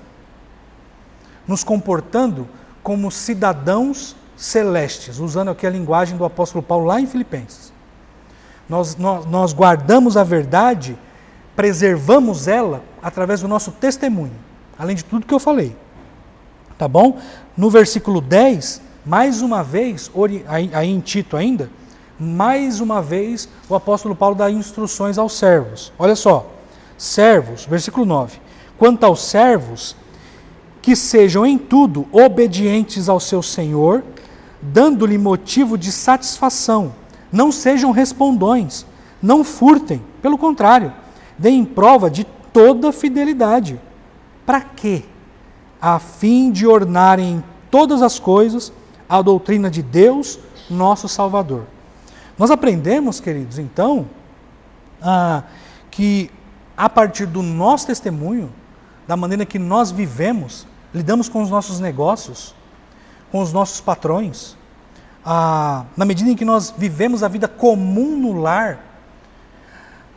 nos 1.47 1.65
comportando 1.65 2.49
como 2.91 3.09
cidadãos 3.09 4.17
celestes, 4.37 5.21
usando 5.21 5.53
aqui 5.53 5.65
a 5.65 5.71
linguagem 5.71 6.17
do 6.17 6.25
apóstolo 6.25 6.61
Paulo 6.61 6.87
lá 6.87 7.01
em 7.01 7.07
Filipenses. 7.07 7.73
Nós, 8.69 8.97
nós, 8.97 9.25
nós 9.27 9.53
guardamos 9.53 10.17
a 10.17 10.25
verdade, 10.25 10.99
preservamos 11.55 12.49
ela 12.49 12.83
através 13.01 13.43
do 13.43 13.47
nosso 13.47 13.71
testemunho, 13.71 14.35
além 14.77 14.97
de 14.97 15.05
tudo 15.05 15.25
que 15.25 15.33
eu 15.33 15.39
falei. 15.39 15.77
Tá 16.77 16.89
bom? 16.89 17.21
No 17.57 17.71
versículo 17.71 18.21
10, 18.21 18.83
mais 19.07 19.41
uma 19.41 19.63
vez, 19.63 20.11
aí, 20.49 20.91
em 20.91 20.99
Tito 20.99 21.37
ainda, 21.37 21.71
mais 22.19 22.81
uma 22.81 23.01
vez 23.01 23.49
o 23.69 23.77
apóstolo 23.77 24.17
Paulo 24.17 24.35
dá 24.35 24.51
instruções 24.51 25.17
aos 25.17 25.35
servos. 25.35 25.93
Olha 25.97 26.17
só, 26.17 26.51
servos, 26.99 27.67
versículo 27.67 28.05
9. 28.05 28.41
Quanto 28.77 29.05
aos 29.05 29.23
servos, 29.23 29.95
que 30.91 30.97
sejam 30.97 31.47
em 31.47 31.57
tudo 31.57 32.09
obedientes 32.11 33.09
ao 33.09 33.21
seu 33.21 33.45
Senhor, 33.45 34.03
dando-lhe 34.61 35.17
motivo 35.17 35.79
de 35.79 35.93
satisfação. 35.93 36.93
Não 37.31 37.53
sejam 37.53 37.93
respondões, 37.93 38.85
não 39.23 39.45
furtem, 39.45 40.03
pelo 40.21 40.37
contrário, 40.37 40.93
deem 41.39 41.65
prova 41.65 42.11
de 42.11 42.25
toda 42.53 42.91
fidelidade. 42.91 43.81
Para 44.45 44.63
quê? 44.63 45.05
A 45.81 46.01
fim 46.01 46.51
de 46.51 46.67
ornarem 46.67 47.35
em 47.35 47.45
todas 47.71 48.03
as 48.03 48.19
coisas 48.19 48.73
a 49.09 49.23
doutrina 49.23 49.71
de 49.71 49.83
Deus, 49.83 50.41
nosso 50.69 51.07
Salvador. 51.09 51.67
Nós 52.37 52.51
aprendemos, 52.51 53.21
queridos, 53.21 53.61
então, 53.61 54.07
ah, 55.01 55.45
que 55.89 56.33
a 56.77 56.89
partir 56.89 57.27
do 57.27 57.43
nosso 57.43 57.87
testemunho, 57.87 58.53
da 59.07 59.17
maneira 59.17 59.47
que 59.47 59.57
nós 59.57 59.93
vivemos, 59.93 60.67
lidamos 60.95 61.29
com 61.29 61.43
os 61.43 61.51
nossos 61.51 61.81
negócios, 61.81 62.55
com 63.31 63.41
os 63.41 63.53
nossos 63.53 63.81
patrões, 63.81 64.57
ah, 65.25 65.85
na 65.97 66.05
medida 66.05 66.31
em 66.31 66.37
que 66.37 66.45
nós 66.45 66.75
vivemos 66.77 67.23
a 67.23 67.29
vida 67.29 67.47
comum 67.47 68.17
no 68.17 68.41
lar, 68.41 68.85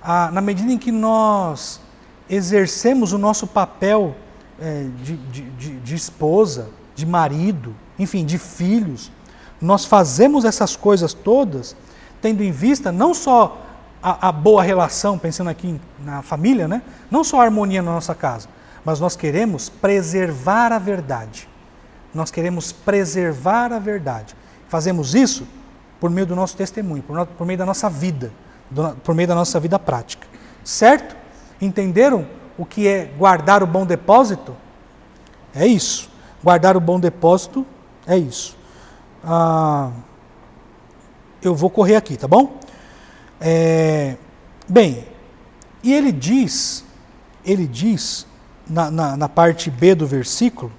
ah, 0.01 0.29
na 0.31 0.41
medida 0.41 0.71
em 0.71 0.77
que 0.77 0.91
nós 0.91 1.81
exercemos 2.29 3.13
o 3.13 3.17
nosso 3.17 3.45
papel 3.45 4.15
é, 4.59 4.87
de, 5.03 5.17
de, 5.17 5.79
de, 5.79 5.95
esposa, 5.95 6.69
de 6.95 7.05
marido, 7.05 7.75
enfim, 7.97 8.25
de 8.25 8.37
filhos, 8.37 9.11
nós 9.61 9.85
fazemos 9.85 10.45
essas 10.45 10.75
coisas 10.75 11.13
todas 11.13 11.75
tendo 12.21 12.41
em 12.41 12.51
vista 12.51 12.91
não 12.91 13.13
só 13.13 13.61
a, 14.01 14.29
a, 14.29 14.31
boa 14.31 14.63
relação, 14.63 15.17
pensando 15.17 15.49
aqui 15.49 15.79
na 15.99 16.21
família, 16.21 16.67
né? 16.67 16.81
não 17.11 17.23
só 17.23 17.41
a 17.41 17.43
harmonia 17.43 17.81
na 17.81 17.91
nossa 17.91 18.15
casa, 18.15 18.47
mas 18.83 18.99
nós 18.99 19.15
queremos 19.15 19.69
preservar 19.69 20.71
a 20.71 20.79
verdade. 20.79 21.47
Nós 22.13 22.29
queremos 22.29 22.71
preservar 22.71 23.71
a 23.71 23.79
verdade. 23.79 24.35
Fazemos 24.67 25.15
isso 25.15 25.47
por 25.99 26.09
meio 26.09 26.27
do 26.27 26.35
nosso 26.35 26.55
testemunho, 26.57 27.01
por, 27.01 27.25
por 27.25 27.47
meio 27.47 27.57
da 27.57 27.65
nossa 27.65 27.89
vida, 27.89 28.31
do, 28.69 28.95
por 28.97 29.15
meio 29.15 29.27
da 29.27 29.35
nossa 29.35 29.59
vida 29.59 29.79
prática. 29.79 30.27
Certo? 30.63 31.15
Entenderam 31.61 32.27
o 32.57 32.65
que 32.65 32.87
é 32.87 33.05
guardar 33.05 33.63
o 33.63 33.67
bom 33.67 33.85
depósito? 33.85 34.55
É 35.55 35.65
isso. 35.65 36.09
Guardar 36.43 36.75
o 36.75 36.79
bom 36.81 36.99
depósito 36.99 37.65
é 38.05 38.17
isso. 38.17 38.57
Ah, 39.23 39.91
eu 41.41 41.55
vou 41.55 41.69
correr 41.69 41.95
aqui, 41.95 42.17
tá 42.17 42.27
bom? 42.27 42.59
É, 43.39 44.17
bem, 44.67 45.05
e 45.81 45.93
ele 45.93 46.11
diz, 46.11 46.85
ele 47.45 47.67
diz 47.67 48.25
na, 48.73 48.89
na, 48.89 49.17
na, 49.17 49.29
parte 49.29 49.69
B 49.69 49.93
do 49.93 50.07
versículo, 50.07 50.71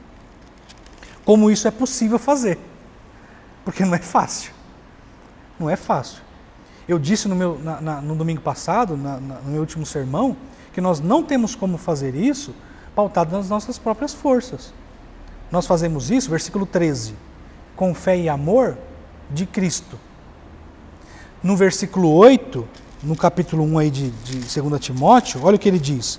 como 1.25 1.51
isso 1.51 1.69
é 1.69 1.71
possível 1.71 2.19
fazer. 2.19 2.59
Porque 3.65 3.85
não 3.85 3.95
é 3.95 3.99
fácil. 3.99 4.53
Não 5.59 5.71
é 5.71 5.77
fácil. 5.77 6.21
Eu 6.89 6.99
disse 6.99 7.29
no, 7.29 7.37
meu, 7.37 7.59
na, 7.63 8.01
no 8.01 8.17
domingo 8.17 8.41
passado, 8.41 8.97
no 8.97 9.51
meu 9.51 9.61
último 9.61 9.87
sermão, 9.87 10.37
que 10.73 10.81
nós 10.81 11.01
não 11.01 11.23
temos 11.23 11.55
como 11.55 11.79
fazer 11.79 12.15
isso 12.15 12.55
pautado 12.95 13.35
nas 13.35 13.49
nossas 13.49 13.79
próprias 13.79 14.13
forças. 14.13 14.75
Nós 15.51 15.67
fazemos 15.67 16.11
isso, 16.11 16.29
versículo 16.29 16.67
13, 16.67 17.15
com 17.77 17.95
fé 17.95 18.19
e 18.19 18.29
amor 18.29 18.77
de 19.31 19.47
Cristo. 19.47 19.99
No 21.43 21.57
versículo 21.57 22.13
8, 22.13 22.67
no 23.03 23.17
capítulo 23.17 23.63
1 23.65 23.79
aí 23.79 23.91
de, 23.91 24.11
de 24.11 24.61
2 24.61 24.81
Timóteo, 24.81 25.41
olha 25.45 25.57
o 25.57 25.59
que 25.59 25.69
ele 25.69 25.79
diz. 25.79 26.19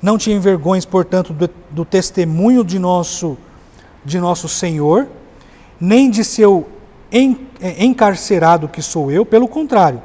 Não 0.00 0.18
te 0.18 0.30
envergonhes, 0.30 0.84
portanto, 0.84 1.32
do, 1.32 1.48
do 1.70 1.84
testemunho 1.84 2.62
de 2.62 2.78
nosso, 2.78 3.36
de 4.04 4.18
nosso 4.18 4.48
Senhor, 4.48 5.08
nem 5.80 6.10
de 6.10 6.22
seu 6.22 6.68
é, 7.10 7.84
encarcerado 7.84 8.68
que 8.68 8.82
sou 8.82 9.10
eu, 9.10 9.24
pelo 9.24 9.48
contrário, 9.48 10.02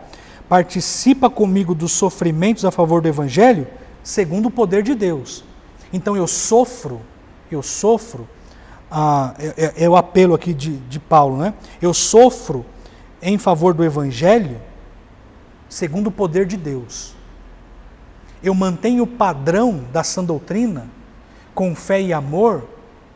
participa 0.47 1.29
comigo 1.29 1.75
dos 1.75 1.91
sofrimentos 1.91 2.63
a 2.63 2.71
favor 2.71 3.01
do 3.01 3.07
Evangelho, 3.07 3.67
segundo 4.03 4.47
o 4.47 4.51
poder 4.51 4.83
de 4.83 4.95
Deus. 4.95 5.43
Então 5.91 6.15
eu 6.15 6.27
sofro, 6.27 7.01
eu 7.51 7.61
sofro, 7.61 8.27
ah, 8.89 9.33
é, 9.39 9.65
é, 9.65 9.83
é 9.85 9.89
o 9.89 9.95
apelo 9.95 10.33
aqui 10.33 10.53
de, 10.53 10.77
de 10.77 10.99
Paulo, 10.99 11.37
né? 11.37 11.53
Eu 11.81 11.93
sofro 11.93 12.65
em 13.21 13.37
favor 13.37 13.73
do 13.73 13.83
Evangelho, 13.83 14.59
segundo 15.69 16.07
o 16.07 16.11
poder 16.11 16.45
de 16.45 16.55
Deus 16.55 17.15
eu 18.43 18.53
mantenho 18.55 19.03
o 19.03 19.07
padrão 19.07 19.83
da 19.91 20.03
sã 20.03 20.23
doutrina 20.23 20.87
com 21.53 21.75
fé 21.75 22.01
e 22.01 22.13
amor 22.13 22.67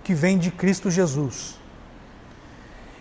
que 0.04 0.14
vem 0.14 0.38
de 0.38 0.52
Cristo 0.52 0.92
Jesus. 0.92 1.56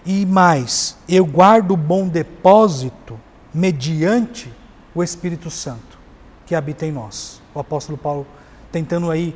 E 0.07 0.25
mais, 0.25 0.97
eu 1.09 1.25
guardo 1.25 1.72
o 1.72 1.77
bom 1.77 2.09
depósito 2.09 3.18
mediante 3.53 4.53
o 4.95 5.03
Espírito 5.03 5.51
Santo 5.51 5.99
que 6.47 6.55
habita 6.55 6.87
em 6.87 6.93
nós. 6.93 7.41
O 7.55 7.61
apóstolo 7.61 7.97
Paulo 7.97 8.27
tentando 8.70 9.11
aí 9.11 9.35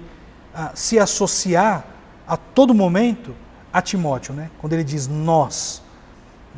uh, 0.54 0.70
se 0.74 0.98
associar 0.98 1.86
a 2.26 2.36
todo 2.36 2.74
momento 2.74 3.34
a 3.72 3.80
Timóteo, 3.80 4.34
né? 4.34 4.50
Quando 4.58 4.72
ele 4.72 4.84
diz 4.84 5.06
nós, 5.06 5.82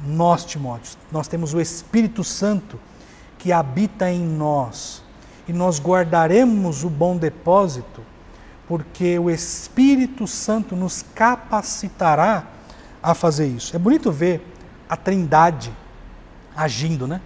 nós 0.05 0.45
Timóteo, 0.45 0.97
nós 1.11 1.29
temos 1.29 1.55
o 1.55 1.61
Espírito 1.61 2.25
Santo 2.25 2.79
que 3.39 3.53
habita 3.53 4.11
em 4.11 4.21
nós 4.21 5.03
e 5.49 5.53
nós 5.53 5.81
guardaremos 5.81 6.85
o 6.85 6.91
bom 6.91 7.17
depósito, 7.17 8.03
porque 8.69 9.19
o 9.19 9.29
Espírito 9.31 10.27
Santo 10.27 10.77
nos 10.77 11.05
capacitará 11.15 12.47
a 13.03 13.15
fazer 13.15 13.47
isso. 13.47 13.75
É 13.75 13.79
bonito 13.79 14.13
ver 14.13 14.47
a 14.89 14.97
Trindade 14.97 15.73
agindo, 16.55 17.07
né? 17.07 17.21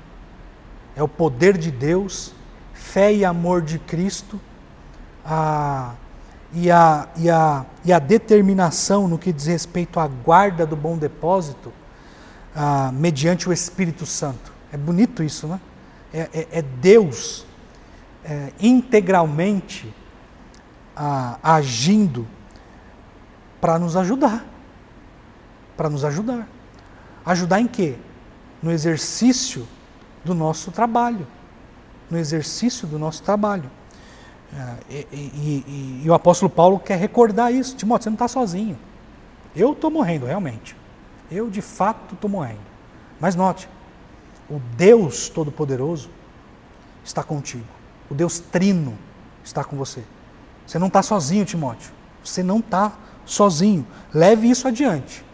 É 0.97 1.03
o 1.03 1.09
poder 1.09 1.59
de 1.59 1.71
Deus, 1.71 2.33
fé 2.73 3.13
e 3.13 3.25
amor 3.25 3.63
de 3.63 3.79
Cristo, 3.79 4.41
a, 5.25 5.95
e, 6.53 6.71
a, 6.71 7.09
e, 7.17 7.29
a, 7.29 7.67
e 7.85 7.93
a 7.93 7.99
determinação 7.99 9.09
no 9.09 9.19
que 9.19 9.33
diz 9.33 9.47
respeito 9.47 9.99
à 9.99 10.07
guarda 10.07 10.65
do 10.65 10.77
bom 10.77 10.97
depósito, 10.97 11.73
a, 12.55 12.93
mediante 12.93 13.49
o 13.49 13.53
Espírito 13.53 14.07
Santo. 14.07 14.53
É 14.73 14.77
bonito 14.77 15.23
isso, 15.23 15.47
né? 15.47 15.61
É, 16.13 16.29
é, 16.33 16.49
é 16.59 16.63
Deus 16.63 17.45
é, 18.25 18.53
integralmente 18.61 19.93
a, 20.97 21.39
agindo 21.43 22.27
para 23.61 23.79
nos 23.79 23.97
ajudar. 23.97 24.45
Para 25.77 25.89
nos 25.89 26.05
ajudar. 26.05 26.49
Ajudar 27.25 27.61
em 27.61 27.67
quê? 27.67 27.97
no 28.65 28.73
exercício 28.73 29.69
do 30.25 30.35
nosso 30.35 30.73
trabalho. 30.73 31.27
No 32.11 32.17
exercício 32.17 32.89
do 32.89 32.99
nosso 32.99 33.23
trabalho. 33.23 33.71
É, 34.57 34.75
e, 34.89 35.17
e, 35.17 35.65
e, 35.67 36.03
e 36.05 36.11
o 36.11 36.15
apóstolo 36.15 36.49
Paulo 36.49 36.79
quer 36.79 36.99
recordar 36.99 37.53
isso. 37.53 37.77
Timóteo, 37.77 38.05
você 38.05 38.11
não 38.11 38.15
está 38.15 38.27
sozinho. 38.27 38.79
Eu 39.55 39.73
estou 39.73 39.91
morrendo, 39.91 40.25
realmente. 40.25 40.75
Eu, 41.31 41.51
de 41.51 41.61
fato, 41.61 42.15
estou 42.15 42.31
morrendo. 42.31 42.65
Mas 43.21 43.37
note, 43.37 43.69
o 44.49 44.59
Deus 44.77 45.29
Todo-Poderoso 45.29 46.09
está 47.05 47.23
contigo. 47.23 47.67
O 48.15 48.17
Deus 48.17 48.39
Trino 48.39 48.97
está 49.43 49.65
com 49.65 49.77
você. 49.77 50.05
Você 50.65 50.79
não 50.79 50.87
está 50.87 51.03
sozinho, 51.03 51.45
Timóteo. 51.45 51.91
Você 52.23 52.45
não 52.45 52.61
está 52.61 52.93
sozinho. 53.27 53.85
Leve 54.15 54.49
isso 54.49 54.69
adiante. 54.69 55.25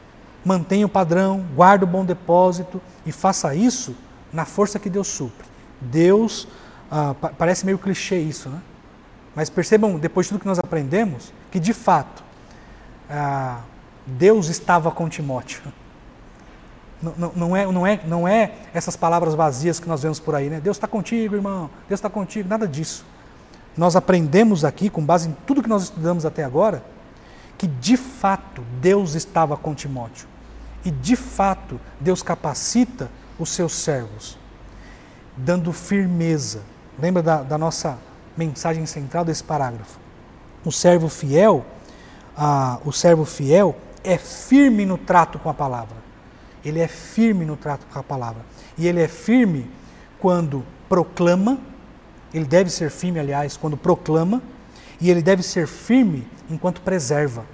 Mantenha 0.42 0.86
o 0.86 0.88
padrão, 0.88 1.44
guarde 1.54 1.84
o 1.84 1.86
bom 1.86 2.06
depósito 2.06 2.80
e 3.04 3.12
faça 3.12 3.54
isso 3.54 3.94
na 4.32 4.46
força 4.46 4.78
que 4.78 4.88
Deus 4.88 5.08
supre. 5.08 5.46
Deus, 5.78 6.48
ah, 6.90 7.14
parece 7.36 7.66
meio 7.66 7.76
clichê 7.76 8.18
isso, 8.18 8.48
né? 8.48 8.62
Mas 9.36 9.50
percebam, 9.50 9.98
depois 9.98 10.24
de 10.24 10.30
tudo 10.30 10.40
que 10.40 10.46
nós 10.46 10.58
aprendemos, 10.58 11.34
que 11.50 11.60
de 11.60 11.74
fato 11.74 12.24
ah, 13.10 13.60
Deus 14.06 14.48
estava 14.48 14.90
com 14.90 15.06
Timóteo. 15.06 15.60
Não, 17.02 17.32
não, 17.34 17.56
é, 17.56 17.66
não, 17.66 17.86
é, 17.86 18.00
não 18.06 18.28
é 18.28 18.52
essas 18.74 18.94
palavras 18.94 19.34
vazias 19.34 19.80
que 19.80 19.88
nós 19.88 20.02
vemos 20.02 20.20
por 20.20 20.34
aí, 20.34 20.50
né? 20.50 20.60
Deus 20.60 20.76
está 20.76 20.86
contigo, 20.86 21.34
irmão, 21.34 21.70
Deus 21.88 21.98
está 21.98 22.10
contigo, 22.10 22.48
nada 22.48 22.68
disso. 22.68 23.06
Nós 23.76 23.96
aprendemos 23.96 24.64
aqui, 24.64 24.90
com 24.90 25.02
base 25.02 25.28
em 25.28 25.36
tudo 25.46 25.62
que 25.62 25.68
nós 25.68 25.84
estudamos 25.84 26.26
até 26.26 26.44
agora, 26.44 26.84
que 27.56 27.66
de 27.66 27.96
fato 27.96 28.62
Deus 28.80 29.14
estava 29.14 29.56
com 29.56 29.74
Timóteo. 29.74 30.28
E 30.84 30.90
de 30.90 31.16
fato 31.16 31.80
Deus 31.98 32.22
capacita 32.22 33.10
os 33.38 33.50
seus 33.50 33.74
servos, 33.74 34.38
dando 35.36 35.72
firmeza. 35.72 36.62
Lembra 36.98 37.22
da, 37.22 37.42
da 37.42 37.56
nossa 37.56 37.98
mensagem 38.36 38.84
central 38.84 39.24
desse 39.24 39.44
parágrafo? 39.44 39.98
O 40.64 40.70
servo 40.70 41.08
fiel, 41.08 41.64
ah, 42.36 42.78
o 42.84 42.92
servo 42.92 43.24
fiel 43.24 43.74
é 44.04 44.18
firme 44.18 44.84
no 44.84 44.98
trato 44.98 45.38
com 45.38 45.48
a 45.48 45.54
palavra. 45.54 45.96
Ele 46.64 46.80
é 46.80 46.88
firme 46.88 47.44
no 47.44 47.56
trato 47.56 47.86
com 47.92 47.98
a 47.98 48.02
palavra. 48.02 48.44
E 48.76 48.86
ele 48.86 49.00
é 49.00 49.08
firme 49.08 49.70
quando 50.18 50.64
proclama, 50.88 51.58
ele 52.32 52.44
deve 52.44 52.70
ser 52.70 52.90
firme, 52.90 53.18
aliás, 53.18 53.56
quando 53.56 53.76
proclama, 53.76 54.42
e 55.00 55.10
ele 55.10 55.22
deve 55.22 55.42
ser 55.42 55.66
firme 55.66 56.26
enquanto 56.50 56.80
preserva, 56.82 57.44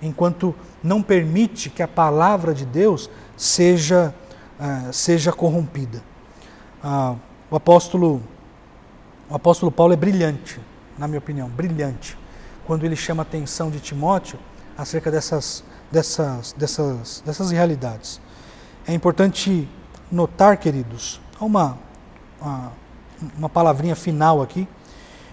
enquanto 0.00 0.54
não 0.82 1.02
permite 1.02 1.68
que 1.68 1.82
a 1.82 1.88
palavra 1.88 2.54
de 2.54 2.64
Deus 2.64 3.10
seja, 3.36 4.14
uh, 4.58 4.92
seja 4.92 5.32
corrompida. 5.32 6.02
Uh, 6.82 7.18
o, 7.50 7.56
apóstolo, 7.56 8.22
o 9.28 9.34
apóstolo 9.34 9.70
Paulo 9.70 9.92
é 9.92 9.96
brilhante, 9.96 10.60
na 10.96 11.06
minha 11.06 11.18
opinião, 11.18 11.48
brilhante, 11.48 12.16
quando 12.66 12.84
ele 12.84 12.96
chama 12.96 13.22
a 13.22 13.24
atenção 13.24 13.70
de 13.70 13.80
Timóteo 13.80 14.38
acerca 14.78 15.10
dessas 15.10 15.62
dessas, 15.90 16.52
dessas, 16.52 17.22
dessas 17.24 17.50
realidades. 17.50 18.20
É 18.86 18.92
importante 18.92 19.68
notar, 20.10 20.56
queridos, 20.56 21.20
uma, 21.40 21.78
uma, 22.40 22.72
uma 23.36 23.48
palavrinha 23.48 23.96
final 23.96 24.42
aqui. 24.42 24.68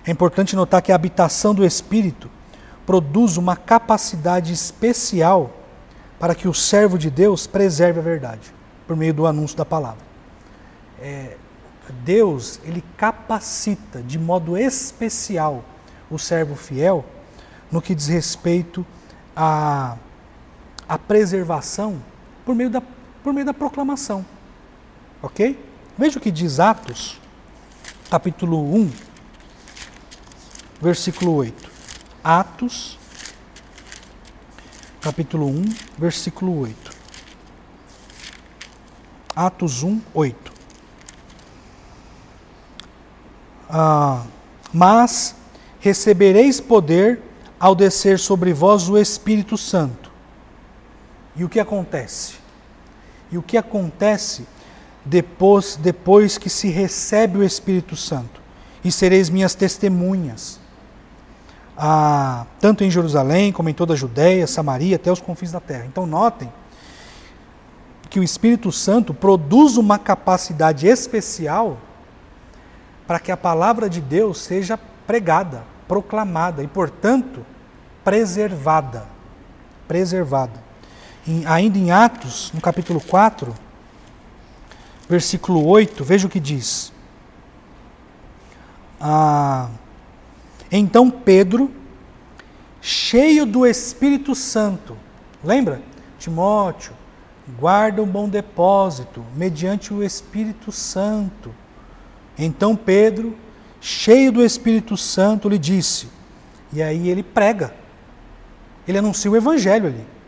É 0.05 0.11
importante 0.11 0.55
notar 0.55 0.81
que 0.81 0.91
a 0.91 0.95
habitação 0.95 1.53
do 1.53 1.65
Espírito 1.65 2.29
produz 2.85 3.37
uma 3.37 3.55
capacidade 3.55 4.51
especial 4.51 5.51
para 6.19 6.35
que 6.35 6.47
o 6.47 6.53
servo 6.53 6.97
de 6.97 7.09
Deus 7.09 7.47
preserve 7.47 7.99
a 7.99 8.03
verdade, 8.03 8.53
por 8.87 8.95
meio 8.95 9.13
do 9.13 9.25
anúncio 9.25 9.57
da 9.57 9.65
palavra. 9.65 10.03
É, 10.99 11.35
Deus, 12.03 12.59
ele 12.63 12.83
capacita 12.95 14.01
de 14.01 14.17
modo 14.17 14.57
especial 14.57 15.63
o 16.09 16.17
servo 16.17 16.55
fiel 16.55 17.03
no 17.71 17.81
que 17.81 17.95
diz 17.95 18.07
respeito 18.07 18.85
a 19.35 19.97
a 20.91 20.97
preservação 20.99 22.03
por 22.45 22.53
meio 22.53 22.69
da, 22.69 22.81
por 23.23 23.31
meio 23.31 23.45
da 23.45 23.53
proclamação. 23.53 24.25
Ok? 25.21 25.57
Veja 25.97 26.19
o 26.19 26.21
que 26.21 26.29
diz 26.29 26.59
Atos, 26.59 27.17
capítulo 28.09 28.61
1, 28.75 28.91
versículo 30.81 31.33
8. 31.35 31.71
Atos, 32.21 32.99
capítulo 34.99 35.47
1, 35.47 35.63
versículo 35.97 36.59
8. 36.59 36.91
Atos 39.33 39.83
1, 39.83 40.01
8. 40.13 40.53
Ah, 43.69 44.25
mas 44.73 45.37
recebereis 45.79 46.59
poder 46.59 47.21
ao 47.57 47.73
descer 47.73 48.19
sobre 48.19 48.51
vós 48.51 48.89
o 48.89 48.97
Espírito 48.97 49.57
Santo 49.57 50.00
e 51.35 51.43
o 51.43 51.49
que 51.49 51.59
acontece? 51.59 52.35
E 53.31 53.37
o 53.37 53.41
que 53.41 53.57
acontece 53.57 54.45
depois, 55.05 55.75
depois 55.77 56.37
que 56.37 56.49
se 56.49 56.69
recebe 56.69 57.37
o 57.37 57.43
Espírito 57.43 57.95
Santo? 57.95 58.41
E 58.83 58.91
sereis 58.91 59.29
minhas 59.29 59.55
testemunhas, 59.55 60.59
ah, 61.77 62.45
tanto 62.59 62.83
em 62.83 62.91
Jerusalém 62.91 63.51
como 63.51 63.69
em 63.69 63.73
toda 63.73 63.93
a 63.93 63.97
Judéia, 63.97 64.45
Samaria, 64.47 64.97
até 64.97 65.11
os 65.11 65.21
confins 65.21 65.51
da 65.51 65.59
terra. 65.59 65.85
Então, 65.85 66.05
notem 66.05 66.51
que 68.09 68.19
o 68.19 68.23
Espírito 68.23 68.71
Santo 68.71 69.13
produz 69.13 69.77
uma 69.77 69.97
capacidade 69.97 70.85
especial 70.85 71.77
para 73.07 73.19
que 73.19 73.31
a 73.31 73.37
palavra 73.37 73.89
de 73.89 74.01
Deus 74.01 74.39
seja 74.39 74.77
pregada, 75.07 75.63
proclamada 75.87 76.61
e, 76.61 76.67
portanto, 76.67 77.45
preservada. 78.03 79.05
Preservada 79.87 80.70
em, 81.27 81.45
ainda 81.45 81.77
em 81.77 81.91
Atos, 81.91 82.51
no 82.53 82.61
capítulo 82.61 82.99
4, 82.99 83.53
versículo 85.07 85.65
8, 85.65 86.03
veja 86.03 86.27
o 86.27 86.29
que 86.29 86.39
diz. 86.39 86.91
Ah, 88.99 89.69
então 90.71 91.09
Pedro, 91.09 91.71
cheio 92.81 93.45
do 93.45 93.65
Espírito 93.65 94.33
Santo, 94.33 94.97
lembra? 95.43 95.81
Timóteo, 96.17 96.93
guarda 97.59 98.01
um 98.01 98.07
bom 98.07 98.29
depósito, 98.29 99.25
mediante 99.35 99.93
o 99.93 100.03
Espírito 100.03 100.71
Santo. 100.71 101.53
Então 102.37 102.75
Pedro, 102.75 103.35
cheio 103.79 104.31
do 104.31 104.43
Espírito 104.43 104.95
Santo, 104.95 105.49
lhe 105.49 105.57
disse, 105.57 106.07
e 106.71 106.81
aí 106.81 107.09
ele 107.09 107.23
prega, 107.23 107.73
ele 108.87 108.97
anuncia 108.97 109.29
o 109.29 109.35
Evangelho 109.35 109.87
ali 109.87 110.20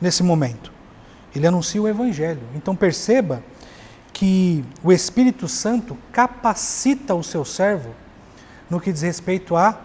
nesse 0.00 0.22
momento. 0.22 0.72
Ele 1.34 1.46
anuncia 1.46 1.80
o 1.80 1.88
Evangelho. 1.88 2.42
Então 2.54 2.74
perceba 2.74 3.42
que 4.12 4.64
o 4.82 4.92
Espírito 4.92 5.46
Santo 5.48 5.96
capacita 6.12 7.14
o 7.14 7.22
seu 7.22 7.44
servo 7.44 7.94
no 8.68 8.80
que 8.80 8.92
diz 8.92 9.02
respeito 9.02 9.56
à 9.56 9.80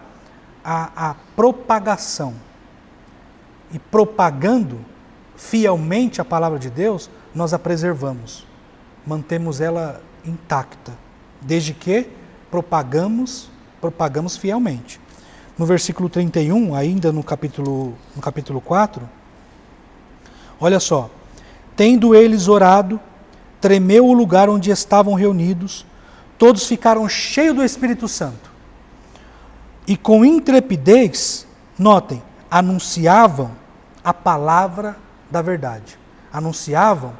a, 0.64 1.06
a, 1.06 1.10
a, 1.10 1.14
propagação. 1.34 2.34
E 3.72 3.78
propagando 3.78 4.80
fielmente 5.36 6.20
a 6.20 6.24
palavra 6.24 6.58
de 6.58 6.70
Deus, 6.70 7.10
nós 7.34 7.52
a 7.52 7.58
preservamos, 7.58 8.46
mantemos 9.06 9.60
ela 9.60 10.00
intacta, 10.24 10.92
desde 11.40 11.72
que 11.72 12.08
propagamos, 12.50 13.50
propagamos 13.80 14.36
fielmente. 14.36 15.00
No 15.58 15.66
versículo 15.66 16.08
31, 16.08 16.74
ainda 16.74 17.12
no 17.12 17.22
capítulo, 17.22 17.94
no 18.14 18.22
capítulo 18.22 18.60
4, 18.60 19.08
Olha 20.60 20.80
só. 20.80 21.10
Tendo 21.74 22.14
eles 22.14 22.48
orado, 22.48 22.98
tremeu 23.60 24.06
o 24.06 24.12
lugar 24.12 24.48
onde 24.48 24.70
estavam 24.70 25.14
reunidos, 25.14 25.84
todos 26.38 26.66
ficaram 26.66 27.08
cheios 27.08 27.54
do 27.54 27.64
Espírito 27.64 28.08
Santo. 28.08 28.50
E 29.86 29.96
com 29.96 30.24
intrepidez, 30.24 31.46
notem, 31.78 32.22
anunciavam 32.50 33.52
a 34.02 34.14
palavra 34.14 34.96
da 35.30 35.42
verdade, 35.42 35.98
anunciavam 36.32 37.12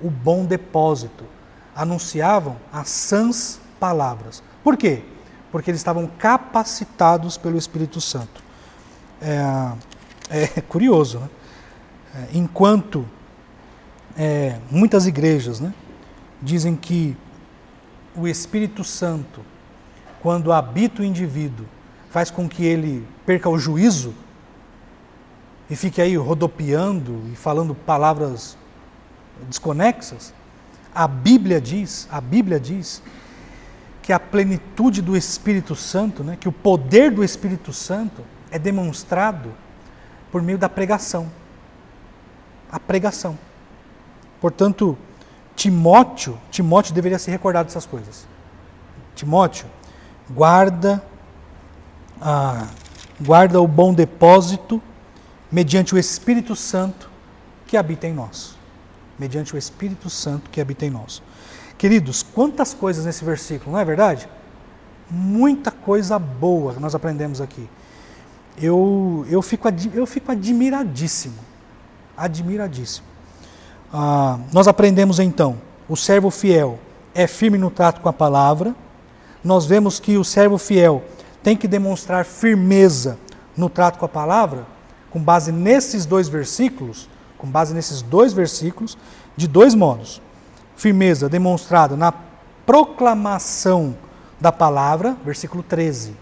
o 0.00 0.08
bom 0.08 0.44
depósito, 0.44 1.24
anunciavam 1.74 2.56
as 2.72 2.88
sãs 2.88 3.60
palavras. 3.78 4.42
Por 4.62 4.76
quê? 4.76 5.02
Porque 5.50 5.70
eles 5.70 5.80
estavam 5.80 6.06
capacitados 6.18 7.36
pelo 7.36 7.58
Espírito 7.58 8.00
Santo. 8.00 8.42
É, 9.20 9.72
é 10.56 10.60
curioso, 10.60 11.18
né? 11.18 11.28
É, 12.14 12.28
enquanto 12.34 13.06
é, 14.16 14.58
muitas 14.70 15.06
igrejas 15.06 15.60
né, 15.60 15.72
dizem 16.42 16.74
que 16.74 17.16
o 18.16 18.26
Espírito 18.26 18.82
Santo, 18.82 19.40
quando 20.20 20.52
habita 20.52 21.02
o 21.02 21.04
indivíduo, 21.04 21.66
faz 22.10 22.30
com 22.30 22.48
que 22.48 22.64
ele 22.64 23.06
perca 23.24 23.48
o 23.48 23.58
juízo 23.58 24.12
e 25.70 25.76
fique 25.76 26.02
aí 26.02 26.16
rodopiando 26.16 27.22
e 27.32 27.36
falando 27.36 27.74
palavras 27.74 28.58
desconexas, 29.48 30.34
A 30.92 31.06
Bíblia 31.06 31.60
diz, 31.60 32.08
a 32.10 32.20
Bíblia 32.20 32.58
diz 32.58 33.00
que 34.02 34.12
a 34.12 34.18
plenitude 34.18 35.00
do 35.00 35.16
Espírito 35.16 35.76
Santo, 35.76 36.24
né, 36.24 36.36
que 36.38 36.48
o 36.48 36.52
poder 36.52 37.12
do 37.12 37.22
Espírito 37.22 37.72
Santo 37.72 38.22
é 38.50 38.58
demonstrado 38.58 39.52
por 40.32 40.42
meio 40.42 40.58
da 40.58 40.68
pregação. 40.68 41.30
A 42.70 42.78
pregação. 42.78 43.38
Portanto, 44.40 44.96
Timóteo, 45.56 46.38
Timóteo 46.50 46.94
deveria 46.94 47.18
se 47.18 47.30
recordar 47.30 47.64
dessas 47.64 47.84
coisas. 47.84 48.26
Timóteo, 49.14 49.66
guarda 50.30 51.02
ah, 52.20 52.66
guarda 53.20 53.60
o 53.60 53.66
bom 53.66 53.94
depósito 53.94 54.80
mediante 55.50 55.94
o 55.94 55.98
Espírito 55.98 56.54
Santo 56.54 57.10
que 57.66 57.76
habita 57.76 58.06
em 58.06 58.12
nós. 58.12 58.56
Mediante 59.18 59.54
o 59.54 59.58
Espírito 59.58 60.10
Santo 60.10 60.50
que 60.50 60.60
habita 60.60 60.84
em 60.84 60.90
nós. 60.90 61.22
Queridos, 61.78 62.22
quantas 62.22 62.74
coisas 62.74 63.04
nesse 63.06 63.24
versículo, 63.24 63.72
não 63.72 63.78
é 63.78 63.84
verdade? 63.84 64.28
Muita 65.10 65.70
coisa 65.70 66.18
boa 66.18 66.74
que 66.74 66.80
nós 66.80 66.94
aprendemos 66.94 67.40
aqui. 67.40 67.68
Eu, 68.56 69.24
eu, 69.28 69.40
fico, 69.40 69.66
eu 69.94 70.06
fico 70.06 70.30
admiradíssimo. 70.30 71.38
Admiradíssimo. 72.20 73.06
Ah, 73.90 74.38
nós 74.52 74.68
aprendemos 74.68 75.18
então, 75.18 75.56
o 75.88 75.96
servo 75.96 76.30
fiel 76.30 76.78
é 77.14 77.26
firme 77.26 77.56
no 77.56 77.70
trato 77.70 78.02
com 78.02 78.10
a 78.10 78.12
palavra. 78.12 78.74
Nós 79.42 79.64
vemos 79.64 79.98
que 79.98 80.18
o 80.18 80.24
servo 80.24 80.58
fiel 80.58 81.02
tem 81.42 81.56
que 81.56 81.66
demonstrar 81.66 82.26
firmeza 82.26 83.18
no 83.56 83.70
trato 83.70 83.98
com 83.98 84.04
a 84.04 84.08
palavra, 84.08 84.66
com 85.10 85.18
base 85.18 85.50
nesses 85.50 86.04
dois 86.04 86.28
versículos, 86.28 87.08
com 87.38 87.48
base 87.48 87.72
nesses 87.72 88.02
dois 88.02 88.34
versículos, 88.34 88.98
de 89.34 89.48
dois 89.48 89.74
modos. 89.74 90.20
Firmeza 90.76 91.26
demonstrada 91.26 91.96
na 91.96 92.12
proclamação 92.66 93.96
da 94.38 94.52
palavra, 94.52 95.16
versículo 95.24 95.62
13, 95.62 96.14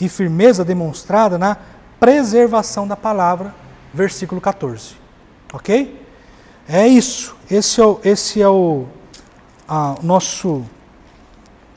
e 0.00 0.08
firmeza 0.08 0.64
demonstrada 0.64 1.36
na 1.36 1.58
preservação 2.00 2.88
da 2.88 2.96
palavra, 2.96 3.54
versículo 3.92 4.40
14. 4.40 5.05
Ok? 5.52 6.06
É 6.68 6.86
isso. 6.86 7.36
Esse 7.50 7.80
é 7.80 7.84
o, 7.84 8.00
esse 8.04 8.42
é 8.42 8.48
o 8.48 8.86
a, 9.68 9.94
nosso 10.02 10.64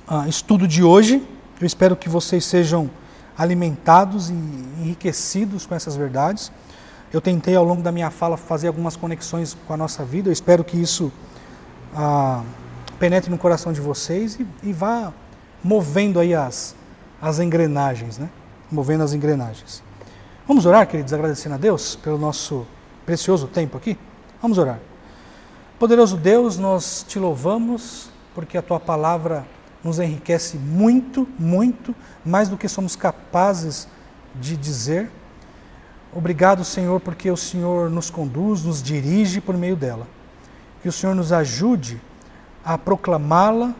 a, 0.08 0.28
estudo 0.28 0.68
de 0.68 0.84
hoje. 0.84 1.26
Eu 1.62 1.68
espero 1.68 1.96
que 1.96 2.10
vocês 2.10 2.46
sejam 2.46 2.90
alimentados 3.38 4.30
e 4.30 4.34
enriquecidos 4.34 5.66
com 5.66 5.76
essas 5.76 5.96
verdades. 5.96 6.52
Eu 7.14 7.22
tentei 7.22 7.56
ao 7.56 7.64
longo 7.64 7.82
da 7.82 7.92
minha 7.92 8.10
fala 8.10 8.38
fazer 8.38 8.68
algumas 8.68 8.96
conexões 8.96 9.58
com 9.68 9.74
a 9.74 9.78
nossa 9.78 10.04
vida. 10.04 10.30
Eu 10.30 10.34
espero 10.34 10.64
que 10.64 10.78
isso 10.78 11.12
ah, 11.96 12.44
penetre 13.00 13.30
no 13.30 13.38
coração 13.38 13.72
de 13.72 13.82
vocês 13.82 14.40
e, 14.40 14.48
e, 14.64 14.74
vá 14.74 15.14
movendo 15.64 16.20
aí 16.20 16.36
as, 16.36 16.76
as 17.22 17.40
engrenagens, 17.40 18.18
né? 18.18 18.30
Movendo 18.72 19.04
as 19.04 19.14
engrenagens. 19.14 19.84
Vamos 20.48 20.66
orar, 20.66 20.88
queridos, 20.88 21.14
agradecendo 21.14 21.56
a 21.56 21.58
Deus 21.58 21.96
pelo 21.96 22.18
nosso 22.18 22.66
precioso 23.10 23.48
tempo 23.48 23.76
aqui? 23.76 23.98
Vamos 24.40 24.60
orar. 24.60 24.80
Poderoso 25.80 26.16
Deus, 26.16 26.60
nós 26.60 27.04
te 27.08 27.18
louvamos 27.18 28.12
porque 28.36 28.56
a 28.56 28.62
tua 28.62 28.80
palavra 28.80 29.48
nos 29.84 29.98
enriquece 29.98 30.60
muito, 30.60 31.28
muito, 31.40 31.96
mais 32.24 32.50
do 32.50 32.56
que 32.56 32.70
somos 32.70 32.96
capazes 32.96 33.88
de 34.36 34.56
dizer. 34.56 35.10
Obrigado, 36.14 36.64
Senhor, 36.64 37.00
porque 37.00 37.32
o 37.32 37.36
Senhor 37.36 37.90
nos 37.90 38.12
conduz, 38.12 38.64
nos 38.64 38.80
dirige 38.80 39.42
por 39.42 39.58
meio 39.58 39.76
dela. 39.76 40.06
Que 40.84 40.88
o 40.88 40.92
Senhor 40.92 41.16
nos 41.16 41.32
ajude 41.32 42.00
a 42.64 42.78
proclamá-la 42.78 43.74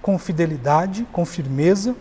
com 0.00 0.16
fidelidade, 0.16 1.04
com 1.10 1.26
firmeza, 1.26 1.96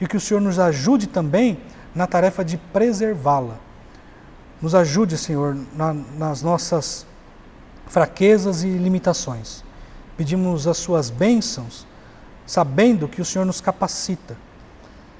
e 0.00 0.06
que 0.06 0.16
o 0.16 0.20
Senhor 0.20 0.40
nos 0.40 0.60
ajude 0.60 1.08
também 1.08 1.58
na 1.92 2.06
tarefa 2.06 2.44
de 2.44 2.56
preservá-la. 2.56 3.69
Nos 4.60 4.74
ajude, 4.74 5.16
Senhor, 5.16 5.56
na, 5.74 5.94
nas 5.94 6.42
nossas 6.42 7.06
fraquezas 7.86 8.62
e 8.62 8.68
limitações. 8.68 9.64
Pedimos 10.16 10.66
as 10.66 10.76
suas 10.76 11.08
bênçãos, 11.08 11.86
sabendo 12.46 13.08
que 13.08 13.22
o 13.22 13.24
Senhor 13.24 13.44
nos 13.44 13.60
capacita. 13.60 14.36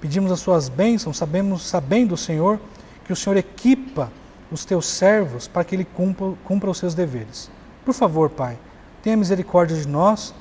Pedimos 0.00 0.30
as 0.30 0.40
suas 0.40 0.68
bênçãos, 0.68 1.16
sabemos, 1.16 1.62
sabendo, 1.62 2.16
Senhor, 2.16 2.60
que 3.04 3.12
o 3.12 3.16
Senhor 3.16 3.36
equipa 3.36 4.10
os 4.50 4.64
teus 4.64 4.86
servos 4.86 5.48
para 5.48 5.64
que 5.64 5.74
ele 5.74 5.84
cumpra, 5.84 6.32
cumpra 6.44 6.70
os 6.70 6.78
seus 6.78 6.94
deveres. 6.94 7.50
Por 7.84 7.94
favor, 7.94 8.30
Pai, 8.30 8.58
tenha 9.02 9.16
misericórdia 9.16 9.76
de 9.76 9.88
nós 9.88 10.34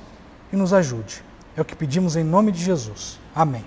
e 0.52 0.56
nos 0.56 0.72
ajude. 0.72 1.22
É 1.56 1.60
o 1.60 1.64
que 1.64 1.74
pedimos 1.74 2.16
em 2.16 2.24
nome 2.24 2.52
de 2.52 2.62
Jesus. 2.62 3.18
Amém. 3.34 3.64